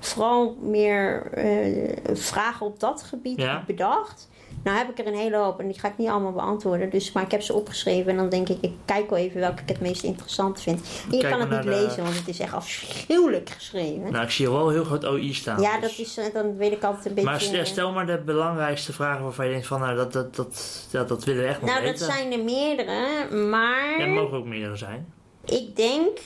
vooral 0.07 0.57
meer 0.61 1.27
eh, 1.33 2.17
vragen 2.17 2.67
op 2.67 2.81
dat 2.81 3.03
gebied 3.03 3.41
Ja. 3.41 3.65
bedacht. 3.67 4.31
Nou 4.65 4.77
heb 4.79 4.91
ik 4.91 4.99
er 4.99 5.07
een 5.07 5.15
hele 5.19 5.37
hoop 5.37 5.61
en 5.61 5.67
die 5.69 5.79
ga 5.81 5.89
ik 5.89 5.99
niet 5.99 6.09
allemaal 6.09 6.33
beantwoorden. 6.33 6.91
Dus, 6.91 7.13
maar 7.13 7.23
ik 7.23 7.31
heb 7.31 7.43
ze 7.43 7.55
opgeschreven 7.55 8.11
en 8.11 8.17
dan 8.17 8.29
denk 8.29 8.49
ik, 8.49 8.59
ik 8.61 8.73
kijk 8.85 9.11
wel 9.11 9.19
even 9.19 9.41
welke 9.41 9.63
ik 9.63 9.69
het 9.69 9.81
meest 9.81 10.03
interessant 10.03 10.61
vind. 10.61 10.81
En 10.81 11.13
je 11.15 11.19
Kijk 11.19 11.33
kan 11.33 11.41
het 11.41 11.51
niet 11.51 11.63
de- 11.63 11.69
lezen, 11.83 12.03
want 12.03 12.17
het 12.17 12.29
is 12.29 12.39
echt 12.39 12.53
afschuwelijk 12.53 13.51
geschreven. 13.51 14.13
Nou, 14.13 14.25
ik 14.25 14.31
zie 14.31 14.51
wel 14.51 14.69
heel 14.69 14.85
groot 14.85 15.05
OI 15.05 15.35
staan. 15.35 15.61
ja, 15.61 15.79
dus. 15.81 15.97
dat 15.97 16.07
is, 16.07 16.17
eh, 16.19 16.25
dan 16.35 16.57
weet 16.57 16.73
ik 16.73 16.83
altijd 16.85 17.07
een 17.07 17.15
beetje... 17.15 17.31
Maar 17.31 17.59
eh, 17.61 17.65
stel 17.65 17.93
maar 17.93 18.07
de 18.07 18.19
belangrijkste 18.25 18.93
vragen 18.93 19.23
waarvan 19.23 19.45
je 19.47 19.51
denkt 19.53 19.67
van, 19.67 19.81
nou, 19.81 19.97
dat, 19.97 20.13
dat, 20.13 20.35
dat, 20.37 20.87
ja, 20.91 21.05
dat 21.05 21.25
willen 21.25 21.43
we 21.43 21.49
echt 21.49 21.61
nog 21.61 21.71
Nou, 21.71 21.83
dat 21.85 21.91
weten. 21.99 22.15
zijn 22.15 22.33
er 22.33 22.45
meerdere, 22.45 23.29
maar 23.37 23.91
Ja, 23.99 24.05
er 24.05 24.09
mogen 24.09 24.37
ook 24.39 24.47
meerdere 24.47 24.77
zijn. 24.77 25.13
ik 25.45 25.77
denk. 25.77 26.19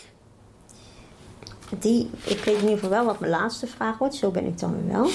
Die, 1.78 2.10
ik 2.24 2.38
weet 2.44 2.54
in 2.54 2.60
ieder 2.60 2.70
geval 2.74 2.90
wel 2.90 3.04
wat 3.04 3.20
mijn 3.20 3.32
laatste 3.32 3.66
vraag 3.66 3.98
wordt, 3.98 4.14
zo 4.14 4.30
ben 4.30 4.46
ik 4.46 4.58
dan 4.58 4.72
weer 4.74 4.92
wel. 4.92 5.08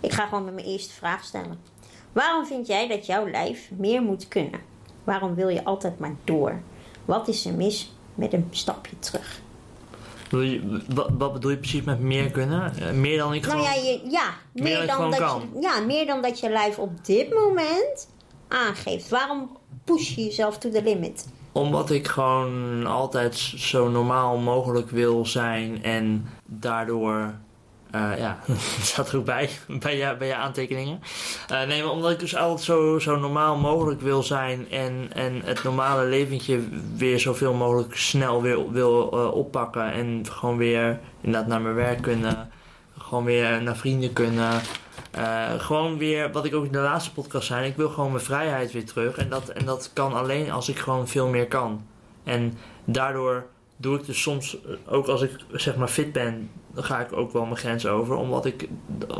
ik 0.00 0.12
ga 0.12 0.26
gewoon 0.26 0.44
met 0.44 0.54
mijn 0.54 0.66
eerste 0.66 0.94
vraag 0.94 1.24
stellen. 1.24 1.58
Waarom 2.12 2.46
vind 2.46 2.66
jij 2.66 2.88
dat 2.88 3.06
jouw 3.06 3.28
lijf 3.30 3.70
meer 3.76 4.02
moet 4.02 4.28
kunnen? 4.28 4.60
Waarom 5.04 5.34
wil 5.34 5.48
je 5.48 5.64
altijd 5.64 5.98
maar 5.98 6.14
door? 6.24 6.60
Wat 7.04 7.28
is 7.28 7.46
er 7.46 7.54
mis 7.54 7.92
met 8.14 8.32
een 8.32 8.48
stapje 8.50 8.98
terug? 8.98 9.40
Je- 10.30 10.82
Wat, 10.94 11.10
wat 11.18 11.32
bedoel 11.32 11.50
je 11.50 11.58
precies 11.58 11.82
met 11.82 12.00
meer 12.00 12.30
kunnen? 12.30 12.76
Eh, 12.76 12.90
meer 12.90 13.18
dan 13.18 13.34
ik 13.34 13.46
Nou 13.46 13.52
gewoon... 13.58 13.74
ja, 13.74 13.82
je, 13.90 14.00
ja, 14.10 14.34
Meer 14.52 14.62
meer, 14.78 14.86
dan 14.86 15.10
dat 15.10 15.18
kan. 15.18 15.48
je, 15.54 15.60
ja, 15.60 15.80
meer 15.80 16.06
dan 16.06 16.22
dat 16.22 16.40
je 16.40 16.50
lijf 16.50 16.78
op 16.78 17.04
dit 17.04 17.34
moment 17.34 18.08
aangeeft. 18.48 19.08
Waarom 19.08 19.56
push 19.84 20.14
je 20.14 20.24
jezelf 20.24 20.58
to 20.58 20.70
the 20.70 20.82
limit? 20.82 21.26
Omdat 21.54 21.90
ik 21.90 22.08
gewoon 22.08 22.86
altijd 22.86 23.34
zo 23.56 23.88
normaal 23.88 24.38
mogelijk 24.38 24.90
wil 24.90 25.26
zijn 25.26 25.82
en 25.82 26.28
daardoor. 26.44 27.34
eh, 27.90 28.18
ja, 28.18 28.38
staat 28.80 29.08
er 29.08 29.18
ook 29.18 29.24
bij, 29.24 29.50
bij 29.80 29.96
je, 29.96 30.16
bij 30.18 30.26
je 30.26 30.34
aantekeningen. 30.34 31.00
Eh, 31.48 31.62
nee, 31.66 31.82
maar 31.82 31.92
omdat 31.92 32.10
ik 32.10 32.18
dus 32.18 32.36
altijd 32.36 32.60
zo, 32.60 32.98
zo 32.98 33.16
normaal 33.16 33.56
mogelijk 33.56 34.00
wil 34.00 34.22
zijn 34.22 34.70
en, 34.70 35.08
en 35.12 35.40
het 35.44 35.62
normale 35.62 36.04
leventje 36.04 36.60
weer 36.96 37.20
zoveel 37.20 37.54
mogelijk 37.54 37.96
snel 37.96 38.42
wil, 38.42 38.72
wil 38.72 39.12
eh, 39.12 39.34
oppakken. 39.34 39.92
En 39.92 40.26
gewoon 40.30 40.56
weer 40.56 41.00
inderdaad 41.20 41.48
naar 41.48 41.60
mijn 41.60 41.74
werk 41.74 42.02
kunnen, 42.02 42.50
gewoon 42.98 43.24
weer 43.24 43.62
naar 43.62 43.76
vrienden 43.76 44.12
kunnen. 44.12 44.60
Eh, 45.14 45.52
gewoon 45.58 45.98
weer, 45.98 46.32
wat 46.32 46.44
ik 46.44 46.54
ook 46.54 46.64
in 46.64 46.72
de 46.72 46.78
laatste 46.78 47.12
podcast 47.12 47.46
zei, 47.46 47.68
ik 47.68 47.76
wil 47.76 47.88
gewoon 47.88 48.12
mijn 48.12 48.24
vrijheid 48.24 48.72
weer 48.72 48.84
terug. 48.84 49.16
En 49.16 49.28
dat, 49.28 49.48
en 49.48 49.64
dat 49.64 49.90
kan 49.92 50.12
alleen 50.12 50.50
als 50.50 50.68
ik 50.68 50.78
gewoon 50.78 51.08
veel 51.08 51.28
meer 51.28 51.48
kan. 51.48 51.86
En 52.24 52.58
daardoor 52.84 53.46
doe 53.76 53.98
ik 53.98 54.06
dus 54.06 54.22
soms, 54.22 54.58
eh, 54.62 54.92
ook 54.94 55.06
als 55.06 55.22
ik 55.22 55.30
zeg 55.52 55.76
maar 55.76 55.88
fit 55.88 56.12
ben, 56.12 56.50
dan 56.74 56.84
ga 56.84 57.00
ik 57.00 57.12
ook 57.12 57.32
wel 57.32 57.44
mijn 57.44 57.56
grens 57.56 57.86
over. 57.86 58.16
Omdat 58.16 58.44
ik 58.44 58.68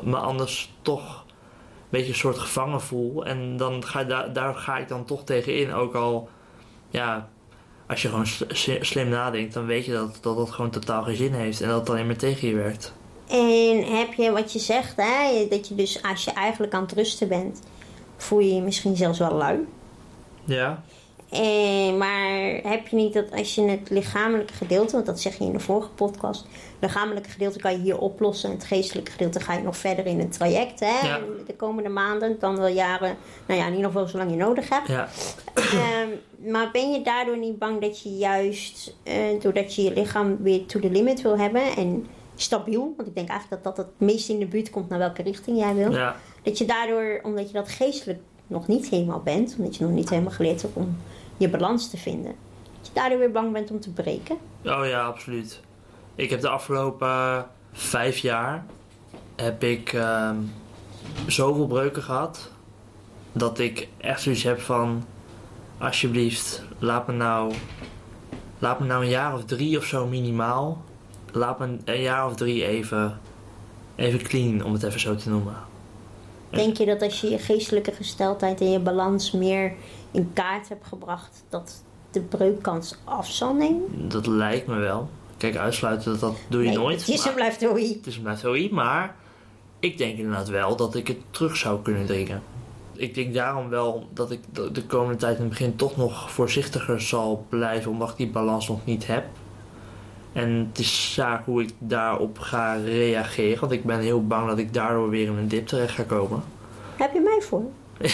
me 0.03 0.17
anders 0.17 0.73
toch 0.83 1.25
een 1.27 1.91
beetje 1.91 2.09
een 2.09 2.15
soort 2.19 2.39
gevangen 2.39 2.81
voel. 2.81 3.25
En 3.27 3.57
dan 3.57 3.85
ga, 3.85 4.05
daar, 4.05 4.33
daar 4.33 4.55
ga 4.55 4.79
ik 4.79 4.89
dan 4.89 5.05
toch 5.05 5.25
tegenin. 5.25 5.73
Ook 5.73 5.95
al, 5.95 6.29
ja, 6.91 7.29
als 7.87 8.03
je 8.03 8.09
gewoon 8.09 8.27
sl- 8.27 8.45
sli- 8.49 8.85
slim 8.85 9.09
nadenkt, 9.09 9.55
dan 9.55 9.67
weet 9.67 9.85
je 9.85 9.93
dat, 9.93 10.19
dat 10.21 10.37
dat 10.37 10.51
gewoon 10.51 10.71
totaal 10.71 11.03
geen 11.03 11.17
zin 11.17 11.33
heeft. 11.33 11.61
En 11.61 11.69
dat 11.69 11.81
het 11.81 11.91
alleen 11.91 12.07
maar 12.07 12.17
tegen 12.17 12.49
je 12.49 12.55
werkt. 12.55 12.95
En 13.29 13.85
heb 13.97 14.13
je 14.15 14.31
wat 14.33 14.53
je 14.53 14.59
zegt, 14.59 14.97
hè, 14.97 15.47
dat 15.51 15.69
je 15.69 15.75
dus 15.75 16.03
als 16.03 16.25
je 16.25 16.31
eigenlijk 16.33 16.75
aan 16.75 16.83
het 16.83 16.93
rusten 16.93 17.29
bent, 17.29 17.61
voel 18.17 18.39
je 18.39 18.55
je 18.55 18.61
misschien 18.63 18.97
zelfs 18.97 19.19
wel 19.19 19.33
lui. 19.33 19.67
Ja. 20.45 20.83
En, 21.31 21.99
maar 21.99 22.61
heb 22.63 22.87
je 22.89 22.97
niet 22.97 23.13
dat 23.13 23.33
als 23.33 23.55
je 23.55 23.63
het 23.63 23.91
lichamelijke 23.91 24.53
gedeelte, 24.53 24.93
want 24.93 25.07
dat 25.07 25.21
zeg 25.21 25.39
je 25.39 25.45
in 25.45 25.53
de 25.53 25.61
vorige 25.61 25.89
podcast, 25.89 26.41
het 26.43 26.51
lichamelijke 26.81 27.29
gedeelte 27.29 27.59
kan 27.59 27.73
je 27.73 27.79
hier 27.79 27.99
oplossen 27.99 28.51
en 28.51 28.57
het 28.57 28.65
geestelijke 28.65 29.11
gedeelte 29.11 29.41
ga 29.41 29.53
je 29.55 29.63
nog 29.63 29.77
verder 29.77 30.07
in 30.07 30.19
het 30.19 30.33
traject, 30.33 30.81
hè, 30.81 31.07
Ja. 31.07 31.21
de 31.47 31.55
komende 31.57 31.89
maanden, 31.89 32.37
dan 32.39 32.57
wel 32.57 32.67
jaren, 32.69 33.17
nou 33.47 33.61
ja, 33.61 33.67
in 33.67 33.75
ieder 33.75 33.91
geval 33.91 34.07
zolang 34.09 34.31
je 34.31 34.37
nodig 34.37 34.69
hebt. 34.69 34.89
Ja. 34.89 35.09
Ehm, 35.55 36.09
maar 36.53 36.69
ben 36.73 36.93
je 36.93 37.03
daardoor 37.03 37.39
niet 37.39 37.59
bang 37.59 37.81
dat 37.81 38.03
je 38.03 38.17
juist, 38.17 38.95
eh, 39.03 39.15
doordat 39.41 39.75
je 39.75 39.83
je 39.83 39.93
lichaam 39.93 40.37
weer 40.43 40.67
to 40.67 40.81
the 40.81 40.91
limit 40.91 41.23
wil 41.23 41.39
hebben 41.39 41.63
en 41.77 42.07
stabiel, 42.37 42.95
want 42.97 43.09
ik 43.09 43.15
denk 43.15 43.29
eigenlijk 43.29 43.63
dat 43.63 43.77
dat 43.77 43.87
het 43.87 44.01
meest 44.09 44.29
in 44.29 44.39
de 44.39 44.47
buurt 44.47 44.71
komt 44.71 44.89
naar 44.89 44.99
welke 44.99 45.23
richting 45.23 45.59
jij 45.59 45.75
wil, 45.75 45.93
Ja. 45.93 46.17
dat 46.43 46.59
je 46.59 46.65
daardoor, 46.65 47.21
omdat 47.23 47.47
je 47.47 47.53
dat 47.53 47.69
geestelijk 47.69 48.21
nog 48.47 48.67
niet 48.67 48.89
helemaal 48.89 49.21
bent, 49.21 49.55
omdat 49.59 49.77
je 49.77 49.85
nog 49.85 49.93
niet 49.93 50.11
helemaal 50.11 50.33
geleerd 50.33 50.63
hebt 50.63 50.77
om 50.77 50.97
je 51.37 51.49
balans 51.49 51.91
te 51.91 51.97
vinden, 51.97 52.35
dat 52.79 52.87
je 52.87 52.93
daardoor 52.93 53.19
weer 53.19 53.31
bang 53.31 53.53
bent 53.53 53.71
om 53.71 53.81
te 53.81 53.91
breken. 53.93 54.37
Oh 54.65 54.87
ja, 54.87 55.05
absoluut. 55.07 55.61
Ik 56.15 56.31
heb 56.31 56.41
de 56.41 56.49
afgelopen 56.49 57.09
eh, 57.09 57.43
vijf 57.73 58.19
jaar 58.19 58.65
heb 59.37 59.63
ik 59.63 59.93
ehm, 59.93 60.37
zoveel 61.27 61.67
breuken 61.67 62.03
gehad 62.03 62.51
dat 63.33 63.59
ik 63.59 63.89
echt 63.97 64.21
zoiets 64.23 64.43
heb 64.43 64.61
van 64.61 65.05
alsjeblieft 65.79 66.63
laat 66.79 67.07
me 67.07 67.13
nou 67.13 67.53
laat 68.59 68.81
me 68.81 68.87
nou 68.87 69.03
een 69.05 69.11
jaar 69.11 69.35
of 69.35 69.45
drie 69.45 69.79
of 69.79 69.85
zo 69.85 70.07
minimaal 70.07 70.83
laat 71.35 71.59
me 71.59 71.77
een 71.85 72.01
jaar 72.01 72.27
of 72.27 72.35
drie 72.35 72.67
even, 72.67 73.21
even 73.95 74.23
clean, 74.23 74.65
om 74.65 74.73
het 74.73 74.83
even 74.83 75.01
zo 75.01 75.15
te 75.17 75.29
noemen. 75.29 75.57
Denk 76.51 76.77
je 76.77 76.87
dat 76.87 77.03
als 77.03 77.21
je 77.21 77.31
je 77.31 77.39
geestelijke 77.39 77.93
gesteldheid 77.93 78.61
en 78.61 78.71
je 78.71 78.79
balans 78.79 79.33
meer 79.33 79.73
in 80.11 80.31
kaart 80.33 80.69
hebt 80.69 80.87
gebracht, 80.87 81.45
dat 81.49 81.83
de 82.11 82.21
breukkans 82.21 82.97
af 83.05 83.31
zal 83.31 83.55
nemen? 83.55 84.09
Dat 84.09 84.27
lijkt 84.27 84.67
me 84.67 84.77
wel. 84.77 85.09
Kijk, 85.37 85.57
uitsluiten, 85.57 86.11
dat, 86.11 86.21
dat 86.21 86.37
doe 86.49 86.63
je 86.63 86.69
nee, 86.69 86.79
nooit. 86.79 87.01
Het 87.01 87.09
is 87.09 87.19
en 87.19 87.25
maar- 87.25 87.35
blijft 87.35 87.67
OI. 87.67 87.93
Het 87.97 88.07
is 88.07 88.21
een 88.25 88.37
theorie, 88.37 88.73
maar 88.73 89.17
ik 89.79 89.99
denk 89.99 90.19
inderdaad 90.19 90.49
wel 90.49 90.77
dat 90.77 90.95
ik 90.95 91.07
het 91.09 91.19
terug 91.31 91.57
zou 91.57 91.83
kunnen 91.83 92.07
dringen. 92.07 92.43
Ik 92.93 93.15
denk 93.15 93.35
daarom 93.35 93.69
wel 93.69 94.09
dat 94.13 94.31
ik 94.31 94.41
de 94.53 94.73
de 94.73 94.83
komende 94.85 95.19
tijd 95.19 95.37
in 95.37 95.41
het 95.41 95.51
begin 95.51 95.77
toch 95.77 95.97
nog 95.97 96.31
voorzichtiger 96.31 97.01
zal 97.01 97.47
blijven, 97.49 97.91
omdat 97.91 98.11
ik 98.11 98.17
die 98.17 98.31
balans 98.31 98.69
nog 98.69 98.85
niet 98.85 99.07
heb. 99.07 99.25
En 100.35 100.67
het 100.69 100.79
is 100.79 101.13
zaak 101.15 101.45
hoe 101.45 101.63
ik 101.63 101.71
daarop 101.79 102.39
ga 102.39 102.75
reageren, 102.75 103.61
want 103.61 103.73
ik 103.73 103.85
ben 103.85 103.99
heel 104.01 104.27
bang 104.27 104.47
dat 104.49 104.59
ik 104.59 104.75
daardoor 104.75 105.09
weer 105.11 105.27
in 105.27 105.37
een 105.37 105.49
dip 105.49 105.67
terecht 105.67 105.95
ga 105.95 106.03
komen. 106.03 106.43
Heb 106.97 107.13
je 107.13 107.21
mij 107.21 107.41
voor? 107.41 107.63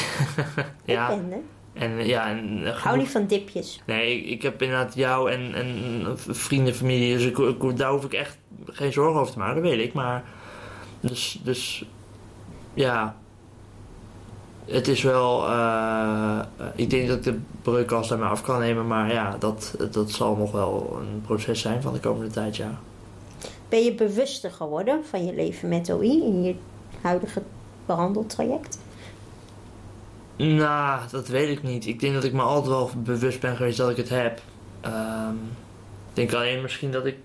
Ja, 0.85 1.09
Ik 1.11 1.17
ben 1.21 1.33
er. 1.33 1.83
en 1.83 2.07
ja, 2.07 2.29
en, 2.29 2.61
eh, 2.67 2.77
Hou 2.77 2.97
niet 2.99 3.09
van 3.09 3.27
dipjes. 3.27 3.81
Nee, 3.87 4.17
ik, 4.21 4.27
ik 4.27 4.43
heb 4.43 4.63
inderdaad 4.63 4.95
jou 4.95 5.31
en, 5.31 5.55
en 5.55 5.69
vrienden, 6.17 6.75
familie, 6.75 7.15
dus 7.17 7.25
ik, 7.25 7.39
ik- 7.39 7.77
daar 7.77 7.91
hoef 7.91 8.05
ik 8.05 8.13
echt 8.13 8.39
geen 8.67 8.93
zorgen 8.93 9.21
over 9.21 9.33
te 9.33 9.39
maken, 9.39 9.63
dat 9.63 9.71
weet 9.71 9.85
ik. 9.87 9.93
Maar, 9.93 10.23
dus, 11.01 11.41
dus 11.43 11.85
ja, 12.75 13.17
het 14.71 14.89
is 14.89 15.03
wel, 15.03 15.47
eh, 15.49 16.39
ik 16.75 16.91
denk 16.91 17.09
dat 17.09 17.17
ik 17.17 17.23
de 17.23 17.39
breukkast 17.63 18.09
daarmee 18.09 18.29
af 18.29 18.43
kan 18.43 18.61
nemen, 18.61 18.87
maar 18.87 19.13
ja, 19.13 19.37
dat, 19.39 19.75
dat 19.91 20.11
zal 20.11 20.37
nog 20.37 20.53
wel 20.53 20.99
een 21.01 21.21
proces 21.27 21.61
zijn 21.61 21.83
van 21.83 21.93
de 21.93 22.01
komende 22.01 22.31
tijd, 22.31 22.57
ja. 22.57 22.79
Ben 23.69 23.85
je 23.85 23.95
bewuster 23.95 24.51
geworden 24.51 25.05
van 25.05 25.25
je 25.25 25.35
leven 25.35 25.69
met 25.69 25.91
OI 25.91 26.23
in 26.23 26.43
je 26.43 26.55
huidige 27.01 27.43
behandeltraject? 27.87 28.79
Nou, 30.37 31.01
dat 31.11 31.29
weet 31.29 31.49
ik 31.49 31.63
niet. 31.63 31.87
Ik 31.87 32.01
denk 32.01 32.15
dat 32.15 32.25
ik 32.25 32.33
me 32.33 32.43
altijd 32.43 32.69
wel 32.69 32.91
bewust 32.97 33.41
ben 33.41 33.57
geweest 33.57 33.79
dat 33.79 33.91
ik 33.91 33.97
het 33.97 34.09
heb. 34.09 34.41
Ehm, 34.81 35.35
ik 36.09 36.15
denk 36.15 36.33
alleen 36.33 36.63
misschien 36.63 36.91
dat 36.93 37.07
ik, 37.07 37.17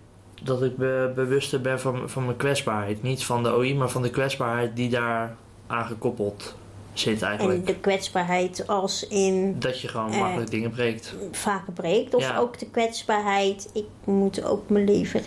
dat 0.44 0.64
ik 0.64 0.78
be- 0.78 1.12
bewuster 1.16 1.62
ben 1.62 1.80
van, 1.80 2.10
van 2.10 2.26
mijn 2.26 2.38
kwetsbaarheid. 2.38 3.04
Niet 3.04 3.24
van 3.26 3.44
de 3.44 3.54
OI, 3.56 3.76
maar 3.76 3.90
van 3.90 4.02
de 4.02 4.10
kwetsbaarheid 4.10 4.76
die 4.76 4.90
daar 4.90 5.36
aan 5.68 5.86
gekoppeld 5.86 6.56
zit 7.00 7.22
eigenlijk. 7.22 7.60
En 7.60 7.66
de 7.66 7.80
kwetsbaarheid 7.80 8.68
als 8.68 9.08
in 9.08 9.56
Dat 9.60 9.80
je 9.82 9.88
gewoon 9.88 10.12
Eh. 10.12 10.20
makkelijk 10.20 10.50
dingen 10.52 10.72
breekt. 10.72 11.14
vaker 11.32 11.74
breekt? 11.74 12.14
Of 12.16 12.22
Ja. 12.22 12.38
ook 12.38 12.60
de 12.60 12.66
kwetsbaarheid, 12.70 13.70
ik 13.74 13.86
moet 14.04 14.44
ook 14.44 14.70
mijn 14.70 14.86
leven... 14.86 15.22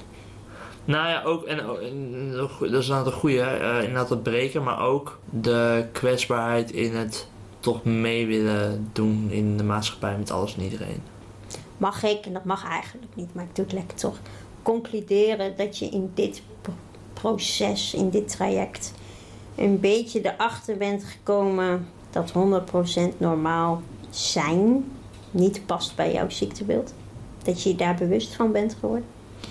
Nou 0.84 1.08
ja, 1.08 1.22
ook, 1.22 1.44
en, 1.44 1.58
en 1.58 2.32
dat 2.32 2.50
is 2.60 2.60
inderdaad 2.60 3.06
een 3.06 3.12
goede, 3.12 3.40
eh 3.40 3.76
inderdaad 3.78 4.08
het 4.10 4.22
breken, 4.22 4.62
maar 4.62 4.80
ook 4.86 5.18
de 5.30 5.84
kwetsbaarheid 5.92 6.70
in 6.70 6.94
het 6.96 7.26
toch 7.60 7.84
mee 7.84 8.26
willen 8.26 8.88
doen 8.92 9.28
in 9.30 9.56
de 9.56 9.64
maatschappij 9.64 10.16
met 10.18 10.30
alles 10.30 10.56
en 10.56 10.62
iedereen. 10.62 11.02
Mag 11.76 12.02
ik, 12.02 12.26
en 12.26 12.32
dat 12.32 12.44
mag 12.44 12.64
eigenlijk 12.68 13.14
niet, 13.14 13.34
maar 13.34 13.44
ik 13.44 13.54
doe 13.56 13.64
het 13.64 13.74
lekker 13.74 13.96
toch, 13.96 14.16
concluderen 14.62 15.56
dat 15.56 15.78
je 15.78 15.86
in 15.88 16.10
dit 16.14 16.42
pro- 16.60 16.72
proces, 17.12 17.94
in 17.94 18.10
dit 18.10 18.28
traject, 18.28 18.92
een 19.58 19.80
beetje 19.80 20.20
erachter 20.34 20.76
bent 20.76 21.04
gekomen 21.04 21.86
dat 22.10 22.32
100% 23.12 23.18
normaal 23.18 23.82
zijn 24.10 24.84
niet 25.30 25.66
past 25.66 25.96
bij 25.96 26.12
jouw 26.12 26.28
ziektebeeld? 26.30 26.94
Dat 27.42 27.62
je 27.62 27.68
je 27.68 27.74
daar 27.76 27.94
bewust 27.94 28.34
van 28.34 28.52
bent 28.52 28.76
geworden? 28.80 29.04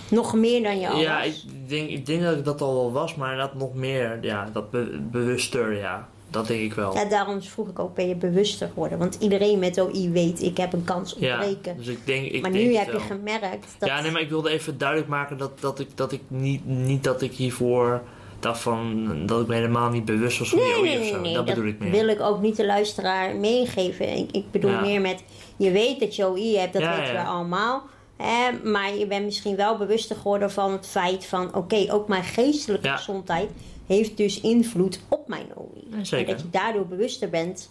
Nog 0.10 0.34
meer 0.34 0.64
dan 0.64 0.80
je 0.80 0.90
al 0.90 1.00
Ja, 1.00 1.24
ik 1.24 1.36
denk, 1.68 1.90
ik 1.90 2.06
denk 2.06 2.22
dat 2.22 2.38
ik 2.38 2.46
dat 2.46 2.62
al 2.62 2.74
wel 2.76 2.92
was, 2.92 3.16
maar 3.16 3.32
inderdaad 3.32 3.56
nog 3.56 3.74
meer, 3.74 4.18
ja, 4.22 4.50
dat 4.54 4.72
be- 4.72 5.00
bewuster, 5.12 5.78
ja. 5.78 6.08
Dat 6.30 6.48
denk 6.48 6.62
ik 6.62 6.74
wel. 6.74 6.94
Ja, 6.94 7.06
daarom 7.06 7.42
vroeg 7.42 7.68
ik 7.70 7.80
ook, 7.80 7.96
ben 7.96 8.08
je 8.08 8.16
bewuster 8.16 8.68
geworden? 8.68 8.98
Want 8.98 9.18
iedereen 9.20 9.60
met 9.60 9.78
OI 9.80 10.10
weet, 10.10 10.42
ik 10.42 10.58
heb 10.58 10.74
een 10.74 10.84
kans 10.84 11.16
op 11.16 11.22
Ja, 11.22 11.38
breken. 11.38 11.78
dus 11.78 11.88
ik 11.88 12.06
denk, 12.06 12.26
ik 12.32 12.42
maar 12.42 12.52
denk 12.52 12.66
nu 12.66 12.76
heb 12.76 12.92
je 12.92 13.00
gemerkt 13.00 13.76
dat... 13.80 13.90
Ja, 13.90 14.02
nee, 14.02 14.12
maar 14.12 14.22
ik 14.22 14.30
wilde 14.30 14.50
even 14.50 14.78
duidelijk 14.78 15.10
maken 15.10 15.38
dat, 15.38 15.60
dat 15.60 15.80
ik, 15.80 15.88
dat 15.96 16.12
ik 16.12 16.22
niet, 16.28 16.66
niet 16.66 17.04
dat 17.04 17.22
ik 17.22 17.32
hiervoor 17.34 18.02
dacht 18.48 18.62
van, 18.62 19.08
dat 19.26 19.42
ik 19.42 19.48
me 19.48 19.56
helemaal 19.56 19.90
niet 19.90 20.06
bewust 20.06 20.40
was 20.40 20.50
van 20.50 20.60
die 20.60 20.68
Nee, 20.68 20.82
nee, 20.84 21.00
of 21.00 21.06
zo. 21.08 21.22
nee, 21.22 21.34
dat 21.34 21.46
bedoel 21.46 21.66
ik 21.66 21.80
meer. 21.80 21.92
wil 21.92 22.08
ik 22.08 22.22
ook 22.22 22.42
niet 22.42 22.56
de 22.56 22.66
luisteraar 22.66 23.36
meegeven. 23.36 24.18
Ik, 24.18 24.32
ik 24.32 24.52
bedoel 24.52 24.72
Ja. 24.72 24.82
meer 24.82 25.02
met, 25.02 25.24
je 25.58 25.72
weet 25.72 26.00
dat 26.00 26.16
je 26.16 26.28
OI 26.28 26.58
hebt, 26.58 26.74
dat 26.74 26.82
Ja, 26.82 26.98
weten 26.98 27.14
we 27.14 27.22
allemaal. 27.22 27.84
Hè, 28.18 28.70
maar 28.70 28.96
je 28.96 29.08
bent 29.08 29.26
misschien 29.26 29.56
wel 29.56 29.78
bewuster 29.78 30.16
geworden 30.16 30.52
van 30.52 30.72
het 30.72 30.88
feit 30.88 31.26
van... 31.26 31.56
oké, 31.56 31.86
ook 31.90 32.08
mijn 32.08 32.24
geestelijke 32.24 32.90
gezondheid 32.90 33.50
heeft 33.88 34.18
dus 34.18 34.42
invloed 34.42 35.00
op 35.08 35.28
mijn 35.28 35.46
OI. 35.56 36.04
Zeker. 36.06 36.28
En 36.28 36.34
dat 36.34 36.42
je 36.42 36.50
daardoor 36.50 36.86
bewuster 36.88 37.30
bent 37.30 37.70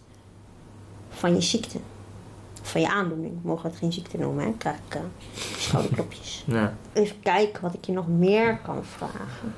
van 1.09 1.35
je 1.35 1.41
ziekte. 1.41 1.79
Van 2.63 2.81
je 2.81 2.89
aandoening. 2.89 3.33
Mogen 3.43 3.63
we 3.63 3.69
het 3.69 3.79
geen 3.79 3.93
ziekte 3.93 4.19
noemen, 4.19 4.45
hè? 4.45 4.53
Krijg 4.59 4.77
ik 4.89 4.95
eh, 4.95 5.01
schouderklopjes. 5.59 6.45
Ja. 6.47 6.77
Even 6.93 7.17
kijken 7.23 7.63
wat 7.63 7.75
ik 7.75 7.85
je 7.85 7.93
nog 7.93 8.09
meer 8.09 8.59
kan 8.63 8.85
vragen. 8.85 9.55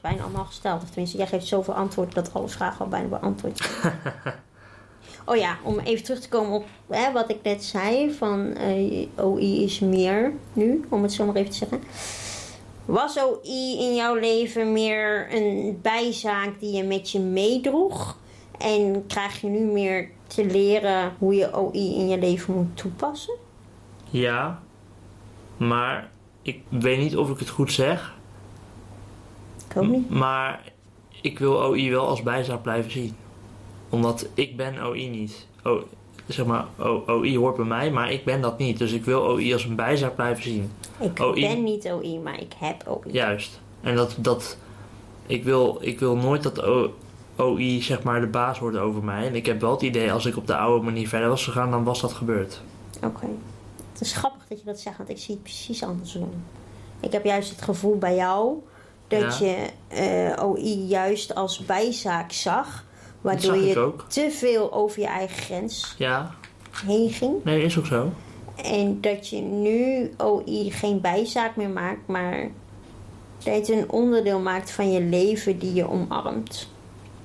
Bijna 0.00 0.22
allemaal 0.22 0.44
gesteld. 0.44 0.82
Of 0.82 0.88
tenminste, 0.88 1.16
jij 1.16 1.26
geeft 1.26 1.46
zoveel 1.46 1.74
antwoorden 1.74 2.14
dat 2.14 2.34
alle 2.34 2.48
vragen 2.48 2.80
al 2.80 2.88
bijna 2.88 3.08
beantwoord 3.08 3.58
zijn. 3.58 3.92
oh 5.24 5.36
ja, 5.36 5.56
om 5.62 5.78
even 5.78 6.04
terug 6.04 6.20
te 6.20 6.28
komen 6.28 6.52
op 6.52 6.66
hè, 6.88 7.12
wat 7.12 7.30
ik 7.30 7.42
net 7.42 7.64
zei. 7.64 8.12
Van 8.12 8.54
eh, 8.54 9.06
OI 9.16 9.62
is 9.64 9.78
meer 9.78 10.32
nu, 10.52 10.86
om 10.88 11.02
het 11.02 11.12
zo 11.12 11.26
maar 11.26 11.34
even 11.34 11.50
te 11.50 11.56
zeggen. 11.56 11.82
Was 12.84 13.18
OI 13.18 13.78
in 13.78 13.94
jouw 13.94 14.14
leven 14.14 14.72
meer 14.72 15.34
een 15.34 15.78
bijzaak 15.82 16.60
die 16.60 16.76
je 16.76 16.84
met 16.84 17.10
je 17.10 17.20
meedroeg? 17.20 18.18
En 18.58 19.04
krijg 19.06 19.40
je 19.40 19.46
nu 19.46 19.58
meer 19.58 20.10
te 20.26 20.44
leren 20.44 21.12
hoe 21.18 21.34
je 21.34 21.56
OI 21.56 21.94
in 21.94 22.08
je 22.08 22.18
leven 22.18 22.54
moet 22.54 22.76
toepassen? 22.76 23.34
ja, 24.10 24.62
maar 25.56 26.10
ik 26.42 26.62
weet 26.68 26.98
niet 26.98 27.16
of 27.16 27.30
ik 27.30 27.38
het 27.38 27.48
goed 27.48 27.72
zeg. 27.72 28.18
Maar 30.08 30.72
ik 31.22 31.38
wil 31.38 31.62
OI 31.64 31.90
wel 31.90 32.06
als 32.08 32.22
bijzaak 32.22 32.62
blijven 32.62 32.90
zien. 32.90 33.16
Omdat 33.88 34.26
ik 34.34 34.56
ben 34.56 34.86
OI 34.86 35.08
niet. 35.08 35.46
O, 35.62 35.82
zeg 36.26 36.46
maar, 36.46 36.64
O- 36.78 37.02
OI 37.06 37.38
hoort 37.38 37.56
bij 37.56 37.64
mij, 37.64 37.90
maar 37.90 38.12
ik 38.12 38.24
ben 38.24 38.40
dat 38.40 38.58
niet. 38.58 38.78
Dus 38.78 38.92
ik 38.92 39.04
wil 39.04 39.20
OI 39.22 39.52
als 39.52 39.64
een 39.64 39.74
bijzaak 39.76 40.14
blijven 40.14 40.42
zien. 40.42 40.70
Ik 41.00 41.20
OI. 41.20 41.40
ben 41.40 41.62
niet 41.64 41.90
OI, 41.90 42.18
maar 42.18 42.40
ik 42.40 42.52
heb 42.58 42.84
OI. 42.88 43.12
Juist. 43.12 43.60
En 43.80 43.96
dat, 43.96 44.14
dat 44.18 44.56
ik, 45.26 45.44
wil, 45.44 45.78
ik 45.80 45.98
wil 45.98 46.16
nooit 46.16 46.42
dat 46.42 46.62
O- 46.62 46.94
OI 47.36 47.82
zeg 47.82 48.02
maar 48.02 48.20
de 48.20 48.26
baas 48.26 48.58
wordt 48.58 48.76
over 48.76 49.04
mij. 49.04 49.26
En 49.26 49.34
ik 49.34 49.46
heb 49.46 49.60
wel 49.60 49.70
het 49.70 49.82
idee, 49.82 50.12
als 50.12 50.26
ik 50.26 50.36
op 50.36 50.46
de 50.46 50.56
oude 50.56 50.84
manier 50.84 51.08
verder 51.08 51.28
was 51.28 51.44
gegaan, 51.44 51.70
dan 51.70 51.84
was 51.84 52.00
dat 52.00 52.12
gebeurd. 52.12 52.60
Oké. 53.04 53.26
Het 53.92 54.00
is 54.00 54.12
grappig 54.12 54.46
dat 54.48 54.58
je 54.58 54.64
dat 54.64 54.80
zegt, 54.80 54.96
want 54.96 55.08
ik 55.08 55.18
zie 55.18 55.34
het 55.34 55.42
precies 55.42 55.82
andersom. 55.82 56.30
Ik 57.00 57.12
heb 57.12 57.24
juist 57.24 57.50
het 57.50 57.62
gevoel 57.62 57.98
bij 57.98 58.14
jou 58.14 58.54
dat 59.10 59.38
Ja. 59.38 59.46
je 59.46 59.66
eh, 60.36 60.44
OI 60.44 60.86
juist 60.86 61.34
als 61.34 61.58
bijzaak 61.58 62.32
zag. 62.32 62.84
Waardoor 63.20 63.54
zag 63.54 63.64
je 63.64 63.92
te 64.08 64.30
veel 64.30 64.72
over 64.72 65.00
je 65.00 65.06
eigen 65.06 65.36
grens 65.42 65.94
Ja, 65.98 66.34
heen 66.84 67.10
ging. 67.10 67.44
nee, 67.44 67.62
is 67.62 67.78
ook 67.78 67.86
zo. 67.86 68.12
En 68.64 69.00
dat 69.00 69.28
je 69.28 69.40
nu 69.40 70.10
OI 70.18 70.70
geen 70.70 71.00
bijzaak 71.00 71.56
meer 71.56 71.68
maakt, 71.68 72.06
maar 72.06 72.50
dat 73.44 73.54
het 73.54 73.68
een 73.68 73.90
onderdeel 73.90 74.38
maakt 74.40 74.70
van 74.70 74.92
je 74.92 75.00
leven 75.00 75.58
die 75.58 75.74
je 75.74 75.88
omarmt. 75.88 76.68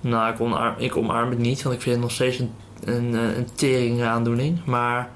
Nou, 0.01 0.33
ik 0.33 0.41
omarm, 0.41 0.73
ik 0.77 0.95
omarm 0.97 1.29
het 1.29 1.39
niet, 1.39 1.63
want 1.63 1.75
ik 1.75 1.81
vind 1.81 1.95
het 1.95 2.03
nog 2.03 2.13
steeds 2.13 2.39
een, 2.39 2.51
een, 2.83 3.15
eh, 3.15 3.37
een 3.37 3.47
tering 3.53 4.03
aandoening. 4.03 4.65
Maar 4.65 5.09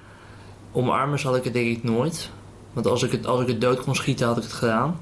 omarmen 0.72 1.20
zal 1.20 1.36
ik 1.36 1.44
het 1.44 1.54
denk 1.54 1.78
ik 1.78 1.84
nooit. 1.84 2.30
Want 2.74 2.88
als 2.88 3.04
ik 3.04 3.12
het, 3.12 3.26
als 3.26 3.42
ik 3.42 3.48
het 3.48 3.62
dood 3.62 3.84
kon 3.84 3.96
schieten, 3.96 4.28
had 4.28 4.38
ik 4.38 4.44
het 4.44 4.54
gedaan. 4.54 5.00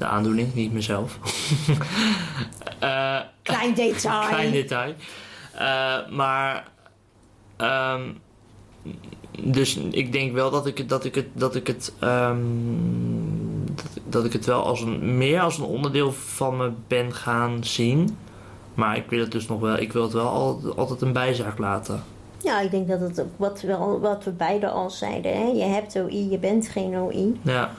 De 0.00 0.06
aandoening, 0.06 0.54
niet 0.54 0.72
mezelf. 0.72 1.18
Eh, 2.78 3.18
Klein 3.42 3.74
detail. 3.74 4.28
klein 4.28 4.52
detail. 4.52 4.94
Eh, 5.54 5.96
maar, 6.10 6.68
ehm, 7.56 8.00
dus 9.40 9.76
ik 9.76 10.12
denk 10.12 10.32
wel 10.32 10.50
dat 10.50 10.66
ik, 10.66 10.78
het- 10.78 10.88
dat 10.88 11.04
ik 11.04 11.14
het, 11.14 11.26
dat 11.32 11.54
ik 11.54 11.66
het, 11.66 11.92
ehm, 11.98 12.38
dat, 13.74 13.86
dat 14.08 14.24
ik 14.24 14.32
het 14.32 14.46
wel 14.46 14.64
als 14.64 14.80
een, 14.80 15.16
meer 15.18 15.40
als 15.40 15.58
een 15.58 15.64
onderdeel 15.64 16.12
van 16.12 16.56
me 16.56 16.70
ben 16.86 17.14
gaan 17.14 17.64
zien. 17.64 18.16
Maar 18.74 18.96
ik 18.96 19.10
wil 19.10 19.20
het 19.20 19.32
dus 19.32 19.46
nog 19.48 19.60
wel, 19.60 19.76
ik 19.78 19.92
wil 19.92 20.02
het 20.02 20.12
wel 20.12 20.28
al- 20.28 20.74
altijd 20.76 21.00
een 21.02 21.12
bijzaak 21.12 21.58
laten. 21.58 22.02
Ja, 22.42 22.60
ik 22.60 22.70
denk 22.70 22.88
dat 22.88 23.00
het 23.00 23.20
ook 23.20 23.32
wat, 23.36 23.60
wel, 23.60 24.00
wat 24.00 24.24
we 24.24 24.30
beiden 24.30 24.72
al 24.72 24.90
zeiden. 24.90 25.32
Hè? 25.36 25.44
Je 25.46 25.64
hebt 25.64 25.96
OI, 25.96 26.30
je 26.30 26.38
bent 26.38 26.68
geen 26.68 26.96
OI. 26.96 27.40
Ja, 27.42 27.70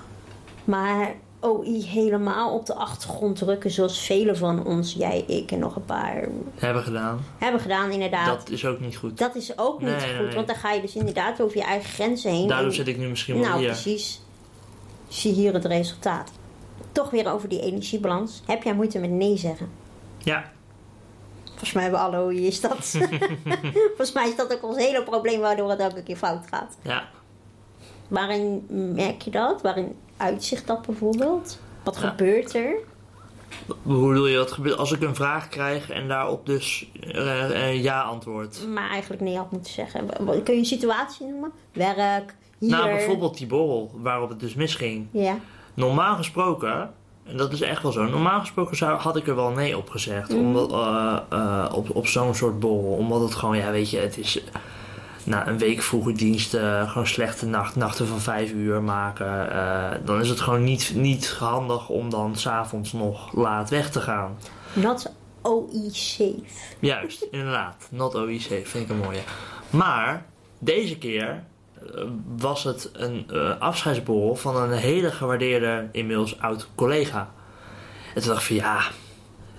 Maar 0.64 1.14
OI 1.42 1.84
helemaal 1.86 2.54
op 2.54 2.66
de 2.66 2.74
achtergrond 2.76 3.38
drukken, 3.38 3.72
zoals 3.72 4.00
velen 4.06 4.38
van 4.38 4.66
ons, 4.66 4.94
jij, 4.94 5.24
ik 5.28 5.52
en 5.52 5.60
nog 5.60 5.76
een 5.76 5.86
paar, 5.86 6.28
hebben 6.56 6.84
gedaan. 6.84 7.26
hebben 7.38 7.62
gedaan, 7.62 7.92
inderdaad. 7.92 8.26
Dat, 8.28 8.40
Dat 8.40 8.50
is 8.50 8.66
ook 8.66 8.80
niet 8.80 8.96
goed. 8.98 9.36
is 9.36 9.58
ook 9.58 9.80
niet 9.82 9.90
Nee, 9.90 10.16
goed, 10.18 10.26
nee. 10.26 10.36
want 10.36 10.48
dan 10.48 10.56
ga 10.56 10.72
je 10.72 10.82
dus 10.82 10.96
inderdaad 10.96 11.42
over 11.42 11.58
je 11.58 11.64
eigen 11.64 11.90
grenzen 11.90 12.32
heen. 12.32 12.48
Daardoor 12.48 12.68
En- 12.70 12.74
zit 12.76 12.88
ik 12.88 12.98
nu 12.98 13.08
misschien 13.08 13.36
wel 13.40 13.44
Nou, 13.44 13.58
hier. 13.60 13.68
precies. 13.68 14.22
Zie 15.08 15.34
hier 15.34 15.54
het 15.54 15.66
resultaat. 15.66 16.32
Toch 16.92 17.10
weer 17.10 17.32
over 17.32 17.50
die 17.50 17.62
energiebalans. 17.62 18.42
Heb 18.46 18.64
jij 18.64 18.74
moeite 18.74 19.00
met 19.00 19.10
nee 19.10 19.38
zeggen? 19.38 19.70
Ja, 20.18 20.52
Volgens 21.46 21.74
mij 21.74 21.84
hebben 21.84 22.02
we 22.02 22.18
alle 22.18 22.24
hoe 22.24 22.42
is 22.48 22.62
dat. 22.62 22.78
Volgens 23.88 24.12
mij 24.14 24.30
is 24.30 24.36
dat 24.36 24.54
ook 24.54 24.64
ons 24.64 24.78
hele 24.78 25.04
probleem 25.04 25.40
waardoor 25.40 25.70
het 25.70 25.80
elke 25.80 26.04
keer 26.04 26.16
fout 26.16 26.46
gaat. 26.50 26.78
ja. 26.82 27.04
Waarin 28.08 28.66
merk 28.96 29.22
je 29.22 29.32
dat? 29.32 29.62
Waarin 29.62 29.96
uitzicht 30.22 30.68
dat 30.68 30.82
bijvoorbeeld? 30.86 31.60
Wat 31.84 32.00
Ja. 32.02 32.10
gebeurt 32.10 32.56
er? 32.56 32.74
Hoe 33.84 34.08
bedoel 34.08 34.28
je 34.28 34.38
wat 34.38 34.52
gebeurt 34.52 34.78
als 34.78 34.92
ik 34.92 35.02
een 35.02 35.16
vraag 35.16 35.50
krijg 35.50 35.90
en 35.90 36.08
daarop 36.08 36.46
dus 36.46 36.90
eh, 37.02 37.68
eh, 37.70 37.84
ja 37.84 38.02
antwoord? 38.02 38.68
Maar 38.68 38.90
eigenlijk 38.90 39.22
nee 39.22 39.38
had 39.38 39.52
moeten 39.52 39.72
zeggen. 39.74 40.08
Kun 40.44 40.54
je 40.54 40.60
een 40.60 40.66
situatie 40.66 41.28
noemen? 41.28 41.52
Werk, 41.74 42.36
hier. 42.58 42.70
Nou, 42.70 42.90
bijvoorbeeld 42.90 43.38
die 43.38 43.48
borrel 43.48 43.92
waarop 43.96 44.30
het 44.30 44.40
dus 44.40 44.54
misging. 44.54 45.08
Ja. 45.12 45.36
Normaal 45.74 46.16
gesproken, 46.16 46.92
en 47.24 47.38
dat 47.38 47.52
is 47.52 47.62
echt 47.62 47.82
wel 47.82 47.92
zo, 47.92 48.04
normaal 48.04 48.40
gesproken 48.40 48.78
zou, 48.78 49.00
had 49.00 49.16
ik 49.16 49.28
er 49.28 49.36
wel 49.36 49.50
nee 49.52 49.78
op 49.78 49.90
gezegd. 49.90 50.30
Mhm. 50.30 50.40
Omdat, 50.40 50.72
eh, 50.72 51.66
op, 51.74 51.96
op 51.96 52.08
zo'n 52.08 52.36
soort 52.36 52.60
borrel. 52.60 52.92
Omdat 52.92 53.22
het 53.22 53.36
gewoon, 53.36 53.58
ja, 53.58 53.72
weet 53.72 53.90
je, 53.90 53.98
het 53.98 54.18
is. 54.18 54.44
Na 55.24 55.48
een 55.48 55.58
week 55.58 55.82
vroege 55.82 56.12
dienst, 56.12 56.54
eh, 56.54 56.90
gewoon 56.92 57.08
slechte 57.08 57.46
nacht, 57.46 57.76
nachten 57.76 58.08
van 58.08 58.20
vijf 58.20 58.52
uur 58.52 58.82
maken. 58.82 59.52
eh, 59.52 59.92
dan 60.06 60.20
is 60.22 60.30
het 60.30 60.40
gewoon 60.40 60.64
niet, 60.64 60.92
niet 60.96 61.30
handig 61.30 61.90
om 61.90 62.10
dan 62.10 62.36
s'avonds 62.36 62.94
nog 62.94 63.34
laat 63.36 63.70
weg 63.70 63.90
te 63.92 64.00
gaan. 64.02 64.38
Not 64.74 65.14
OE 65.44 65.90
safe. 65.92 66.44
Juist, 66.80 67.22
inderdaad. 67.32 67.88
Not 67.92 68.16
OIC, 68.16 68.42
vind 68.42 68.74
ik 68.76 68.90
een 68.90 68.98
mooie. 68.98 69.22
Maar 69.70 70.26
deze 70.60 70.98
keer 70.98 71.44
eh, 71.96 72.04
was 72.38 72.64
het 72.64 72.90
een 72.94 73.26
eh, 73.32 73.60
afscheidsborrel 73.60 74.36
van 74.36 74.56
een 74.56 74.72
hele 74.72 75.12
gewaardeerde, 75.12 75.88
inmiddels 75.92 76.40
oud 76.40 76.68
collega. 76.76 77.30
En 78.16 78.22
toen 78.22 78.32
dacht 78.32 78.42
ik 78.42 78.48
van 78.48 78.56
ja, 78.56 78.82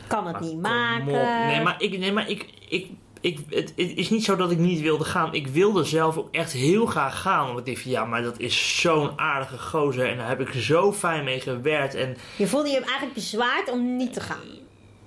Kan 0.07 0.27
het 0.27 0.33
maar 0.41 0.43
niet 0.43 0.61
maken. 0.61 1.07
op. 1.07 1.47
Nee, 1.47 1.63
maar, 1.63 1.75
ik, 1.79 1.99
nee, 1.99 2.13
maar 2.13 2.29
ik, 2.31 2.47
ik, 2.69 2.91
ik, 3.23 3.39
het, 3.49 3.73
het 3.77 3.97
is 3.97 4.11
niet 4.11 4.25
zo 4.25 4.37
dat 4.37 4.51
ik 4.51 4.59
niet 4.59 4.81
wilde 4.81 5.05
gaan. 5.05 5.35
Ik 5.35 5.47
wilde 5.47 5.85
zelf 5.85 6.17
ook 6.17 6.29
echt 6.33 6.53
heel 6.53 6.87
graag 6.87 7.21
gaan. 7.21 7.47
Want 7.47 7.59
ik 7.59 7.67
dacht 7.67 7.81
van 7.81 7.91
ja, 7.91 8.05
maar 8.05 8.23
dat 8.23 8.39
is 8.39 8.81
zo'n 8.81 9.19
aardige 9.19 9.59
gozer. 9.59 10.09
En 10.09 10.17
daar 10.17 10.29
heb 10.29 10.41
ik 10.41 10.63
zo 10.63 10.93
fijn 10.93 11.25
mee 11.25 11.41
gewerkt. 11.41 11.95
En 11.95 12.17
Je 12.37 12.47
voelde 12.47 12.69
je 12.69 12.81
eigenlijk 12.81 13.15
bezwaard 13.15 13.71
om 13.71 13.97
niet 13.97 14.13
te 14.13 14.21
gaan. 14.21 14.61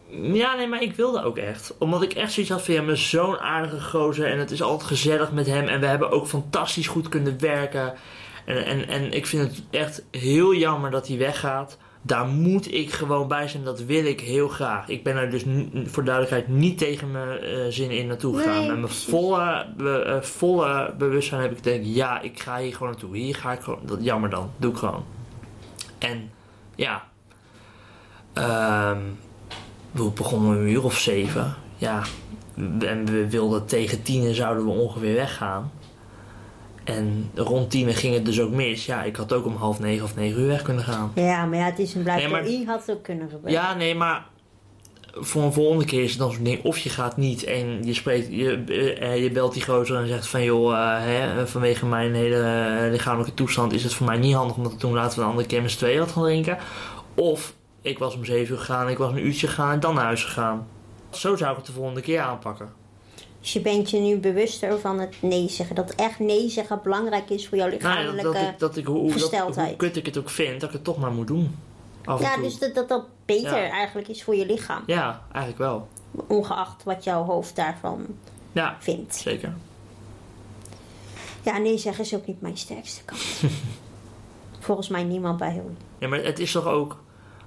Ja, 0.09 0.55
nee, 0.55 0.68
maar 0.68 0.82
ik 0.82 0.95
wilde 0.95 1.24
ook 1.24 1.38
echt. 1.38 1.76
Omdat 1.78 2.01
ik 2.01 2.13
echt 2.13 2.34
zoiets 2.34 2.51
had 2.51 2.66
van, 2.66 2.74
ja, 2.74 2.82
maar 2.82 2.97
zo'n 2.97 3.39
aardige 3.39 3.82
gozer. 3.82 4.32
En 4.32 4.39
het 4.39 4.51
is 4.51 4.61
altijd 4.61 4.89
gezellig 4.89 5.32
met 5.32 5.45
hem. 5.45 5.68
En 5.68 5.80
we 5.80 5.86
hebben 5.86 6.11
ook 6.11 6.28
fantastisch 6.28 6.88
goed 6.88 7.09
kunnen 7.09 7.39
werken. 7.39 7.93
En, 8.45 8.66
en, 8.66 8.88
en 8.88 9.11
ik 9.11 9.26
vind 9.26 9.41
het 9.41 9.63
echt 9.70 10.03
heel 10.11 10.53
jammer 10.53 10.91
dat 10.91 11.07
hij 11.07 11.18
weggaat. 11.18 11.78
Daar 12.08 12.26
moet 12.28 12.74
ik 12.74 12.91
gewoon 12.93 13.28
bij 13.28 13.47
zijn. 13.47 13.64
Dat 13.64 13.80
wil 13.84 14.06
ik 14.06 14.20
heel 14.22 14.47
graag. 14.47 14.88
Ik 14.88 15.03
ben 15.03 15.16
er 15.16 15.30
dus 15.30 15.43
voor 15.86 16.03
duidelijkheid 16.03 16.47
niet 16.47 16.78
tegen 16.78 17.12
mijn 17.12 17.39
eh, 17.39 17.58
zin 17.70 17.91
in 17.91 18.08
naartoe 18.08 18.38
gegaan. 18.38 18.60
Nee, 18.60 18.68
Met 18.70 18.80
mijn 18.80 18.91
volle, 18.93 19.66
be- 19.78 20.01
eh, 20.01 20.22
volle 20.22 20.93
bewustzijn 20.97 21.41
heb 21.41 21.51
ik 21.51 21.64
denk 21.64 21.86
ja, 21.86 22.22
ik 22.22 22.39
ga 22.39 22.58
hier 22.58 22.74
gewoon 22.74 22.89
naartoe. 22.91 23.18
Hier 23.18 23.36
ga 23.36 23.51
ik 23.51 23.60
gewoon. 23.62 23.80
Dat, 23.86 23.97
jammer 24.01 24.30
dan. 24.30 24.51
Doe 24.58 24.72
ik 24.72 24.78
gewoon. 24.78 25.06
En 25.97 26.30
ja. 26.76 27.03
Ehm 28.34 28.99
we 29.91 30.10
begonnen 30.12 30.49
om 30.49 30.56
een 30.58 30.70
uur 30.70 30.84
of 30.84 30.97
zeven. 30.99 31.56
Ja, 31.78 32.01
en 32.80 33.06
we 33.06 33.30
wilden 33.30 33.66
tegen 33.66 34.01
tien 34.01 34.34
zouden 34.34 34.64
we 34.66 34.72
ongeveer 34.72 35.14
weggaan. 35.14 35.72
En 36.86 37.31
rond 37.36 37.69
tien 37.69 37.93
ging 37.93 38.13
het 38.13 38.25
dus 38.25 38.41
ook 38.41 38.51
mis. 38.51 38.86
Ja, 38.86 39.03
ik 39.03 39.15
had 39.15 39.33
ook 39.33 39.45
om 39.45 39.55
half 39.55 39.79
negen 39.79 40.03
of 40.03 40.15
negen 40.15 40.41
uur 40.41 40.47
weg 40.47 40.61
kunnen 40.61 40.83
gaan. 40.83 41.11
Ja, 41.15 41.45
maar 41.45 41.57
ja, 41.57 41.65
het 41.65 41.79
is 41.79 41.93
een 41.93 42.03
blijft 42.03 42.21
Nee, 42.21 42.31
maar- 42.31 42.73
had 42.73 42.86
het 42.86 42.95
ook 42.95 43.03
kunnen 43.03 43.29
gebeuren. 43.29 43.51
Ja, 43.51 43.73
nee, 43.73 43.95
maar 43.95 44.25
voor 45.17 45.43
een 45.43 45.53
volgende 45.53 45.86
keer 45.86 46.03
is 46.03 46.09
het 46.09 46.19
dan 46.19 46.31
zo'n 46.31 46.43
ding. 46.43 46.63
Of 46.63 46.77
je 46.77 46.89
gaat 46.89 47.17
niet 47.17 47.43
en 47.43 47.83
je, 47.83 47.93
spreekt, 47.93 48.27
je, 48.29 48.63
eh, 48.99 49.23
je 49.23 49.31
belt 49.31 49.53
die 49.53 49.63
gozer 49.63 49.97
en 49.97 50.07
zegt 50.07 50.27
van... 50.27 50.43
joh, 50.43 50.73
eh, 50.73 51.03
hè, 51.03 51.47
vanwege 51.47 51.86
mijn 51.86 52.13
hele 52.13 52.41
eh, 52.41 52.91
lichamelijke 52.91 53.33
toestand 53.33 53.73
is 53.73 53.83
het 53.83 53.93
voor 53.93 54.05
mij 54.05 54.17
niet 54.17 54.36
handig... 54.36 54.55
om 54.57 54.63
dat 54.63 54.71
te 54.71 54.77
doen. 54.77 54.93
Laten 54.93 55.17
we 55.17 55.23
een 55.23 55.29
andere 55.29 55.47
keer 55.47 55.61
met 55.61 55.71
z'n 55.71 55.77
tweeën 55.77 55.99
wat 55.99 56.11
gaan 56.11 56.23
drinken. 56.23 56.57
Of 57.15 57.53
ik 57.81 57.99
was 57.99 58.15
om 58.15 58.25
zeven 58.25 58.53
uur 58.53 58.59
gegaan, 58.59 58.89
ik 58.89 58.97
was 58.97 59.11
een 59.11 59.25
uurtje 59.25 59.47
gegaan 59.47 59.71
en 59.71 59.79
dan 59.79 59.95
naar 59.95 60.03
huis 60.05 60.23
gegaan. 60.23 60.67
Zo 61.09 61.36
zou 61.36 61.51
ik 61.51 61.57
het 61.57 61.65
de 61.65 61.71
volgende 61.71 62.01
keer 62.01 62.19
aanpakken. 62.19 62.84
Dus 63.46 63.54
je 63.54 63.62
bent 63.62 63.89
je 63.89 64.00
nu 64.00 64.18
bewuster 64.18 64.80
van 64.80 65.00
het 65.00 65.16
nee 65.20 65.50
zeggen. 65.50 65.76
Dat 65.76 65.96
echt 65.96 66.20
nee 66.20 66.50
zeggen 66.50 66.80
belangrijk 66.84 67.30
is 67.30 67.48
voor 67.48 67.58
jouw 67.58 67.68
Nou 67.68 67.80
ja, 67.82 67.88
lichamelijke... 67.88 68.24
dat, 68.24 68.34
dat, 68.34 68.52
ik, 68.52 68.60
dat 68.60 68.78
ik, 68.78 68.86
hoe, 68.86 69.04
dat, 69.04 69.22
gesteldheid. 69.22 69.68
hoe 69.68 69.78
kut 69.78 69.96
ik 69.96 70.06
het 70.06 70.18
ook 70.18 70.30
vind, 70.30 70.60
dat 70.60 70.70
ik 70.70 70.76
het 70.76 70.84
toch 70.84 70.98
maar 70.98 71.12
moet 71.12 71.28
doen. 71.28 71.56
Af 72.06 72.22
en 72.22 72.26
ja, 72.26 72.38
dus 72.38 72.60
dat 72.60 72.76
dat, 72.76 72.89
dat 72.89 73.06
beter 73.26 73.64
Ja. 73.64 73.70
eigenlijk 73.70 74.08
is 74.08 74.24
voor 74.24 74.36
je 74.36 74.46
lichaam. 74.46 74.84
Ja, 74.86 75.22
eigenlijk 75.32 75.58
wel. 75.58 75.88
Ongeacht 76.28 76.84
wat 76.84 77.04
jouw 77.04 77.24
hoofd 77.24 77.56
daarvan 77.56 78.06
Ja, 78.52 78.78
vindt. 78.80 79.16
zeker. 79.16 79.54
Ja, 81.41 81.58
nee 81.58 81.78
zeggen 81.78 82.04
is 82.04 82.16
ook 82.16 82.28
niet 82.28 82.41
mijn 82.41 82.58
sterkste 82.58 83.04
kant. 83.04 83.22
Volgens 84.60 84.88
mij 84.88 85.04
niemand 85.04 85.38
bij 85.38 85.52
heel. 85.52 85.72
Ja, 85.98 86.08
maar 86.08 86.24
het 86.24 86.39
is 86.39 86.52
toch 86.52 86.66
ook... 86.66 86.98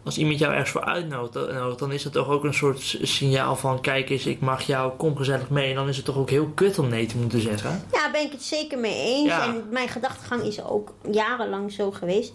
Als 0.08 0.18
iemand 0.18 0.38
jou 0.38 0.52
ergens 0.52 0.70
voor 0.70 0.84
uitnodigt, 0.84 1.78
dan 1.78 1.92
is 1.92 2.04
het 2.04 2.12
toch 2.12 2.28
ook 2.28 2.44
een 2.44 2.54
soort 2.54 2.98
signaal 3.02 3.56
van... 3.56 3.80
Kijk 3.80 4.10
eens, 4.10 4.26
ik 4.26 4.40
mag 4.40 4.62
jou, 4.62 4.92
kom 4.96 5.16
gezellig 5.16 5.50
mee. 5.50 5.68
En 5.68 5.74
dan 5.74 5.88
is 5.88 5.96
het 5.96 6.04
toch 6.04 6.16
ook 6.16 6.30
heel 6.30 6.48
kut 6.54 6.78
om 6.78 6.88
nee 6.88 7.06
te 7.06 7.16
moeten 7.16 7.40
zeggen. 7.40 7.82
Ja, 7.92 8.10
ben 8.10 8.20
ik 8.22 8.32
het 8.32 8.42
zeker 8.42 8.78
mee 8.78 8.94
eens. 9.04 9.28
Ja. 9.28 9.44
En 9.46 9.64
mijn 9.70 9.88
gedachtegang 9.88 10.42
is 10.42 10.64
ook 10.64 10.94
jarenlang 11.10 11.72
zo 11.72 11.90
geweest. 11.90 12.32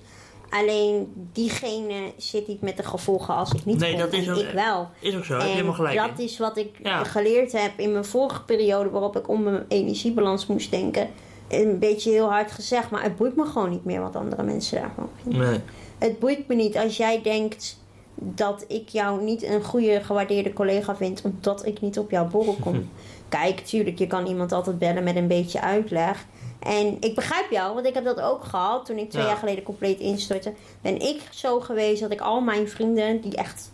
Alleen 0.50 1.14
diegene 1.32 2.12
zit 2.18 2.48
niet 2.48 2.62
met 2.62 2.78
de 2.78 2.84
gevolgen 2.84 3.36
als 3.36 3.52
ik 3.52 3.66
niet 3.66 3.80
Nee, 3.80 3.98
dat 3.98 4.14
is 4.14 4.30
ook- 4.30 4.38
ik 4.38 4.50
wel. 4.54 4.90
Is 5.00 5.16
ook 5.16 5.26
zo, 5.26 5.38
en 5.38 5.46
helemaal 5.48 5.74
gelijk 5.74 5.98
dat 5.98 6.10
in. 6.20 6.24
is 6.26 6.38
wat 6.38 6.58
ik 6.58 6.70
Ja. 6.84 7.04
geleerd 7.04 7.52
heb 7.52 7.72
in 7.78 7.92
mijn 7.92 8.06
vorige 8.06 8.44
periode 8.44 8.90
waarop 8.90 9.16
ik 9.18 9.30
om 9.30 9.44
mijn 9.44 9.66
energiebalans 9.68 10.46
moest 10.48 10.72
denken. 10.72 11.10
Een 11.48 11.80
beetje 11.80 12.12
heel 12.12 12.30
hard 12.30 12.52
gezegd, 12.52 12.90
maar 12.90 13.04
het 13.04 13.16
boeit 13.16 13.36
me 13.36 13.46
gewoon 13.46 13.70
niet 13.70 13.86
meer 13.86 14.02
wat 14.02 14.16
andere 14.16 14.44
mensen 14.44 14.82
daarvan 14.82 15.10
vinden. 15.24 15.50
Nee. 15.50 15.60
Het 16.04 16.20
boeit 16.20 16.48
me 16.48 16.56
niet 16.56 16.78
als 16.78 16.98
jij 16.98 17.22
denkt 17.22 17.80
dat 18.16 18.66
ik 18.68 18.90
jou 18.90 19.24
niet 19.24 19.44
een 19.44 19.64
goede 19.64 20.02
gewaardeerde 20.04 20.54
collega 20.54 20.96
vind 20.96 21.22
omdat 21.22 21.66
ik 21.66 21.82
niet 21.82 22.00
op 22.00 22.12
jouw 22.12 22.28
borrel 22.28 22.58
kom. 22.62 22.90
Kijk, 23.30 23.60
tuurlijk, 23.60 24.00
je 24.00 24.08
kan 24.08 24.26
iemand 24.26 24.52
altijd 24.52 24.80
bellen 24.80 25.04
met 25.04 25.16
een 25.16 25.28
beetje 25.28 25.62
uitleg. 25.62 26.26
En 26.60 26.98
ik 27.00 27.16
begrijp 27.16 27.52
jou, 27.52 27.74
want 27.74 27.86
ik 27.86 27.94
heb 27.94 28.04
dat 28.04 28.20
ook 28.22 28.44
gehad 28.44 28.86
toen 28.86 28.98
ik 28.98 29.10
twee 29.10 29.22
Ja. 29.24 29.28
jaar 29.30 29.38
geleden 29.38 29.64
compleet 29.64 30.00
instortte. 30.00 30.54
Ben 30.82 31.00
ik 31.00 31.22
zo 31.32 31.60
geweest 31.60 32.02
dat 32.02 32.12
ik 32.12 32.22
al 32.22 32.42
mijn 32.42 32.70
vrienden, 32.70 33.22
die 33.22 33.36
echt 33.36 33.72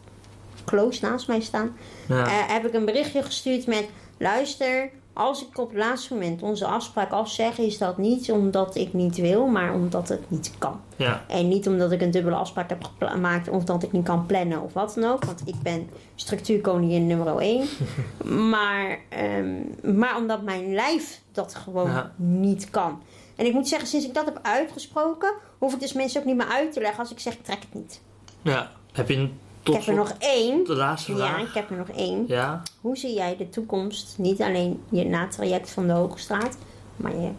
close 0.66 1.06
naast 1.06 1.28
mij 1.28 1.42
staan, 1.42 1.78
Ja. 2.08 2.26
eh, 2.26 2.54
heb 2.54 2.66
ik 2.66 2.74
een 2.74 2.86
berichtje 2.86 3.24
gestuurd 3.24 3.66
met: 3.68 3.86
luister, 4.18 4.92
als 5.20 5.46
ik 5.46 5.58
op 5.58 5.70
het 5.70 5.78
laatste 5.78 6.14
moment 6.14 6.42
onze 6.42 6.66
afspraak 6.66 7.12
afzeg, 7.12 7.58
is 7.58 7.78
dat 7.78 7.98
niet 7.98 8.32
omdat 8.32 8.76
ik 8.76 8.94
niet 8.94 9.18
wil, 9.18 9.48
maar 9.48 9.74
omdat 9.74 10.10
het 10.10 10.30
niet 10.30 10.52
kan. 10.58 10.80
ja. 10.96 11.24
En 11.28 11.48
niet 11.48 11.68
omdat 11.68 11.92
ik 11.92 12.02
een 12.02 12.12
dubbele 12.12 12.36
afspraak 12.36 12.70
heb 12.70 12.90
gemaakt 13.00 13.50
of 13.50 13.64
dat 13.64 13.84
ik 13.84 13.92
niet 13.92 14.04
kan 14.06 14.26
plannen 14.26 14.62
of 14.62 14.74
wat 14.74 14.94
dan 14.96 15.12
ook. 15.12 15.26
Want 15.26 15.42
ik 15.46 15.56
ben 15.64 15.90
structuurkoningin 16.16 17.08
nummer 17.08 17.38
1. 17.38 17.68
maar, 18.50 19.00
ehm, 19.10 19.56
maar 19.98 20.18
omdat 20.18 20.42
mijn 20.42 20.74
lijf 20.74 21.22
dat 21.32 21.56
gewoon 21.56 21.90
Ja. 21.92 22.12
niet 22.16 22.70
kan. 22.70 23.02
En 23.36 23.46
ik 23.46 23.54
moet 23.54 23.68
zeggen, 23.68 23.88
sinds 23.88 24.06
ik 24.08 24.14
dat 24.14 24.26
heb 24.26 24.40
uitgesproken, 24.42 25.34
hoef 25.58 25.74
ik 25.74 25.80
dus 25.80 25.94
mensen 25.94 26.20
ook 26.20 26.26
niet 26.28 26.38
meer 26.38 26.48
uit 26.48 26.74
te 26.74 26.80
leggen 26.82 27.00
als 27.00 27.12
ik 27.12 27.20
zeg 27.20 27.34
ik 27.34 27.44
trek 27.44 27.60
het 27.60 27.74
niet. 27.74 28.02
ja. 28.42 28.72
Heb 28.92 29.10
je 29.10 29.16
een 29.16 29.40
Ik 29.64 29.74
heb 29.74 29.88
er 29.88 29.94
nog 29.96 30.14
één. 30.20 30.64
de 30.64 30.76
laatste 30.76 31.12
Ja, 31.12 31.18
vraag? 31.18 31.42
ik 31.48 31.54
heb 31.54 31.70
er 31.70 31.78
nog 31.78 31.90
één. 31.90 32.24
Ja. 32.28 32.62
Hoe 32.82 32.98
zie 32.98 33.14
jij 33.14 33.38
de 33.38 33.50
toekomst, 33.50 34.18
niet 34.18 34.42
alleen 34.42 34.84
je 34.90 35.06
na-traject 35.06 35.72
van 35.72 35.88
de 35.88 35.94
Hoogstraat, 35.94 36.58
maar 36.96 37.16
je 37.16 37.30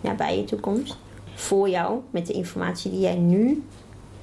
nabije 0.00 0.36
je 0.36 0.44
toekomst, 0.44 0.96
voor 1.34 1.68
jou 1.68 2.00
met 2.10 2.26
de 2.26 2.32
informatie 2.32 2.90
die 2.90 3.00
jij 3.00 3.16
nu 3.16 3.64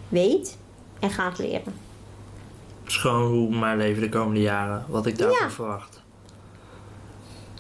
weet 0.09 0.57
en 0.99 1.09
gaat 1.09 1.37
leren? 1.37 1.73
Is 2.87 2.97
gewoon 2.97 3.27
hoe 3.31 3.55
mijn 3.55 3.77
leven 3.77 4.01
de 4.01 4.09
komende 4.09 4.41
jaren, 4.41 4.85
wat 4.87 5.05
ik 5.05 5.17
daarvan 5.17 5.47
Ja. 5.47 5.51
verwacht. 5.53 6.01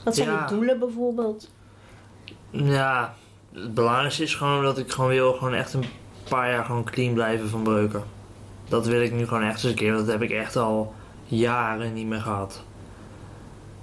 Wat 0.03 0.15
zijn 0.15 0.29
Ja. 0.29 0.47
de 0.47 0.55
doelen 0.55 0.79
bijvoorbeeld? 0.79 1.49
Ja, 2.49 3.15
het 3.53 3.73
belangrijkste 3.73 4.23
is 4.23 4.35
gewoon 4.35 4.63
dat 4.63 4.77
ik 4.77 4.91
gewoon 4.91 5.09
wil 5.09 5.33
gewoon 5.33 5.53
echt 5.53 5.73
een 5.73 5.85
paar 6.29 6.51
jaar 6.51 6.65
gewoon 6.65 6.83
clean 6.83 7.13
blijven 7.13 7.49
van 7.49 7.63
breuken. 7.63 8.03
Dat 8.67 8.85
wil 8.85 9.01
ik 9.01 9.11
nu 9.11 9.27
gewoon 9.27 9.43
echt 9.43 9.53
eens 9.53 9.63
een 9.63 9.75
keer. 9.75 9.93
Dat 9.93 10.07
heb 10.07 10.21
ik 10.21 10.31
echt 10.31 10.55
al 10.55 10.93
jaren 11.25 11.93
niet 11.93 12.07
meer 12.07 12.21
gehad. 12.21 12.63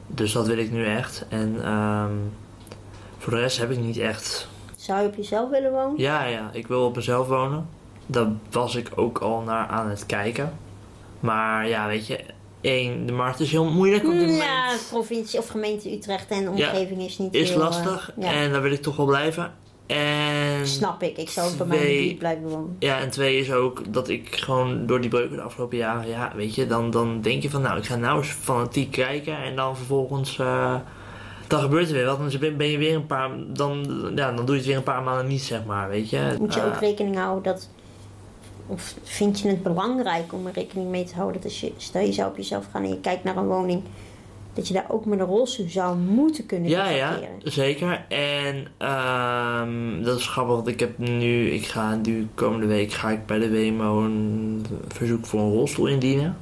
Dus 0.07 0.33
dat 0.33 0.47
wil 0.47 0.59
ik 0.59 0.71
nu 0.71 0.87
echt. 0.87 1.25
En 1.29 1.65
ehm, 1.65 2.13
voor 3.19 3.33
de 3.33 3.39
rest 3.39 3.59
heb 3.59 3.71
ik 3.71 3.79
niet 3.79 3.97
echt... 3.97 4.49
Zou 4.77 5.03
je 5.03 5.09
op 5.09 5.15
jezelf 5.15 5.51
willen 5.51 5.73
wonen? 5.73 5.95
Ja, 5.97 6.25
ja, 6.25 6.51
ik 6.53 6.67
wil 6.67 6.85
op 6.85 6.97
mezelf 6.97 7.29
wonen. 7.29 7.69
Daar 8.07 8.27
was 8.51 8.75
ik 8.75 8.91
ook 8.95 9.19
al 9.19 9.41
naar 9.41 9.67
aan 9.67 9.89
het 9.89 10.07
kijken. 10.07 10.53
Maar 11.21 11.69
ja, 11.69 11.87
weet 11.87 12.07
je... 12.07 12.21
één, 12.61 13.07
de 13.07 13.13
markt 13.13 13.41
is 13.41 13.51
heel 13.51 13.71
moeilijk 13.71 14.05
op 14.05 14.11
dit 14.11 14.21
moment. 14.21 14.43
Ja, 14.43 14.77
provincie 14.91 15.39
of 15.39 15.49
gemeente 15.49 15.93
Utrecht 15.93 16.31
en 16.31 16.45
de 16.45 16.51
omgeving 16.51 17.01
is 17.01 17.19
niet 17.19 17.35
is 17.35 17.49
heel, 17.49 17.59
eh, 17.59 17.65
lastig 17.65 18.13
ja. 18.19 18.33
en 18.33 18.53
daar 18.53 18.63
wil 18.63 18.73
ik 18.73 18.83
toch 18.83 18.97
wel 18.97 19.07
blijven. 19.07 19.53
En 19.93 20.67
Snap 20.67 21.03
ik. 21.03 21.17
Ik 21.17 21.31
zou 21.31 21.51
ook 21.51 21.57
bij 21.57 21.67
mij 21.67 21.79
buurt 21.79 22.19
blijven 22.19 22.49
wonen. 22.49 22.77
Ja, 22.79 22.99
en 22.99 23.11
twee 23.11 23.39
is 23.39 23.53
ook 23.53 23.93
dat 23.93 24.09
ik 24.09 24.37
gewoon 24.37 24.87
door 24.87 25.01
die 25.01 25.11
breuken 25.11 25.37
de 25.37 25.43
afgelopen 25.43 25.77
jaren, 25.77 26.09
ja, 26.09 26.33
weet 26.37 26.55
je, 26.55 26.67
dan, 26.67 26.91
dan 26.91 27.21
denk 27.21 27.43
je 27.43 27.51
van, 27.51 27.63
nou, 27.63 27.79
ik 27.79 27.85
ga 27.85 27.97
nou 27.97 28.19
eens 28.19 28.29
fanatiek 28.29 28.91
kijken 28.91 29.37
en 29.37 29.57
dan 29.57 29.77
vervolgens, 29.77 30.39
eh, 30.39 30.75
dan 31.47 31.61
gebeurt 31.61 31.89
er 31.89 31.95
weer 31.95 32.07
wat. 32.07 32.19
Dan 32.19 32.57
ben 32.57 32.67
je 32.69 32.79
weer 32.79 32.95
een 32.95 33.07
paar, 33.07 33.31
dan, 33.47 33.87
ja, 34.15 34.33
dan 34.33 34.47
doe 34.47 34.55
je 34.55 34.61
het 34.61 34.67
weer 34.67 34.77
een 34.77 34.83
paar 34.83 35.03
maanden 35.03 35.27
niet, 35.27 35.43
zeg 35.43 35.65
maar, 35.65 35.89
weet 35.89 36.11
je. 36.11 36.37
Moet 36.39 36.55
je 36.55 36.65
ook 36.65 36.81
rekening 36.81 37.17
houden 37.17 37.53
dat. 37.53 37.69
Of 38.67 38.95
vind 39.03 39.41
je 39.41 39.49
het 39.49 39.63
belangrijk 39.63 40.33
om 40.33 40.47
er 40.47 40.53
rekening 40.53 40.91
mee 40.91 41.05
te 41.05 41.15
houden 41.15 41.41
dat 41.41 41.51
als 41.51 41.61
je, 41.61 41.73
stel 41.77 42.03
je 42.03 42.13
zou 42.13 42.31
op 42.31 42.37
jezelf 42.37 42.67
gaan 42.73 42.83
en 42.83 42.89
je 42.89 43.01
kijkt 43.01 43.25
naar 43.25 43.37
een 43.37 43.47
woning, 43.47 43.83
dat 44.55 44.69
je 44.69 44.75
daar 44.75 44.87
ook 44.89 45.05
met 45.05 45.19
een 45.19 45.27
rolstoel 45.27 45.69
zou 45.69 45.97
moeten 45.97 46.47
kunnen 46.47 46.71
Ja, 46.71 46.89
ja, 46.89 47.19
zeker. 47.43 48.05
En 48.09 48.67
ehm, 48.77 50.03
dat 50.03 50.19
is 50.19 50.27
grappig, 50.29 50.55
want 50.55 50.67
ik 50.67 50.81
heb 50.81 50.99
nu, 50.99 51.51
ik 51.51 51.67
ga 51.67 51.95
nu 51.95 52.29
komende 52.35 52.67
week 52.67 52.93
ga 52.93 53.11
ik 53.11 53.27
bij 53.27 53.39
de 53.39 53.51
WMO 53.51 54.01
een 54.05 54.67
verzoek 54.89 55.27
voor 55.27 55.41
een 55.41 55.53
rolstoel 55.53 55.87
indienen. 55.87 56.37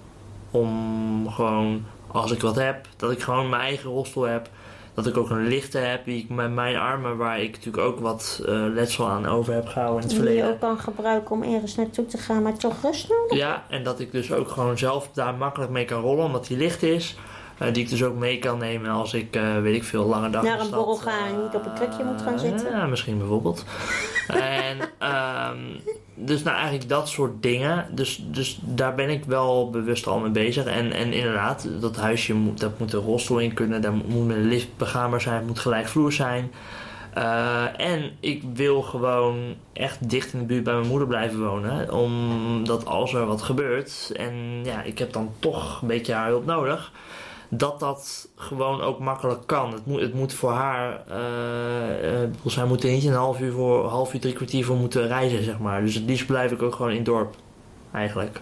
Om 0.51 1.29
gewoon, 1.29 1.85
als 2.07 2.31
ik 2.31 2.41
wat 2.41 2.57
heb, 2.57 2.87
dat 2.97 3.11
ik 3.11 3.21
gewoon 3.23 3.49
mijn 3.49 3.63
eigen 3.63 3.91
rolstoel 3.91 4.23
heb. 4.23 4.49
Dat 4.95 5.07
ik 5.07 5.17
ook 5.17 5.31
een 5.31 5.47
lichte 5.47 5.79
heb 5.79 6.05
die 6.05 6.23
ik 6.23 6.29
met 6.29 6.51
mijn 6.51 6.77
armen, 6.77 7.17
waar 7.17 7.41
ik 7.41 7.51
natuurlijk 7.51 7.85
ook 7.85 8.01
wat 8.01 8.41
eh, 8.47 8.65
letsel 8.75 9.09
aan 9.09 9.27
over 9.27 9.55
heb 9.55 9.67
gehouden 9.67 10.03
in 10.03 10.09
het 10.09 10.11
Die 10.11 10.19
je 10.19 10.25
verleden. 10.27 10.53
ook 10.53 10.61
kan 10.61 10.79
gebruiken 10.79 11.31
om 11.31 11.43
ergens 11.43 11.75
naartoe 11.77 12.07
te 12.07 12.19
gaan, 12.19 12.43
maar 12.43 12.57
toch 12.57 12.83
rust 12.83 13.09
nodig. 13.09 13.37
Ja, 13.37 13.65
en 13.69 13.85
dat 13.85 14.01
ik 14.01 14.13
dus 14.13 14.33
ook 14.33 14.49
gewoon 14.49 14.79
zelf 14.79 15.11
daar 15.13 15.35
makkelijk 15.35 15.71
mee 15.71 15.85
kan 15.85 16.01
rollen, 16.01 16.25
omdat 16.25 16.47
die 16.47 16.57
licht 16.57 16.83
is. 16.83 17.17
Eh, 17.61 17.73
die 17.73 17.83
ik 17.83 17.91
dus 17.91 18.05
ook 18.05 18.17
mee 18.17 18.39
kan 18.39 18.59
nemen 18.59 18.91
als 18.91 19.15
ik, 19.15 19.37
eh, 19.37 19.61
weet 19.61 19.75
ik 19.75 19.85
veel, 19.85 20.05
lange 20.05 20.31
dag 20.31 20.43
Naar 20.43 20.61
een 20.61 20.71
borrel 20.71 20.97
gaan 20.97 21.29
en 21.29 21.43
niet 21.43 21.55
op 21.55 21.67
een 21.67 21.73
krukje 21.73 22.05
moet 22.05 22.23
gaan 22.23 22.35
eh, 22.35 22.41
zitten. 22.41 22.71
Ja, 22.71 22.87
misschien 22.87 23.19
bijvoorbeeld. 23.19 23.65
en, 24.27 24.79
ehm, 24.99 25.59
dus 26.15 26.43
nou 26.43 26.57
eigenlijk 26.57 26.89
dat 26.89 27.09
soort 27.09 27.43
dingen. 27.43 27.87
Dus, 27.91 28.23
dus 28.27 28.61
daar 28.63 28.95
ben 28.95 29.09
ik 29.09 29.25
wel 29.25 29.71
bewust 29.71 30.07
al 30.07 30.19
mee 30.19 30.31
bezig. 30.31 30.65
En, 30.65 30.93
en 30.93 31.13
inderdaad, 31.13 31.69
dat 31.81 31.97
huisje 31.97 32.35
moet, 32.35 32.61
dat 32.61 32.79
moet 32.79 32.93
een 32.93 33.01
rolstoel 33.01 33.39
in 33.39 33.55
kunnen. 33.55 33.83
Daar 33.83 33.95
moet 33.95 34.31
een 34.31 34.49
lift 34.49 34.77
begaanbaar 34.77 35.21
zijn. 35.21 35.37
Het 35.37 35.47
moet 35.47 35.59
gelijkvloer 35.59 36.13
zijn. 36.13 36.53
En 37.77 38.11
ik 38.21 38.43
wil 38.55 38.83
gewoon 38.83 39.55
echt 39.73 40.11
dicht 40.11 40.33
in 40.33 40.39
de 40.39 40.45
buurt 40.45 40.65
bij 40.65 40.75
mijn 40.75 40.89
moeder 40.89 41.09
blijven 41.09 41.47
wonen. 41.47 41.93
Omdat 41.93 42.87
als 42.87 43.15
er 43.15 43.27
wat 43.27 43.43
gebeurt 43.43 44.13
en 44.17 44.35
ja, 44.65 44.83
ik 44.83 44.99
heb 44.99 45.13
dan 45.13 45.33
toch 45.39 45.83
een 45.83 45.89
beetje 45.89 46.13
haar 46.13 46.29
hulp 46.29 46.47
nodig. 46.47 46.93
Dat 47.53 47.81
dat 47.81 48.29
gewoon 48.37 48.81
ook 48.81 48.99
makkelijk 48.99 49.47
kan. 49.47 49.73
Het 49.73 49.87
moet, 49.87 50.01
het 50.01 50.15
moet 50.15 50.33
voor 50.35 50.51
haar. 50.53 51.03
eh, 51.09 52.15
eh, 52.15 52.23
ik 52.23 52.33
bedoel, 52.33 52.51
zij 52.51 52.65
moet 52.65 52.85
er 52.85 52.91
niet 52.91 53.05
een 53.05 53.13
half 53.13 53.41
uur 53.41 53.53
voor, 53.53 53.87
half 53.89 54.15
uur, 54.15 54.21
drie 54.21 54.33
kwartier 54.35 54.65
voor 54.65 54.77
moeten 54.77 55.07
reizen, 55.07 55.45
zeg 55.45 55.59
maar. 55.59 55.81
Dus 55.81 55.95
het 55.95 56.05
liefst 56.05 56.27
blijf 56.27 56.51
ik 56.53 56.63
ook 56.63 56.75
gewoon 56.75 56.91
in 56.91 56.97
het 56.97 57.05
dorp. 57.05 57.35
Eigenlijk. 57.93 58.41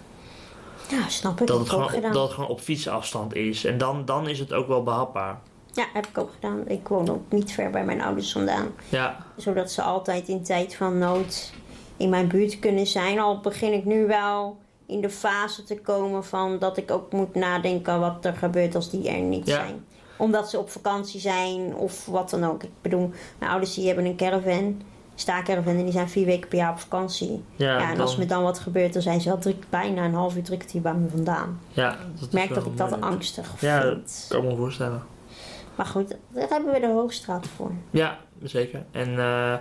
Ja, 0.91 1.09
snap 1.09 1.41
ik. 1.41 1.47
Dat 1.47 1.59
het, 1.59 1.69
gewoon, 1.69 2.13
dat 2.13 2.23
het 2.23 2.33
gewoon 2.33 2.49
op 2.51 2.61
fietsafstand 2.61 3.35
is. 3.35 3.65
En 3.65 3.79
dan, 3.79 4.05
dan 4.05 4.29
is 4.29 4.39
het 4.39 4.53
ook 4.53 4.69
wel 4.69 4.83
behapbaar. 4.83 5.39
Ja, 5.73 5.85
heb 5.93 6.07
ik 6.07 6.19
ook 6.19 6.31
gedaan. 6.35 6.69
Ik 6.69 6.89
woon 6.89 7.09
ook 7.11 7.23
niet 7.33 7.53
ver 7.53 7.71
bij 7.71 7.85
mijn 7.85 8.03
ouders 8.03 8.33
vandaan. 8.33 8.67
Ja, 8.89 9.17
Zodat 9.37 9.71
ze 9.71 9.83
altijd 9.83 10.29
in 10.29 10.43
tijd 10.43 10.75
van 10.77 10.99
nood 10.99 11.53
in 11.97 12.09
mijn 12.09 12.29
buurt 12.29 12.59
kunnen 12.59 12.87
zijn. 12.87 13.19
Al 13.19 13.41
begin 13.41 13.73
ik 13.73 13.85
nu 13.85 14.07
wel 14.07 14.59
in 14.89 15.01
de 15.01 15.11
fase 15.11 15.65
te 15.65 15.81
komen 15.81 16.25
van 16.25 16.59
dat 16.59 16.77
ik 16.77 16.91
ook 16.91 17.13
moet 17.13 17.35
nadenken 17.35 18.01
wat 18.01 18.25
er 18.25 18.35
gebeurt 18.35 18.75
als 18.75 18.91
die 18.91 19.09
er 19.09 19.21
niet 19.21 19.47
Ja. 19.47 19.55
zijn. 19.55 19.85
Omdat 20.17 20.51
ze 20.51 20.59
op 20.59 20.71
vakantie 20.71 21.21
zijn 21.21 21.75
of 21.75 22.07
wat 22.07 22.31
dan 22.31 22.45
ook. 22.45 22.63
Ik 22.63 22.71
bedoel, 22.83 23.11
mijn 23.39 23.51
ouders 23.51 23.75
die 23.75 23.87
hebben 23.87 24.05
een 24.05 24.17
caravan, 24.17 24.83
staakerven 25.15 25.77
en 25.77 25.83
die 25.85 25.93
zijn 25.93 26.09
vier 26.09 26.27
weken 26.27 26.49
per 26.49 26.59
jaar 26.59 26.71
op 26.73 26.79
vakantie. 26.79 27.45
ja, 27.57 27.67
Ja, 27.79 27.81
en 27.83 27.89
dan- 27.97 28.01
als 28.01 28.17
me 28.17 28.27
dan 28.27 28.43
wat 28.43 28.59
gebeurt, 28.59 28.93
dan 28.93 29.03
zijn 29.03 29.21
ze 29.21 29.29
wel 29.29 29.39
drie, 29.39 29.59
bijna 29.69 30.05
een 30.05 30.15
half 30.15 30.37
uur 30.37 30.43
drie 30.43 30.59
kwartier 30.59 30.81
bij 30.81 30.95
me 30.95 31.09
vandaan. 31.09 31.61
ja, 31.73 31.97
dat 32.15 32.25
Ik 32.27 32.33
merk 32.33 32.55
dat 32.55 32.67
ik 32.67 32.77
dat 32.77 32.89
moeilijk. 32.91 33.13
angstig 33.13 33.61
Ja, 33.61 33.81
vind. 33.83 34.27
kan 34.29 34.43
ik 34.43 34.49
me 34.51 34.57
voorstellen. 34.57 35.03
Maar 35.75 35.87
goed, 35.87 36.17
daar 36.29 36.49
hebben 36.49 36.73
we 36.73 36.81
de 36.81 36.87
Hoogstraat 36.87 37.47
voor. 37.57 37.71
Ja, 37.91 38.19
zeker. 38.43 38.85
En 38.91 39.19
eh, 39.19 39.55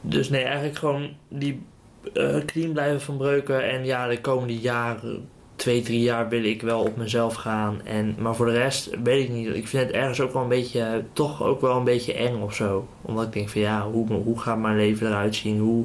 dus 0.00 0.28
nee, 0.30 0.42
eigenlijk 0.44 0.76
gewoon 0.76 1.10
die 1.28 1.66
eh, 2.14 2.36
clean 2.46 2.72
blijven 2.72 3.00
van 3.00 3.16
breuken. 3.16 3.70
En 3.70 3.84
ja, 3.84 4.06
de 4.08 4.20
komende 4.20 4.58
jaren, 4.58 5.28
twee, 5.56 5.82
drie 5.82 6.00
jaar 6.00 6.28
wil 6.28 6.44
ik 6.44 6.62
wel 6.62 6.80
op 6.80 6.96
mezelf 6.96 7.34
gaan. 7.34 7.80
En, 7.84 8.14
maar 8.18 8.34
voor 8.34 8.46
de 8.46 8.52
rest 8.52 8.90
weet 9.02 9.24
ik 9.28 9.34
niet. 9.34 9.54
Ik 9.54 9.68
vind 9.68 9.86
het 9.86 9.92
ergens 9.94 10.20
ook 10.20 10.32
wel 10.32 10.42
een 10.42 10.48
beetje, 10.48 11.04
toch 11.12 11.42
ook 11.42 11.60
wel 11.60 11.76
een 11.76 11.84
beetje 11.84 12.14
eng 12.14 12.42
of 12.42 12.54
zo. 12.54 12.86
Omdat 13.02 13.24
ik 13.26 13.32
denk 13.32 13.48
van 13.48 13.60
ja, 13.60 13.90
hoe, 13.90 14.12
hoe 14.12 14.40
gaat 14.40 14.58
mijn 14.58 14.76
leven 14.76 15.06
eruit 15.06 15.34
zien? 15.34 15.58
Hoe, 15.58 15.84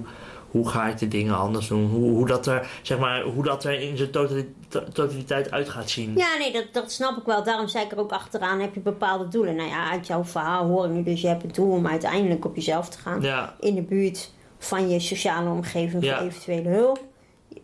hoe 0.52 0.70
ga 0.70 0.88
ik 0.88 0.98
de 0.98 1.08
dingen 1.08 1.38
anders 1.38 1.68
doen? 1.68 1.90
Hoe, 1.90 2.10
hoe, 2.12 2.28
dat, 2.28 2.46
er, 2.46 2.68
zeg 2.82 3.00
maar, 3.00 3.22
hoe 3.24 3.44
dat 3.44 3.64
er 3.64 3.80
in 3.82 3.98
zijn 3.98 4.10
totali- 4.12 4.54
to- 4.68 4.84
totaliteit 4.94 5.52
uit 5.52 5.70
gaat 5.70 5.90
zien. 5.90 6.14
Ja, 6.16 6.38
nee, 6.38 6.52
dat, 6.54 6.66
dat 6.72 6.92
snap 6.92 7.18
ik 7.18 7.26
wel. 7.26 7.44
Daarom 7.44 7.68
zei 7.68 7.86
ik 7.86 7.92
er 7.92 8.00
ook 8.00 8.12
achteraan, 8.12 8.60
heb 8.60 8.74
je 8.74 8.80
bepaalde 8.80 9.28
doelen. 9.28 9.56
Nou 9.56 9.70
ja, 9.70 9.90
uit 9.92 10.08
jouw 10.08 10.24
verhaal 10.24 10.66
hoor 10.66 10.86
ik 10.86 10.92
nu 10.92 11.04
dus, 11.04 11.22
je 11.22 11.28
hebt 11.28 11.42
het 11.42 11.56
doel 11.56 11.72
om 11.72 11.88
uiteindelijk 11.88 12.46
op 12.46 12.56
jezelf 12.56 12.90
te 12.90 12.98
gaan. 12.98 13.22
Ja, 13.22 13.56
In 13.60 13.76
de 13.76 13.82
buurt 13.82 14.32
van 14.58 14.90
je 14.90 15.00
sociale 15.00 15.50
omgeving 15.50 16.04
Ja. 16.04 16.18
voor 16.18 16.28
eventuele 16.28 16.70
hulp. 16.70 17.00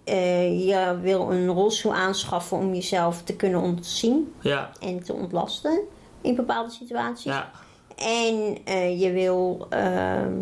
Eh, 0.04 0.68
je 0.68 0.98
wil 1.02 1.32
een 1.32 1.48
rolstoel 1.48 1.94
aanschaffen 1.94 2.58
om 2.58 2.74
jezelf 2.74 3.22
te 3.24 3.36
kunnen 3.36 3.62
ontzien 3.62 4.34
ja, 4.42 4.70
en 4.82 5.04
te 5.04 5.14
ontlasten 5.14 5.80
in 6.22 6.36
bepaalde 6.36 6.72
situaties. 6.72 7.24
ja. 7.24 7.52
En 7.98 8.58
eh, 8.66 9.02
je 9.02 9.12
wil, 9.12 9.68
ehm, 9.70 10.34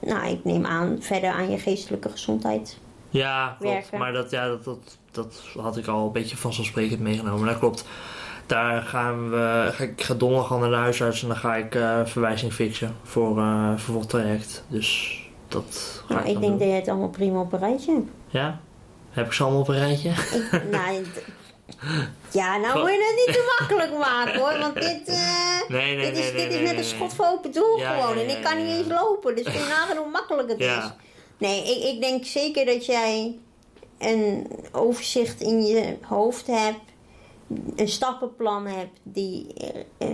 nou, 0.00 0.26
ik 0.28 0.44
neem 0.44 0.66
aan, 0.66 0.96
verder 1.00 1.30
aan 1.30 1.50
je 1.50 1.58
geestelijke 1.58 2.08
gezondheid. 2.08 2.78
Ja, 3.10 3.56
klopt. 3.58 3.74
werken. 3.74 3.98
Maar 3.98 4.12
dat, 4.12 4.30
ja, 4.30 4.48
dat, 4.48 4.64
dat, 4.64 4.98
dat 5.10 5.42
had 5.58 5.76
ik 5.76 5.86
al 5.86 6.06
een 6.06 6.12
beetje 6.12 6.36
vanzelfsprekend 6.36 7.00
meegenomen. 7.00 7.46
Dat 7.46 7.58
klopt. 7.58 7.84
Daar 8.46 8.82
gaan 8.82 9.30
we, 9.30 9.68
ga 9.72 9.84
ik 9.84 10.02
ga 10.02 10.14
donderdag 10.14 10.52
al 10.52 10.58
naar 10.58 10.70
de 10.70 10.76
huisarts 10.76 11.22
en 11.22 11.28
dan 11.28 11.36
ga 11.36 11.56
ik 11.56 11.74
eh, 11.74 12.00
verwijzing 12.04 12.52
fixen 12.52 12.96
voor 13.02 13.38
eh 13.38 13.72
vervolgtraject. 13.76 14.64
Dus 14.68 15.20
dat 15.48 16.02
Nou, 16.08 16.20
ik 16.20 16.26
ik 16.26 16.32
denk 16.40 16.42
doen. 16.42 16.58
dat 16.58 16.68
je 16.68 16.74
het 16.74 16.88
allemaal 16.88 17.08
prima 17.08 17.40
op 17.40 17.52
een 17.52 17.58
rijtje 17.58 17.92
hebt. 17.94 18.06
Ja? 18.28 18.60
Heb 19.10 19.26
ik 19.26 19.32
ze 19.32 19.42
allemaal 19.42 19.60
op 19.60 19.68
een 19.68 19.78
rijtje? 19.78 20.08
Ik, 20.10 20.50
nou, 20.70 21.04
ja, 22.32 22.56
nou 22.56 22.78
moet 22.80 22.90
je 22.90 23.14
het 23.16 23.26
niet 23.26 23.34
te 23.36 23.56
makkelijk 23.58 23.98
maken 23.98 24.40
hoor. 24.40 24.58
Want 24.58 24.74
dit, 24.74 25.08
eh, 25.08 25.60
Nee, 25.68 25.96
nee, 25.96 26.10
dit 26.12 26.18
is, 26.24 26.32
nee, 26.32 26.48
dit 26.48 26.52
is 26.60 26.68
net 26.70 26.78
een 26.78 26.84
schot 26.84 27.14
voor 27.14 27.26
open 27.26 27.52
doel 27.52 27.78
Ja, 27.78 27.92
gewoon. 28.00 28.18
en 28.18 28.28
ik 28.28 28.42
kan 28.42 28.56
niet 28.66 28.76
eens 28.76 28.86
lopen. 28.88 29.34
Dus 29.36 29.44
kun 29.44 29.52
je 29.52 29.58
nagaan 29.68 29.96
hoe 29.96 30.10
makkelijk 30.10 30.48
het 30.48 30.58
Ja. 30.58 30.78
is. 30.84 30.90
Nee, 31.38 31.60
ik, 31.76 31.94
ik 31.94 32.00
denk 32.00 32.24
zeker 32.24 32.64
dat 32.66 32.86
jij 32.86 33.38
een 33.98 34.46
overzicht 34.72 35.40
in 35.40 35.66
je 35.66 35.96
hoofd 36.02 36.46
hebt. 36.46 36.78
Een 37.76 37.88
stappenplan 37.88 38.66
hebt 38.66 38.98
die 39.02 39.46
eh, 39.98 40.08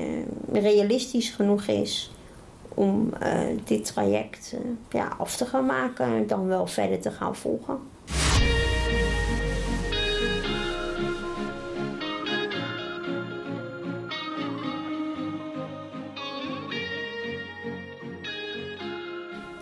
realistisch 0.52 1.30
genoeg 1.30 1.66
is 1.66 2.10
om 2.74 3.12
eh, 3.20 3.38
dit 3.64 3.84
traject 3.84 4.54
eh, 4.54 4.60
ja, 4.90 5.14
af 5.18 5.36
te 5.36 5.46
gaan 5.46 5.66
maken 5.66 6.06
en 6.06 6.26
dan 6.26 6.46
wel 6.46 6.66
verder 6.66 7.00
te 7.00 7.10
gaan 7.10 7.36
volgen. 7.36 7.78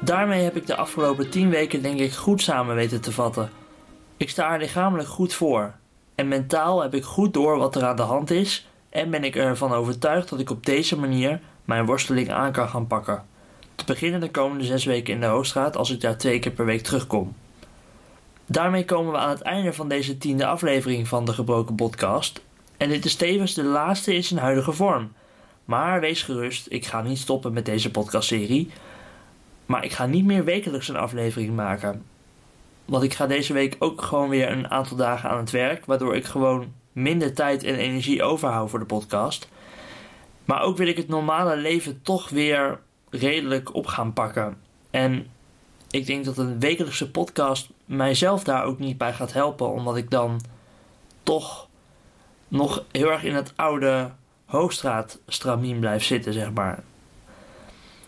Daarmee 0.00 0.42
heb 0.42 0.56
ik 0.56 0.66
de 0.66 0.76
afgelopen 0.76 1.30
10 1.30 1.50
weken 1.50 1.82
denk 1.82 1.98
ik 1.98 2.12
goed 2.12 2.42
samen 2.42 2.74
weten 2.74 3.00
te 3.00 3.12
vatten. 3.12 3.50
Ik 4.16 4.30
sta 4.30 4.52
er 4.52 4.58
lichamelijk 4.58 5.08
goed 5.08 5.34
voor. 5.34 5.74
En 6.14 6.28
mentaal 6.28 6.82
heb 6.82 6.94
ik 6.94 7.04
goed 7.04 7.34
door 7.34 7.58
wat 7.58 7.76
er 7.76 7.84
aan 7.84 7.96
de 7.96 8.02
hand 8.02 8.30
is. 8.30 8.68
En 8.88 9.10
ben 9.10 9.24
ik 9.24 9.36
ervan 9.36 9.72
overtuigd 9.72 10.28
dat 10.28 10.40
ik 10.40 10.50
op 10.50 10.66
deze 10.66 10.98
manier 10.98 11.40
mijn 11.70 11.86
worsteling 11.86 12.30
aan 12.30 12.52
kan 12.52 12.68
gaan 12.68 12.86
pakken. 12.86 13.24
Te 13.74 13.84
beginnen 13.84 14.20
de 14.20 14.30
komende 14.30 14.64
6 14.64 14.84
weken 14.84 15.14
in 15.14 15.20
de 15.20 15.26
Hoogstraat 15.26 15.76
als 15.76 15.90
ik 15.90 16.00
daar 16.00 16.16
twee 16.16 16.38
keer 16.38 16.52
per 16.52 16.64
week 16.64 16.82
terugkom. 16.82 17.34
Daarmee 18.46 18.84
komen 18.84 19.12
we 19.12 19.18
aan 19.18 19.28
het 19.28 19.40
einde 19.40 19.72
van 19.72 19.88
deze 19.88 20.18
tiende 20.18 20.46
aflevering 20.46 21.08
van 21.08 21.24
de 21.24 21.32
Gebroken 21.32 21.74
Podcast. 21.74 22.42
En 22.76 22.88
dit 22.88 23.04
is 23.04 23.14
tevens 23.14 23.54
de 23.54 23.62
laatste 23.62 24.14
in 24.14 24.24
zijn 24.24 24.40
huidige 24.40 24.72
vorm. 24.72 25.12
Maar 25.64 26.00
wees 26.00 26.22
gerust, 26.22 26.66
ik 26.68 26.86
ga 26.86 27.02
niet 27.02 27.18
stoppen 27.18 27.52
met 27.52 27.64
deze 27.64 27.90
podcastserie. 27.90 28.70
Maar 29.66 29.84
ik 29.84 29.92
ga 29.92 30.06
niet 30.06 30.24
meer 30.24 30.44
wekelijks 30.44 30.88
een 30.88 30.96
aflevering 30.96 31.56
maken. 31.56 32.04
Want 32.84 33.02
ik 33.02 33.14
ga 33.14 33.26
deze 33.26 33.52
week 33.52 33.76
ook 33.78 34.02
gewoon 34.02 34.28
weer 34.28 34.50
een 34.50 34.70
aantal 34.70 34.96
dagen 34.96 35.30
aan 35.30 35.38
het 35.38 35.50
werk. 35.50 35.84
Waardoor 35.84 36.16
ik 36.16 36.24
gewoon 36.24 36.72
minder 36.92 37.34
tijd 37.34 37.62
en 37.62 37.74
energie 37.74 38.22
overhoud 38.22 38.70
voor 38.70 38.78
de 38.78 38.84
podcast. 38.84 39.48
Maar 40.50 40.62
ook 40.62 40.76
wil 40.76 40.86
ik 40.86 40.96
het 40.96 41.08
normale 41.08 41.56
leven 41.56 42.02
toch 42.02 42.28
weer 42.28 42.80
redelijk 43.10 43.74
op 43.74 43.86
gaan 43.86 44.12
pakken. 44.12 44.56
En 44.90 45.26
ik 45.90 46.06
denk 46.06 46.24
dat 46.24 46.38
een 46.38 46.60
wekelijkse 46.60 47.10
podcast 47.10 47.70
mijzelf 47.84 48.44
daar 48.44 48.64
ook 48.64 48.78
niet 48.78 48.98
bij 48.98 49.12
gaat 49.12 49.32
helpen. 49.32 49.70
Omdat 49.70 49.96
ik 49.96 50.10
dan 50.10 50.40
toch 51.22 51.68
nog 52.48 52.84
heel 52.90 53.10
erg 53.10 53.24
in 53.24 53.34
het 53.34 53.52
oude 53.56 54.10
Hoogstraat 54.44 55.20
stramien 55.26 55.78
blijf 55.78 56.04
zitten, 56.04 56.32
zeg 56.32 56.52
maar. 56.52 56.82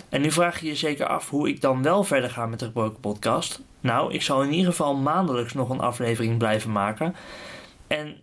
En 0.08 0.20
nu 0.20 0.30
vraag 0.30 0.60
je 0.60 0.66
je 0.66 0.76
zeker 0.76 1.06
af 1.06 1.30
hoe 1.30 1.48
ik 1.48 1.60
dan 1.60 1.82
wel 1.82 2.04
verder 2.04 2.30
ga 2.30 2.46
met 2.46 2.58
de 2.58 2.64
gebroken 2.64 3.00
podcast. 3.00 3.60
Nou, 3.80 4.12
ik 4.12 4.22
zal 4.22 4.42
in 4.42 4.52
ieder 4.52 4.70
geval 4.70 4.96
maandelijks 4.96 5.52
nog 5.52 5.68
een 5.68 5.80
aflevering 5.80 6.38
blijven 6.38 6.72
maken. 6.72 7.14
En 7.86 8.20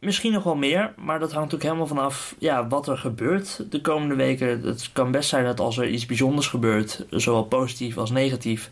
misschien 0.00 0.32
nog 0.32 0.42
wel 0.42 0.56
meer, 0.56 0.94
maar 0.96 1.18
dat 1.18 1.32
hangt 1.32 1.54
ook 1.54 1.62
helemaal 1.62 1.86
vanaf 1.86 2.34
ja, 2.38 2.66
wat 2.66 2.88
er 2.88 2.98
gebeurt 2.98 3.70
de 3.70 3.80
komende 3.80 4.14
weken. 4.14 4.62
Het 4.62 4.90
kan 4.92 5.10
best 5.10 5.28
zijn 5.28 5.44
dat 5.44 5.60
als 5.60 5.78
er 5.78 5.88
iets 5.88 6.06
bijzonders 6.06 6.46
gebeurt, 6.48 7.06
zowel 7.10 7.44
positief 7.44 7.96
als 7.96 8.10
negatief, 8.10 8.70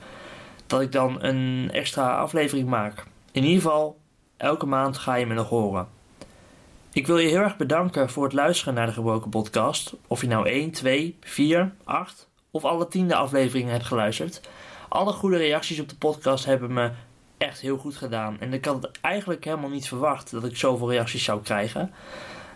dat 0.67 0.81
ik 0.81 0.93
dan 0.93 1.23
een 1.23 1.71
extra 1.73 2.17
aflevering 2.17 2.69
maak. 2.69 3.05
In 3.33 3.45
ieder 3.45 3.63
geval, 3.63 3.99
elke 4.37 4.67
maand 4.67 4.99
ga 4.99 5.15
je 5.15 5.27
me 5.27 5.35
nog 5.35 5.49
horen. 5.49 5.89
Ik 6.93 7.07
wil 7.07 7.19
je 7.19 7.29
heel 7.29 7.41
erg 7.41 7.57
bedanken 7.57 8.11
voor 8.11 8.25
het 8.25 8.33
luisteren 8.33 8.75
naar 8.75 8.87
de 8.87 8.93
Gebroken 8.93 9.31
Podcast. 9.31 9.95
Of 10.07 10.21
je 10.21 10.27
nou 10.27 10.49
1, 10.49 10.71
2, 10.71 11.17
4, 11.21 11.73
8 11.85 12.29
of 12.51 12.65
alle 12.65 12.89
tiende 12.89 13.15
afleveringen 13.15 13.73
hebt 13.73 13.87
geluisterd. 13.87 14.41
Alle 14.89 15.13
goede 15.13 15.37
reacties 15.37 15.81
op 15.81 15.89
de 15.89 15.97
podcast 15.97 16.45
hebben 16.45 16.73
me 16.73 16.91
echt 17.39 17.61
heel 17.61 17.77
goed 17.77 17.97
gedaan. 17.97 18.37
En 18.41 18.53
ik 18.53 18.65
had 18.65 18.83
het 18.83 18.99
eigenlijk 19.01 19.45
helemaal 19.45 19.71
niet 19.71 19.89
verwacht 19.89 20.31
dat 20.31 20.45
ik 20.45 20.57
zoveel 20.57 20.91
reacties 20.91 21.25
zou 21.25 21.43
krijgen. 21.43 21.93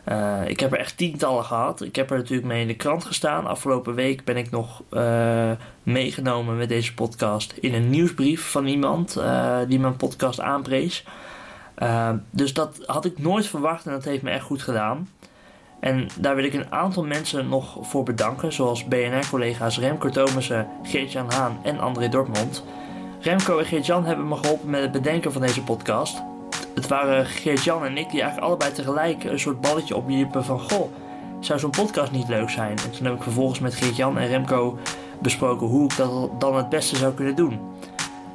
Uh, 0.08 0.40
ik 0.46 0.60
heb 0.60 0.72
er 0.72 0.78
echt 0.78 0.96
tientallen 0.96 1.44
gehad. 1.44 1.80
Ik 1.80 1.96
heb 1.96 2.10
er 2.10 2.16
natuurlijk 2.16 2.48
mee 2.48 2.60
in 2.60 2.66
de 2.66 2.74
krant 2.74 3.04
gestaan. 3.04 3.46
Afgelopen 3.46 3.94
week 3.94 4.24
ben 4.24 4.36
ik 4.36 4.50
nog 4.50 4.82
uh, 4.90 5.50
meegenomen 5.82 6.56
met 6.56 6.68
deze 6.68 6.94
podcast 6.94 7.52
in 7.60 7.74
een 7.74 7.90
nieuwsbrief 7.90 8.50
van 8.50 8.66
iemand 8.66 9.16
uh, 9.18 9.58
die 9.68 9.80
mijn 9.80 9.96
podcast 9.96 10.40
aanprees. 10.40 11.04
dus 12.30 12.54
dat 12.54 12.78
had 12.86 13.04
ik 13.04 13.18
nooit 13.18 13.46
verwacht 13.46 13.86
en 13.86 13.92
dat 13.92 14.04
heeft 14.04 14.22
me 14.22 14.30
echt 14.30 14.44
goed 14.44 14.62
gedaan. 14.62 15.08
En 15.82 16.08
daar 16.20 16.34
wil 16.34 16.44
ik 16.44 16.54
een 16.54 16.72
aantal 16.72 17.04
mensen 17.04 17.48
nog 17.48 17.78
voor 17.80 18.02
bedanken, 18.02 18.52
zoals 18.52 18.84
BNR-collega's 18.84 19.78
Remco 19.78 20.08
Thomassen, 20.08 20.68
Geert-Jan 20.82 21.32
Haan 21.32 21.58
en 21.62 21.78
André 21.78 22.08
Dortmund. 22.08 22.64
Remco 23.22 23.58
en 23.58 23.66
Geert-Jan 23.66 24.04
hebben 24.04 24.28
me 24.28 24.36
geholpen 24.36 24.70
met 24.70 24.80
het 24.80 24.92
bedenken 24.92 25.32
van 25.32 25.40
deze 25.40 25.62
podcast. 25.62 26.22
Het 26.74 26.88
waren 26.88 27.26
Geert-Jan 27.26 27.84
en 27.84 27.96
ik 27.96 28.10
die 28.10 28.20
eigenlijk 28.20 28.50
allebei 28.50 28.72
tegelijk 28.72 29.24
een 29.24 29.38
soort 29.38 29.60
balletje 29.60 29.96
opwierpen 29.96 30.44
van... 30.44 30.60
Goh, 30.60 30.92
zou 31.40 31.58
zo'n 31.58 31.70
podcast 31.70 32.12
niet 32.12 32.28
leuk 32.28 32.50
zijn? 32.50 32.78
En 32.78 32.90
toen 32.90 33.04
heb 33.04 33.14
ik 33.14 33.22
vervolgens 33.22 33.58
met 33.58 33.74
Geert-Jan 33.74 34.18
en 34.18 34.28
Remco 34.28 34.78
besproken 35.18 35.66
hoe 35.66 35.84
ik 35.84 35.96
dat 35.96 36.40
dan 36.40 36.56
het 36.56 36.68
beste 36.68 36.96
zou 36.96 37.14
kunnen 37.14 37.34
doen. 37.34 37.60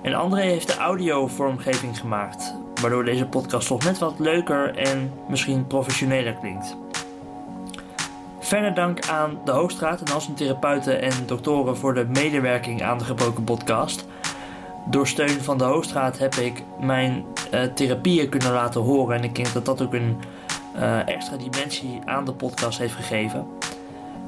En 0.02 0.14
André 0.14 0.42
heeft 0.42 0.68
de 0.68 0.78
audio-vormgeving 0.78 2.00
gemaakt, 2.00 2.56
waardoor 2.82 3.06
deze 3.06 3.26
podcast 3.26 3.68
toch 3.68 3.84
net 3.84 3.98
wat 3.98 4.20
leuker 4.20 4.78
en 4.78 5.12
misschien 5.28 5.68
professioneler 5.68 6.34
klinkt. 6.34 6.78
Verder 8.40 8.74
dank 8.74 9.08
aan 9.08 9.40
de 9.46 9.52
Hoogstraat 9.52 10.02
en 10.02 10.14
al 10.14 10.22
zijn 10.22 10.36
therapeuten 10.36 11.02
en 11.02 11.14
doktoren 11.26 11.78
voor 11.78 11.94
de 11.94 12.06
medewerking 12.06 12.84
aan 12.84 12.98
de 12.98 13.04
gebroken 13.04 13.44
podcast 13.44 14.06
door 14.90 15.08
steun 15.08 15.42
van 15.42 15.58
de 15.58 15.64
Hoogstraat 15.64 16.18
heb 16.18 16.36
ik 16.36 16.64
mijn 16.80 17.26
uh, 17.54 17.64
therapieën 17.64 18.30
kunnen 18.30 18.52
laten 18.52 18.82
horen. 18.82 19.16
En 19.18 19.24
ik 19.24 19.36
denk 19.36 19.54
dat 19.54 19.66
dat 19.66 19.82
ook 19.82 19.94
een 19.94 20.18
uh, 20.76 21.08
extra 21.08 21.38
dimensie 21.38 22.00
aan 22.06 22.26
de 22.26 22.34
podcast 22.34 22.78
heeft 22.78 22.94
gegeven. 22.94 23.48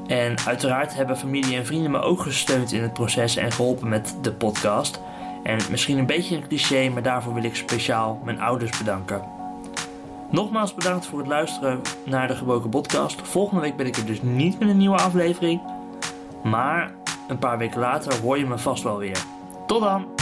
En 0.08 0.36
uiteraard 0.46 0.96
hebben 0.96 1.18
familie 1.18 1.56
en 1.56 1.66
vrienden 1.66 1.92
me 1.92 2.02
ook 2.02 2.22
gesteund 2.22 2.72
in 2.72 2.82
het 2.82 2.94
proces 2.94 3.36
en 3.36 3.52
geholpen 3.52 3.90
met 3.90 4.18
de 4.22 4.32
podcast. 4.32 5.02
En 5.44 5.60
misschien 5.70 5.98
een 5.98 6.06
beetje 6.06 6.36
een 6.36 6.48
cliché, 6.48 6.90
maar 6.90 7.04
daarvoor 7.04 7.34
wil 7.34 7.44
ik 7.44 7.56
speciaal 7.56 8.20
mijn 8.24 8.42
ouders 8.42 8.78
bedanken. 8.78 9.22
Nogmaals 10.32 10.74
bedankt 10.74 11.06
voor 11.06 11.20
het 11.20 11.28
luisteren 11.28 11.82
naar 12.06 12.28
de 12.28 12.36
Gebroken 12.36 12.70
Podcast. 12.70 13.22
Volgende 13.22 13.62
week 13.62 13.76
ben 13.76 13.86
ik 13.86 13.96
er 13.96 14.06
dus 14.06 14.22
niet 14.22 14.60
met 14.60 14.70
een 14.70 14.78
nieuwe 14.78 14.98
aflevering. 14.98 15.62
Maar 16.44 16.92
een 17.28 17.40
paar 17.40 17.58
weken 17.58 17.80
later 17.80 18.22
hoor 18.22 18.38
je 18.38 18.46
me 18.46 18.58
vast 18.58 18.84
wel 18.84 18.98
weer. 18.98 19.18
Tot 19.68 19.82
dan! 19.82 20.19